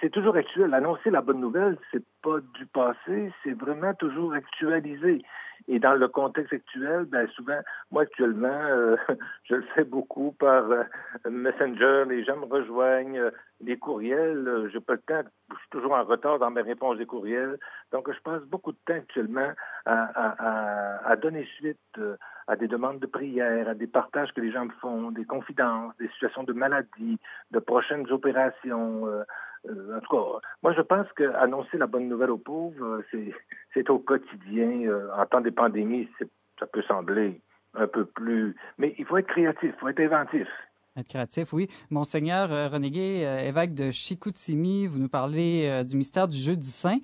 c'est 0.00 0.10
toujours 0.10 0.36
actuel. 0.36 0.72
Annoncer 0.72 1.10
la 1.10 1.20
bonne 1.20 1.40
nouvelle, 1.40 1.76
c'est 1.90 2.04
pas 2.22 2.38
du 2.54 2.66
passé, 2.66 3.32
c'est 3.42 3.58
vraiment 3.58 3.92
toujours 3.94 4.34
actualisé. 4.34 5.22
Et 5.68 5.78
dans 5.78 5.94
le 5.94 6.08
contexte 6.08 6.52
actuel, 6.52 7.04
ben 7.04 7.28
souvent, 7.28 7.58
moi 7.90 8.02
actuellement, 8.02 8.48
euh, 8.48 8.96
je 9.44 9.56
le 9.56 9.62
fais 9.74 9.84
beaucoup 9.84 10.32
par 10.32 10.70
euh, 10.70 10.84
Messenger, 11.28 12.04
les 12.08 12.24
gens 12.24 12.36
me 12.36 12.46
rejoignent, 12.46 13.30
les 13.60 13.78
courriels, 13.78 14.68
j'ai 14.72 14.80
pas 14.80 14.94
le 14.94 14.98
temps, 15.00 15.28
je 15.50 15.56
suis 15.56 15.68
toujours 15.70 15.92
en 15.92 16.04
retard 16.04 16.38
dans 16.38 16.50
mes 16.50 16.62
réponses 16.62 16.98
des 16.98 17.06
courriels. 17.06 17.58
Donc, 17.92 18.12
je 18.12 18.20
passe 18.20 18.42
beaucoup 18.42 18.72
de 18.72 18.78
temps 18.86 18.94
actuellement 18.94 19.52
à, 19.86 21.00
à 21.04 21.16
donner 21.16 21.46
suite 21.56 21.78
à 22.48 22.56
des 22.56 22.68
demandes 22.68 22.98
de 22.98 23.06
prière, 23.06 23.68
à 23.68 23.74
des 23.74 23.86
partages 23.86 24.32
que 24.32 24.40
les 24.40 24.52
gens 24.52 24.68
font, 24.80 25.10
des 25.10 25.24
confidences, 25.24 25.96
des 25.98 26.08
situations 26.08 26.42
de 26.42 26.52
maladie, 26.52 27.18
de 27.50 27.58
prochaines 27.58 28.10
opérations. 28.10 29.06
Euh, 29.06 29.22
euh, 29.68 29.96
en 29.96 30.00
tout 30.00 30.16
cas, 30.16 30.38
moi, 30.62 30.72
je 30.72 30.82
pense 30.82 31.06
qu'annoncer 31.12 31.78
la 31.78 31.86
bonne 31.86 32.08
nouvelle 32.08 32.30
aux 32.30 32.38
pauvres, 32.38 33.02
euh, 33.14 33.32
c'est 33.74 33.90
au 33.90 33.98
quotidien. 33.98 34.90
en 35.16 35.26
temps 35.26 35.40
de 35.40 35.50
pandémie, 35.50 36.08
ça 36.58 36.66
peut 36.66 36.82
sembler 36.82 37.40
un 37.74 37.86
peu 37.86 38.04
plus... 38.04 38.54
Mais 38.78 38.94
il 38.98 39.06
faut 39.06 39.16
être 39.16 39.28
créatif, 39.28 39.72
il 39.74 39.80
faut 39.80 39.88
être 39.88 40.00
inventif. 40.00 40.48
Être 40.94 41.08
créatif, 41.08 41.54
oui. 41.54 41.68
Monseigneur 41.88 42.52
euh, 42.52 42.68
Renégué, 42.68 43.22
euh, 43.24 43.48
évêque 43.48 43.72
de 43.72 43.90
Chicoutimi, 43.90 44.86
vous 44.86 44.98
nous 44.98 45.08
parlez 45.08 45.62
euh, 45.64 45.84
du 45.84 45.96
mystère 45.96 46.28
du 46.28 46.36
jeudi 46.36 46.68
saint. 46.68 46.98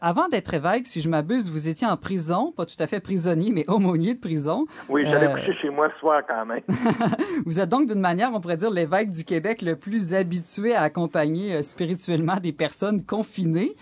avant 0.00 0.26
d'être 0.26 0.52
évêque, 0.52 0.88
si 0.88 1.00
je 1.00 1.08
m'abuse, 1.08 1.48
vous 1.48 1.68
étiez 1.68 1.86
en 1.86 1.96
prison, 1.96 2.50
pas 2.50 2.66
tout 2.66 2.74
à 2.80 2.88
fait 2.88 2.98
prisonnier, 2.98 3.52
mais 3.52 3.64
aumônier 3.70 4.14
de 4.14 4.18
prison. 4.18 4.66
Oui, 4.88 5.06
j'allais 5.06 5.32
coucher 5.32 5.54
chez 5.62 5.70
moi 5.70 5.88
ce 5.94 6.00
soir 6.00 6.22
quand 6.26 6.44
même. 6.44 6.62
vous 7.46 7.60
êtes 7.60 7.68
donc 7.68 7.86
d'une 7.86 8.00
manière, 8.00 8.32
on 8.34 8.40
pourrait 8.40 8.56
dire, 8.56 8.70
l'évêque 8.70 9.10
du 9.10 9.24
Québec 9.24 9.62
le 9.62 9.76
plus 9.76 10.12
habitué 10.12 10.74
à 10.74 10.82
accompagner 10.82 11.62
spirituellement 11.62 12.38
des 12.38 12.52
personnes 12.52 13.06
confinées. 13.06 13.76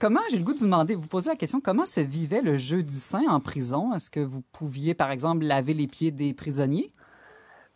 comment, 0.00 0.20
j'ai 0.30 0.36
le 0.36 0.44
goût 0.44 0.52
de 0.52 0.58
vous 0.58 0.66
demander, 0.66 0.94
vous 0.94 1.08
poser 1.08 1.30
la 1.30 1.36
question, 1.36 1.62
comment 1.62 1.86
se 1.86 2.00
vivait 2.00 2.42
le 2.42 2.56
jeudi 2.56 2.94
saint 2.94 3.24
en 3.26 3.40
prison? 3.40 3.94
Est-ce 3.94 4.10
que 4.10 4.20
vous 4.20 4.42
pouviez, 4.52 4.92
par 4.92 5.10
exemple, 5.10 5.46
laver 5.46 5.72
les 5.72 5.86
pieds 5.86 6.10
des 6.10 6.34
prisonniers? 6.34 6.92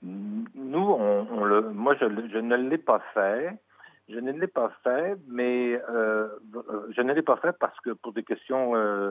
Nous, 0.02 0.78
on, 0.78 1.44
le, 1.44 1.70
moi, 1.70 1.94
je, 2.00 2.06
je 2.32 2.38
ne 2.38 2.56
l'ai 2.56 2.78
pas 2.78 3.02
fait. 3.14 3.58
Je 4.08 4.20
ne 4.20 4.30
l'ai 4.30 4.46
pas 4.46 4.70
fait, 4.84 5.16
mais 5.26 5.80
euh, 5.90 6.28
je 6.90 7.02
ne 7.02 7.12
l'ai 7.12 7.22
pas 7.22 7.38
fait 7.38 7.52
parce 7.58 7.78
que 7.80 7.90
pour 7.90 8.12
des 8.12 8.22
questions, 8.22 8.76
euh, 8.76 9.10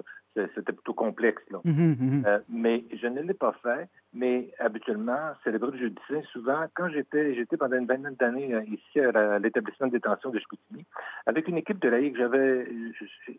c'était 0.53 0.73
plutôt 0.73 0.93
complexe. 0.93 1.41
Là. 1.49 1.59
Mhm, 1.63 1.95
mhm. 1.99 2.23
Euh, 2.25 2.39
mais 2.49 2.83
je 2.93 3.07
ne 3.07 3.21
l'ai 3.21 3.33
pas 3.33 3.53
fait. 3.63 3.87
Mais 4.13 4.49
habituellement, 4.59 5.33
célébrer 5.43 5.71
le 5.71 5.77
jeudi 5.77 6.01
saint, 6.07 6.21
souvent, 6.31 6.65
quand 6.73 6.87
j'étais 6.87 7.35
j'étais 7.35 7.57
pendant 7.57 7.75
une 7.75 7.85
vingtaine 7.85 8.15
d'années 8.15 8.55
ici 8.67 9.01
à 9.01 9.39
l'établissement 9.39 9.87
de 9.87 9.91
détention 9.91 10.29
de 10.29 10.39
Chicoutimi, 10.39 10.85
avec 11.25 11.49
une 11.49 11.57
équipe 11.57 11.79
de 11.79 11.89
laïcs, 11.89 12.15
j'avais 12.15 12.65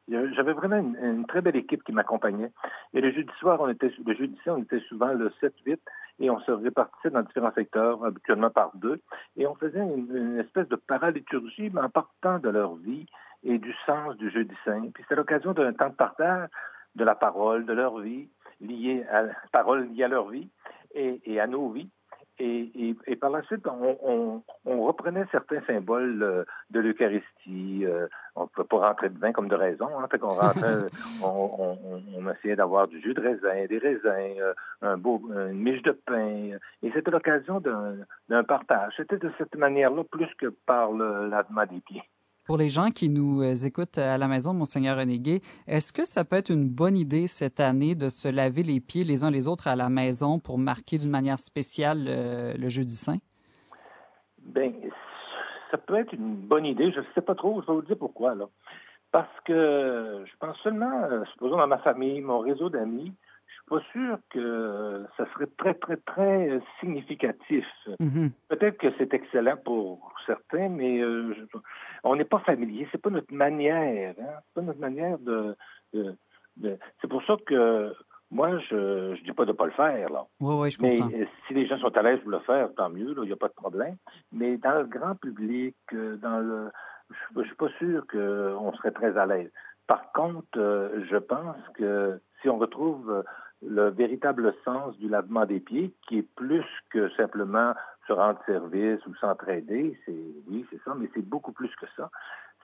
j'avais 0.08 0.52
vraiment 0.52 0.76
une, 0.76 1.26
très 1.26 1.40
belle 1.40 1.56
équipe 1.56 1.82
qui 1.82 1.92
m'accompagnait. 1.92 2.50
Et 2.92 3.00
le 3.00 3.10
jeudi 3.10 3.32
soir, 3.38 3.58
on 3.62 3.70
était 3.70 3.90
le 4.04 4.14
jeudi 4.14 4.38
saint, 4.44 4.52
on 4.52 4.62
était 4.62 4.80
souvent 4.80 5.14
le 5.14 5.30
7-8 5.40 5.78
et 6.20 6.30
on 6.30 6.40
se 6.40 6.50
répartissait 6.50 7.10
dans 7.10 7.22
différents 7.22 7.52
secteurs, 7.52 8.04
habituellement 8.04 8.50
par 8.50 8.70
deux, 8.74 9.00
et 9.36 9.46
on 9.46 9.54
faisait 9.54 9.80
une, 9.80 10.38
espèce 10.40 10.68
de 10.68 10.76
paraliturgie, 10.76 11.70
mais 11.72 11.80
en 11.80 11.90
partant 11.90 12.38
de 12.38 12.48
leur 12.48 12.74
vie 12.76 13.06
et 13.44 13.58
du 13.58 13.74
sens 13.84 14.16
du 14.16 14.30
jeudi 14.30 14.54
saint. 14.64 14.88
Puis 14.94 15.04
c'est 15.08 15.14
l'occasion 15.14 15.52
d'un 15.52 15.72
temps 15.72 15.90
de 15.90 15.94
partage 15.94 16.48
de 16.96 17.04
la 17.04 17.14
parole, 17.14 17.64
de 17.66 17.72
leur 17.72 17.98
vie, 18.00 18.28
liée 18.60 19.04
à 19.12 19.24
parole 19.52 19.88
liée 19.92 20.04
à 20.04 20.08
leur 20.08 20.28
vie 20.28 20.48
et 20.94 21.40
à 21.40 21.46
nos 21.46 21.68
vies. 21.70 21.90
Et, 22.38 22.94
et, 23.06 23.16
par 23.16 23.30
la 23.30 23.42
suite, 23.44 23.66
on, 23.66 24.42
on, 24.66 24.82
reprenait 24.84 25.24
certains 25.32 25.62
symboles 25.66 26.22
euh, 26.22 26.44
de 26.68 26.80
l'Eucharistie. 26.80 27.86
Euh, 27.86 28.08
on 28.34 28.42
ne 28.42 28.46
pouvait 28.48 28.68
pas 28.68 28.88
rentrer 28.88 29.08
de 29.08 29.18
vin 29.18 29.32
comme 29.32 29.48
de 29.48 29.54
raison. 29.54 29.88
Hein, 29.98 30.06
fait 30.10 30.18
qu'on 30.18 30.34
rentrait, 30.34 30.84
on, 31.24 31.78
on, 32.14 32.30
essayait 32.30 32.56
d'avoir 32.56 32.88
du 32.88 33.00
jus 33.00 33.14
de 33.14 33.22
raisin, 33.22 33.64
des 33.66 33.78
raisins, 33.78 34.38
euh, 34.38 34.52
un 34.82 34.98
beau, 34.98 35.22
une 35.30 35.62
miche 35.62 35.80
de 35.82 35.92
pain. 35.92 36.58
Et 36.82 36.90
c'était 36.92 37.10
l'occasion 37.10 37.60
d'un 38.28 38.44
partage. 38.44 38.92
C'était 38.98 39.16
de 39.16 39.32
cette 39.38 39.56
manière-là 39.56 40.04
plus 40.04 40.32
que 40.38 40.48
par 40.66 40.92
le 40.92 41.28
lavement 41.28 41.64
des 41.64 41.80
pieds. 41.80 42.04
Pour 42.46 42.58
les 42.58 42.68
gens 42.68 42.90
qui 42.90 43.08
nous 43.08 43.42
euh, 43.42 43.54
écoutent 43.66 43.98
à 43.98 44.16
la 44.18 44.28
maison, 44.28 44.54
Monseigneur 44.54 44.96
Renégué, 44.96 45.42
est-ce 45.66 45.92
que 45.92 46.04
ça 46.04 46.24
peut 46.24 46.36
être 46.36 46.50
une 46.50 46.68
bonne 46.68 46.96
idée 46.96 47.26
cette 47.26 47.58
année 47.58 47.96
de 47.96 48.08
se 48.08 48.28
laver 48.28 48.62
les 48.62 48.78
pieds 48.78 49.02
les 49.02 49.24
uns 49.24 49.32
les 49.32 49.48
autres 49.48 49.66
à 49.66 49.74
la 49.74 49.88
maison 49.88 50.38
pour 50.38 50.56
marquer 50.56 50.98
d'une 50.98 51.10
manière 51.10 51.40
spéciale 51.40 52.04
euh, 52.06 52.54
le, 52.56 52.68
jeudi 52.68 52.94
saint? 52.94 53.18
Bien, 54.38 54.72
ça 55.72 55.78
peut 55.78 55.96
être 55.96 56.12
une 56.12 56.36
bonne 56.36 56.66
idée. 56.66 56.92
Je 56.92 57.00
ne 57.00 57.04
sais 57.16 57.20
pas 57.20 57.34
trop. 57.34 57.60
Je 57.62 57.66
vais 57.66 57.72
vous 57.72 57.82
dire 57.82 57.98
pourquoi. 57.98 58.36
Là. 58.36 58.44
Parce 59.10 59.40
que 59.44 60.22
je 60.24 60.32
pense 60.38 60.56
seulement, 60.58 61.02
euh, 61.02 61.24
supposons 61.32 61.56
dans 61.56 61.66
ma 61.66 61.78
famille, 61.78 62.20
mon 62.20 62.38
réseau 62.38 62.70
d'amis, 62.70 63.12
pas 63.68 63.80
sûr 63.92 64.18
que 64.30 65.04
ça 65.16 65.26
serait 65.32 65.48
très, 65.58 65.74
très, 65.74 65.96
très 65.96 66.60
significatif. 66.80 67.66
Mm-hmm. 68.00 68.30
Peut-être 68.48 68.78
que 68.78 68.88
c'est 68.98 69.12
excellent 69.12 69.56
pour 69.64 70.12
certains, 70.26 70.68
mais 70.68 71.00
euh, 71.00 71.34
on 72.04 72.16
n'est 72.16 72.24
pas 72.24 72.38
familier. 72.40 72.88
C'est 72.92 73.02
pas 73.02 73.10
notre 73.10 73.34
manière. 73.34 74.14
Hein? 74.20 74.34
C'est 74.46 74.54
pas 74.54 74.62
notre 74.62 74.80
manière 74.80 75.18
de. 75.18 75.56
C'est 75.92 77.08
pour 77.08 77.22
ça 77.24 77.36
que 77.46 77.92
moi, 78.30 78.58
je 78.58 79.10
ne 79.12 79.24
dis 79.24 79.32
pas 79.32 79.44
de 79.44 79.52
ne 79.52 79.56
pas 79.56 79.66
le 79.66 79.72
faire. 79.72 80.10
Là. 80.10 80.26
Oui, 80.40 80.54
oui, 80.54 80.70
je 80.70 80.78
comprends. 80.78 81.10
Mais 81.12 81.28
si 81.46 81.54
les 81.54 81.66
gens 81.66 81.78
sont 81.78 81.96
à 81.96 82.02
l'aise 82.02 82.20
pour 82.20 82.30
le 82.30 82.40
faire, 82.40 82.68
tant 82.74 82.90
mieux, 82.90 83.14
il 83.16 83.26
n'y 83.26 83.32
a 83.32 83.36
pas 83.36 83.48
de 83.48 83.54
problème. 83.54 83.96
Mais 84.32 84.56
dans 84.56 84.78
le 84.78 84.84
grand 84.84 85.14
public, 85.14 85.76
euh, 85.92 86.16
dans 86.16 86.40
le, 86.40 86.70
je 87.34 87.40
ne 87.40 87.44
suis 87.44 87.54
pas 87.54 87.68
sûr 87.78 88.04
qu'on 88.06 88.72
serait 88.74 88.90
très 88.90 89.16
à 89.16 89.26
l'aise. 89.26 89.50
Par 89.86 90.12
contre, 90.12 90.58
euh, 90.58 91.04
je 91.08 91.16
pense 91.16 91.56
que 91.74 92.20
si 92.42 92.48
on 92.48 92.58
retrouve 92.58 93.24
le 93.62 93.88
véritable 93.90 94.54
sens 94.64 94.96
du 94.98 95.08
lavement 95.08 95.46
des 95.46 95.60
pieds, 95.60 95.94
qui 96.06 96.18
est 96.18 96.34
plus 96.36 96.64
que 96.90 97.08
simplement 97.10 97.74
se 98.06 98.12
rendre 98.12 98.40
service 98.46 99.04
ou 99.06 99.14
s'entraider, 99.16 99.98
c'est 100.04 100.24
oui, 100.48 100.66
c'est 100.70 100.80
ça, 100.84 100.94
mais 100.96 101.08
c'est 101.14 101.26
beaucoup 101.26 101.52
plus 101.52 101.74
que 101.76 101.86
ça. 101.96 102.10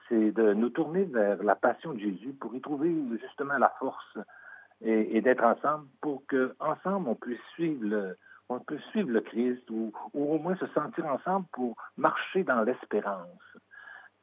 C'est 0.07 0.31
de 0.31 0.53
nous 0.53 0.69
tourner 0.69 1.03
vers 1.03 1.41
la 1.43 1.55
passion 1.55 1.93
de 1.93 1.99
Jésus 1.99 2.33
pour 2.39 2.53
y 2.55 2.61
trouver 2.61 2.93
justement 3.21 3.57
la 3.57 3.69
force 3.79 4.17
et, 4.81 5.21
d'être 5.21 5.43
ensemble 5.43 5.87
pour 6.01 6.25
que 6.27 6.55
ensemble 6.59 7.09
on 7.09 7.15
puisse 7.15 7.41
suivre 7.53 7.85
le, 7.85 8.17
on 8.49 8.59
suivre 8.91 9.09
le 9.09 9.21
Christ 9.21 9.69
ou, 9.69 9.93
ou 10.13 10.33
au 10.35 10.39
moins 10.39 10.55
se 10.57 10.67
sentir 10.67 11.05
ensemble 11.05 11.45
pour 11.53 11.75
marcher 11.97 12.43
dans 12.43 12.61
l'espérance. 12.63 13.57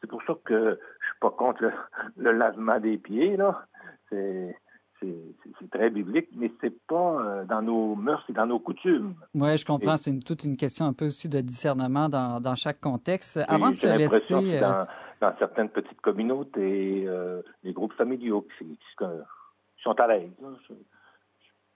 C'est 0.00 0.08
pour 0.08 0.22
ça 0.22 0.34
que 0.44 0.78
je 1.00 1.06
suis 1.06 1.18
pas 1.20 1.30
contre 1.30 1.62
le, 1.62 1.72
le 2.16 2.32
lavement 2.32 2.78
des 2.78 2.98
pieds 2.98 3.36
là. 3.36 3.66
C'est 4.08 4.56
c'est 5.00 5.70
très 5.70 5.90
biblique, 5.90 6.28
mais 6.36 6.50
c'est 6.60 6.74
pas 6.86 7.22
euh, 7.22 7.44
dans 7.44 7.62
nos 7.62 7.94
mœurs 7.94 8.24
et 8.28 8.32
dans 8.32 8.46
nos 8.46 8.58
coutumes. 8.58 9.14
Oui, 9.34 9.56
je 9.56 9.64
comprends. 9.64 9.96
C'est 9.96 10.18
toute 10.20 10.44
une 10.44 10.56
question 10.56 10.86
un 10.86 10.92
peu 10.92 11.06
aussi 11.06 11.28
de 11.28 11.40
discernement 11.40 12.08
dans, 12.08 12.40
dans 12.40 12.54
chaque 12.54 12.80
contexte. 12.80 13.40
Avant 13.48 13.70
de 13.70 13.76
se 13.76 13.86
laisser. 13.86 14.34
Euh, 14.34 14.60
dans, 14.60 14.86
dans, 15.20 15.38
certaines 15.38 15.68
petites 15.68 16.00
communautés, 16.00 17.04
euh, 17.06 17.42
les 17.62 17.72
groupes 17.72 17.94
familiaux 17.94 18.46
qui, 18.58 18.64
qui 18.66 19.82
sont 19.82 19.92
à 19.98 20.06
l'aise. 20.06 20.30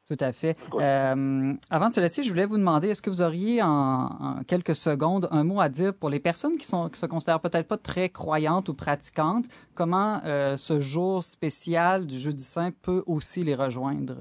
Tout 0.07 0.19
à 0.21 0.33
fait. 0.33 0.55
Euh, 0.75 1.55
avant 1.71 1.89
de 1.89 1.95
se 1.95 2.01
laisser, 2.01 2.23
je 2.23 2.29
voulais 2.29 2.45
vous 2.45 2.59
demander, 2.59 2.89
est-ce 2.89 3.01
que 3.01 3.09
vous 3.09 3.23
auriez 3.23 3.63
en, 3.63 4.43
quelques 4.47 4.75
secondes 4.75 5.29
un 5.31 5.45
mot 5.45 5.61
à 5.61 5.71
dire 5.71 5.95
pour 5.95 6.11
les 6.11 6.21
personnes 6.21 6.59
qui, 6.59 6.67
sont, 6.67 6.91
qui 6.91 7.01
se 7.01 7.07
considèrent 7.07 7.41
peut-être 7.41 7.67
pas 7.67 7.79
très 7.79 8.11
croyantes 8.11 8.69
ou 8.69 8.75
pratiquantes, 8.75 9.47
comment 9.75 10.21
euh, 10.27 10.57
ce 10.57 10.79
jour 10.81 11.25
spécial 11.25 12.07
du 12.07 12.19
Jeudi 12.19 12.43
Saint 12.43 12.71
peut 12.83 13.03
aussi 13.07 13.43
les 13.43 13.55
rejoindre? 13.55 14.17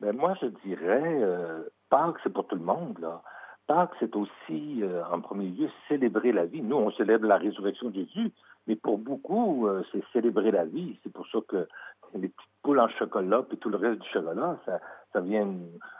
Ben 0.00 0.16
moi, 0.16 0.34
je 0.40 0.46
dirais, 0.64 1.18
euh, 1.20 1.64
Pâques, 1.88 2.18
c'est 2.22 2.32
pour 2.32 2.46
tout 2.46 2.54
le 2.56 2.64
monde. 2.64 2.96
Là. 3.00 3.22
Pâques, 3.66 3.90
c'est 3.98 4.14
aussi, 4.14 4.84
en 5.12 5.20
premier 5.20 5.46
lieu, 5.46 5.68
célébrer 5.88 6.30
la 6.30 6.46
vie. 6.46 6.62
Nous, 6.62 6.76
on 6.76 6.92
célèbre 6.92 7.26
la 7.26 7.38
résurrection 7.38 7.88
de 7.88 7.94
Jésus, 7.94 8.30
mais 8.68 8.76
pour 8.76 8.98
beaucoup, 8.98 9.68
c'est 9.90 10.02
célébrer 10.12 10.52
la 10.52 10.64
vie. 10.64 10.96
C'est 11.02 11.12
pour 11.12 11.26
ça 11.28 11.38
que 11.48 11.66
les 12.14 12.28
petites 12.28 12.49
poules 12.62 12.80
en 12.80 12.88
chocolat, 12.88 13.42
puis 13.48 13.58
tout 13.58 13.68
le 13.68 13.76
reste 13.76 14.00
du 14.00 14.08
chocolat, 14.08 14.58
ça, 14.66 14.80
ça 15.12 15.20
vient 15.20 15.48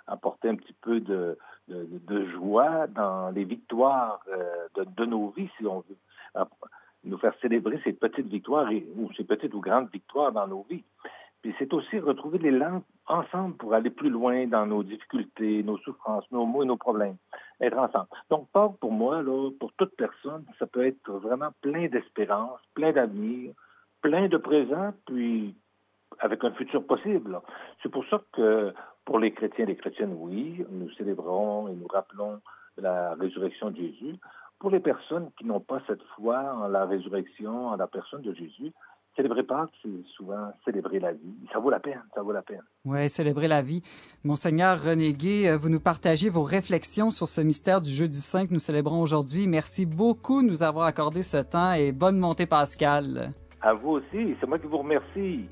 apporter 0.07 0.49
un 0.49 0.57
petit 0.57 0.75
peu 0.81 1.01
de, 1.01 1.39
de, 1.69 2.27
joie 2.31 2.87
dans 2.89 3.31
les 3.31 3.45
victoires 3.45 4.21
euh, 4.29 4.69
de, 4.77 4.85
de, 4.85 5.05
nos 5.07 5.31
vies, 5.31 5.51
si 5.59 5.67
on 5.67 5.81
veut. 5.81 6.45
nous 7.05 7.19
faire 7.19 7.35
célébrer 7.41 7.81
ces 7.85 7.93
petites 7.93 8.27
victoires 8.27 8.71
ou 8.97 9.13
ces 9.17 9.25
petites 9.25 9.55
ou 9.55 9.61
grandes 9.61 9.91
victoires 9.91 10.33
dans 10.33 10.47
nos 10.47 10.67
vies. 10.69 10.85
Puis 11.43 11.55
c'est 11.59 11.73
aussi 11.73 11.99
retrouver 11.99 12.39
l'élan 12.39 12.83
ensemble 13.07 13.57
pour 13.57 13.73
aller 13.73 13.91
plus 13.91 14.11
loin 14.11 14.47
dans 14.47 14.67
nos 14.67 14.83
difficultés, 14.83 15.63
nos 15.63 15.79
souffrances, 15.79 16.31
nos 16.31 16.45
maux 16.45 16.63
et 16.63 16.67
nos 16.67 16.77
problèmes. 16.77 17.17
Être 17.61 17.79
ensemble. 17.79 18.09
Donc, 18.29 18.49
Pâques, 18.53 18.77
pour 18.79 18.93
moi, 18.93 19.23
là, 19.23 19.51
pour 19.59 19.73
toute 19.73 19.97
personne, 19.97 20.45
ça 20.59 20.67
peut 20.67 20.87
être 20.87 21.11
vraiment 21.11 21.51
plein 21.63 21.89
d'espérance, 21.89 22.61
plein 22.75 22.93
d'avenir, 22.93 23.55
plein 24.03 24.29
de 24.29 24.37
présent, 24.37 24.93
puis 25.07 25.55
avec 26.21 26.45
un 26.45 26.53
futur 26.53 26.85
possible. 26.87 27.41
C'est 27.83 27.91
pour 27.91 28.05
ça 28.07 28.21
que 28.33 28.73
pour 29.05 29.19
les 29.19 29.33
chrétiens 29.33 29.65
et 29.65 29.69
les 29.69 29.77
chrétiennes, 29.77 30.15
oui, 30.17 30.65
nous 30.71 30.91
célébrons 30.93 31.69
et 31.69 31.73
nous 31.73 31.87
rappelons 31.89 32.41
la 32.77 33.15
résurrection 33.15 33.71
de 33.71 33.77
Jésus. 33.77 34.17
Pour 34.59 34.71
les 34.71 34.81
personnes 34.81 35.31
qui 35.39 35.47
n'ont 35.47 35.61
pas 35.61 35.81
cette 35.87 36.03
foi 36.17 36.39
en 36.55 36.69
la 36.69 36.85
résurrection, 36.85 37.69
en 37.69 37.77
la 37.77 37.87
personne 37.87 38.23
de 38.23 38.35
Jésus, 38.35 38.73
célébrer 39.17 39.43
Pâques, 39.43 39.71
c'est 39.83 40.07
souvent 40.17 40.53
célébrer 40.65 41.01
la 41.01 41.13
vie. 41.13 41.35
Ça 41.53 41.59
vaut 41.59 41.71
la 41.71 41.81
peine, 41.81 42.03
ça 42.15 42.23
vaut 42.23 42.33
la 42.33 42.43
peine. 42.43 42.63
Oui, 42.85 43.09
célébrer 43.09 43.49
la 43.49 43.63
vie. 43.63 43.83
Monseigneur 44.23 44.83
René 44.83 45.15
Gué, 45.15 45.49
euh, 45.49 45.57
vous 45.57 45.71
nous 45.71 45.81
partagez 45.81 46.29
vos 46.29 46.43
réflexions 46.43 47.11
sur 47.11 47.27
ce 47.29 47.41
mystère 47.41 47.81
du 47.81 47.91
jeudi 47.91 48.19
saint 48.19 48.47
que 48.47 48.53
nous 48.53 48.61
célébrons 48.61 49.01
aujourd'hui. 49.01 49.47
Merci 49.47 49.87
beaucoup 49.87 50.43
de 50.43 50.49
nous 50.49 50.63
avoir 50.63 50.87
accordé 50.87 51.23
ce 51.23 51.39
temps 51.39 51.73
et 51.73 51.93
bonne 51.93 52.19
montée 52.19 52.47
pascale. 52.47 53.31
À 53.63 53.75
vous 53.75 53.91
aussi, 53.91 54.37
c'est 54.41 54.47
moi 54.47 54.59
qui 54.59 54.67
vous 54.67 54.79
remercie. 54.79 55.49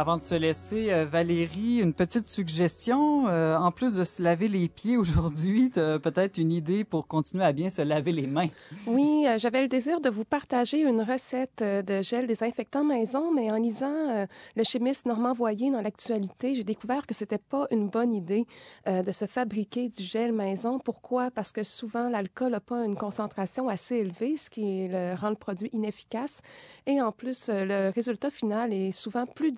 Avant 0.00 0.16
de 0.16 0.22
se 0.22 0.34
laisser, 0.34 0.90
euh, 0.90 1.04
Valérie, 1.04 1.76
une 1.82 1.92
petite 1.92 2.24
suggestion. 2.24 3.28
Euh, 3.28 3.58
en 3.58 3.70
plus 3.70 3.96
de 3.96 4.04
se 4.04 4.22
laver 4.22 4.48
les 4.48 4.66
pieds 4.66 4.96
aujourd'hui, 4.96 5.68
peut-être 5.68 6.38
une 6.38 6.52
idée 6.52 6.84
pour 6.84 7.06
continuer 7.06 7.44
à 7.44 7.52
bien 7.52 7.68
se 7.68 7.82
laver 7.82 8.12
les 8.12 8.26
mains. 8.26 8.48
Oui, 8.86 9.26
euh, 9.26 9.38
j'avais 9.38 9.60
le 9.60 9.68
désir 9.68 10.00
de 10.00 10.08
vous 10.08 10.24
partager 10.24 10.80
une 10.80 11.02
recette 11.02 11.62
de 11.62 12.00
gel 12.00 12.26
désinfectant 12.26 12.82
maison, 12.82 13.30
mais 13.30 13.52
en 13.52 13.58
lisant 13.58 14.26
le 14.56 14.64
chimiste 14.64 15.04
Normand 15.04 15.34
Voyer 15.34 15.70
dans 15.70 15.82
l'actualité, 15.82 16.54
j'ai 16.54 16.64
découvert 16.64 17.06
que 17.06 17.12
c'était 17.12 17.36
pas 17.36 17.66
une 17.70 17.90
bonne 17.90 18.14
idée 18.14 18.46
de 18.86 19.12
se 19.12 19.26
fabriquer 19.26 19.90
du 19.90 20.02
gel 20.02 20.32
maison. 20.32 20.78
Pourquoi? 20.78 21.30
Parce 21.30 21.52
que 21.52 21.62
souvent, 21.62 22.08
l'alcool 22.08 22.52
n'a 22.52 22.60
pas 22.60 22.86
une 22.86 22.96
concentration 22.96 23.68
assez 23.68 23.96
élevée, 23.96 24.38
ce 24.38 24.48
qui 24.48 24.88
le 24.88 25.14
rend 25.14 25.28
le 25.28 25.34
produit 25.34 25.68
inefficace. 25.74 26.38
Et 26.86 27.02
en 27.02 27.12
plus, 27.12 27.50
le 27.52 27.90
résultat 27.90 28.30
final 28.30 28.72
est 28.72 28.92
souvent 28.92 29.26
plus 29.26 29.52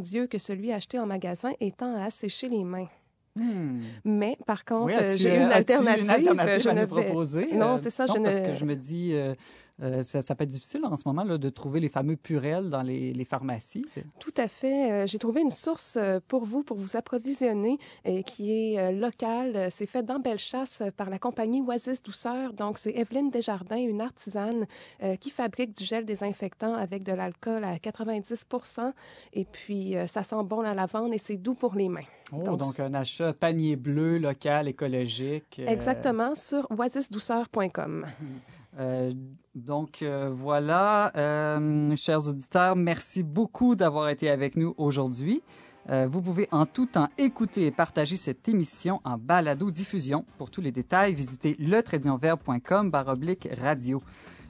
dispendieux 0.00 0.26
que 0.26 0.38
celui 0.38 0.72
acheté 0.72 0.98
en 0.98 1.06
magasin 1.06 1.52
étant 1.60 1.94
à 1.96 2.04
assécher 2.04 2.48
les 2.48 2.64
mains. 2.64 2.88
Hmm. 3.36 3.82
Mais 4.04 4.38
par 4.46 4.64
contre, 4.64 4.94
j'ai 5.16 5.36
une, 5.36 5.50
alternative. 5.50 6.04
Une 6.04 6.10
alternative 6.10 6.68
à 6.68 6.74
nous 6.74 6.86
proposer? 6.86 7.48
Non, 7.52 7.78
c'est 7.78 7.90
ça. 7.90 8.06
je 8.06 8.12
parce 8.12 8.40
que 8.40 8.54
je 8.54 8.64
me 8.64 8.76
dis, 8.76 9.10
euh, 9.12 9.34
euh, 9.82 10.04
ça, 10.04 10.34
peut 10.34 10.44
être 10.44 10.50
difficile 10.50 10.84
en 10.84 10.94
ce 10.94 11.02
moment 11.06 11.24
là, 11.24 11.36
de 11.36 11.48
trouver 11.48 11.80
les 11.80 11.88
fameux 11.88 12.14
purels 12.16 12.70
dans 12.70 12.82
les, 12.82 13.12
les 13.12 13.24
pharmacies. 13.24 13.84
Tout 14.20 14.34
à 14.36 14.46
fait. 14.46 14.92
Euh, 14.92 15.06
j'ai 15.06 15.18
trouvé 15.18 15.40
une 15.40 15.50
source 15.50 15.94
euh, 15.96 16.20
pour 16.28 16.44
vous, 16.44 16.62
pour 16.62 16.76
vous 16.76 16.96
approvisionner, 16.96 17.78
qui 18.26 18.52
est 18.52 18.92
locale. 18.92 19.68
C'est 19.70 19.86
fait 19.86 20.02
dans 20.02 20.18
Bellechasse 20.18 20.82
par 20.96 21.10
la 21.10 21.18
compagnie 21.18 21.60
Oasis 21.60 22.02
Douceur. 22.02 22.52
Donc, 22.52 22.78
c'est 22.78 22.92
Evelyne 22.92 23.28
Desjardins, 23.30 23.76
une 23.76 24.00
artisane 24.00 24.66
qui 25.20 25.30
fabrique 25.30 25.72
du 25.72 25.84
gel 25.84 26.04
désinfectant 26.04 26.74
avec 26.74 27.02
de 27.02 27.12
l'alcool 27.12 27.64
à 27.64 27.78
90 27.78 28.46
Et 29.32 29.44
puis, 29.44 29.94
ça 30.06 30.22
sent 30.22 30.42
bon 30.44 30.60
la 30.60 30.74
lavande 30.74 31.12
et 31.14 31.18
c'est 31.18 31.36
doux 31.36 31.54
pour 31.54 31.74
les 31.74 31.88
mains. 31.88 32.04
Oh, 32.32 32.56
donc, 32.56 32.78
un 32.78 32.94
achat 32.94 33.32
panier 33.32 33.76
bleu, 33.76 34.18
local, 34.18 34.68
écologique. 34.68 35.60
Exactement, 35.66 36.34
sur 36.34 36.66
oasisdouceur.com. 36.70 38.06
Euh, 38.78 39.12
donc 39.54 40.02
euh, 40.02 40.30
voilà, 40.32 41.12
euh, 41.16 41.94
chers 41.96 42.28
auditeurs, 42.28 42.74
merci 42.76 43.22
beaucoup 43.22 43.76
d'avoir 43.76 44.08
été 44.08 44.28
avec 44.28 44.56
nous 44.56 44.74
aujourd'hui. 44.76 45.42
vous 45.86 46.22
pouvez 46.22 46.48
en 46.50 46.64
tout 46.64 46.86
temps 46.86 47.08
écouter 47.18 47.66
et 47.66 47.70
partager 47.70 48.16
cette 48.16 48.48
émission 48.48 49.02
en 49.04 49.18
balado-diffusion. 49.18 50.24
Pour 50.38 50.50
tous 50.50 50.62
les 50.62 50.72
détails, 50.72 51.14
visitez 51.14 51.56
letradionverbe.com 51.58 52.90
baroblique 52.90 53.48
radio. 53.60 54.02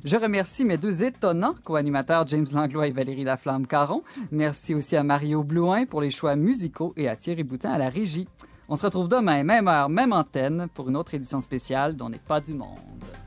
Je 0.05 0.17
remercie 0.17 0.65
mes 0.65 0.79
deux 0.79 1.03
étonnants 1.03 1.57
co-animateurs 1.65 2.25
James 2.29 2.47
Langlois 2.53 2.87
et 2.87 2.93
Valérie 2.93 3.25
Laflamme-Caron. 3.25 4.03
Merci 4.31 4.77
aussi 4.77 4.95
à 4.97 5.03
Mario 5.03 5.43
Blouin 5.43 5.87
pour 5.87 6.01
les 6.01 6.13
choix 6.13 6.37
musicaux 6.37 6.93
et 6.97 7.09
à 7.09 7.17
Thierry 7.17 7.43
Boutin 7.43 7.73
à 7.73 7.79
la 7.79 7.89
régie. 7.89 8.29
On 8.69 8.77
se 8.77 8.85
retrouve 8.85 9.09
demain, 9.09 9.43
même 9.43 9.67
heure, 9.67 9.89
même 9.89 10.13
antenne, 10.13 10.69
pour 10.73 10.89
une 10.89 10.97
autre 10.97 11.15
édition 11.15 11.41
spéciale 11.41 11.97
dont 11.97 12.09
n'est 12.09 12.19
pas 12.19 12.41
du 12.41 12.55
monde. 12.55 13.24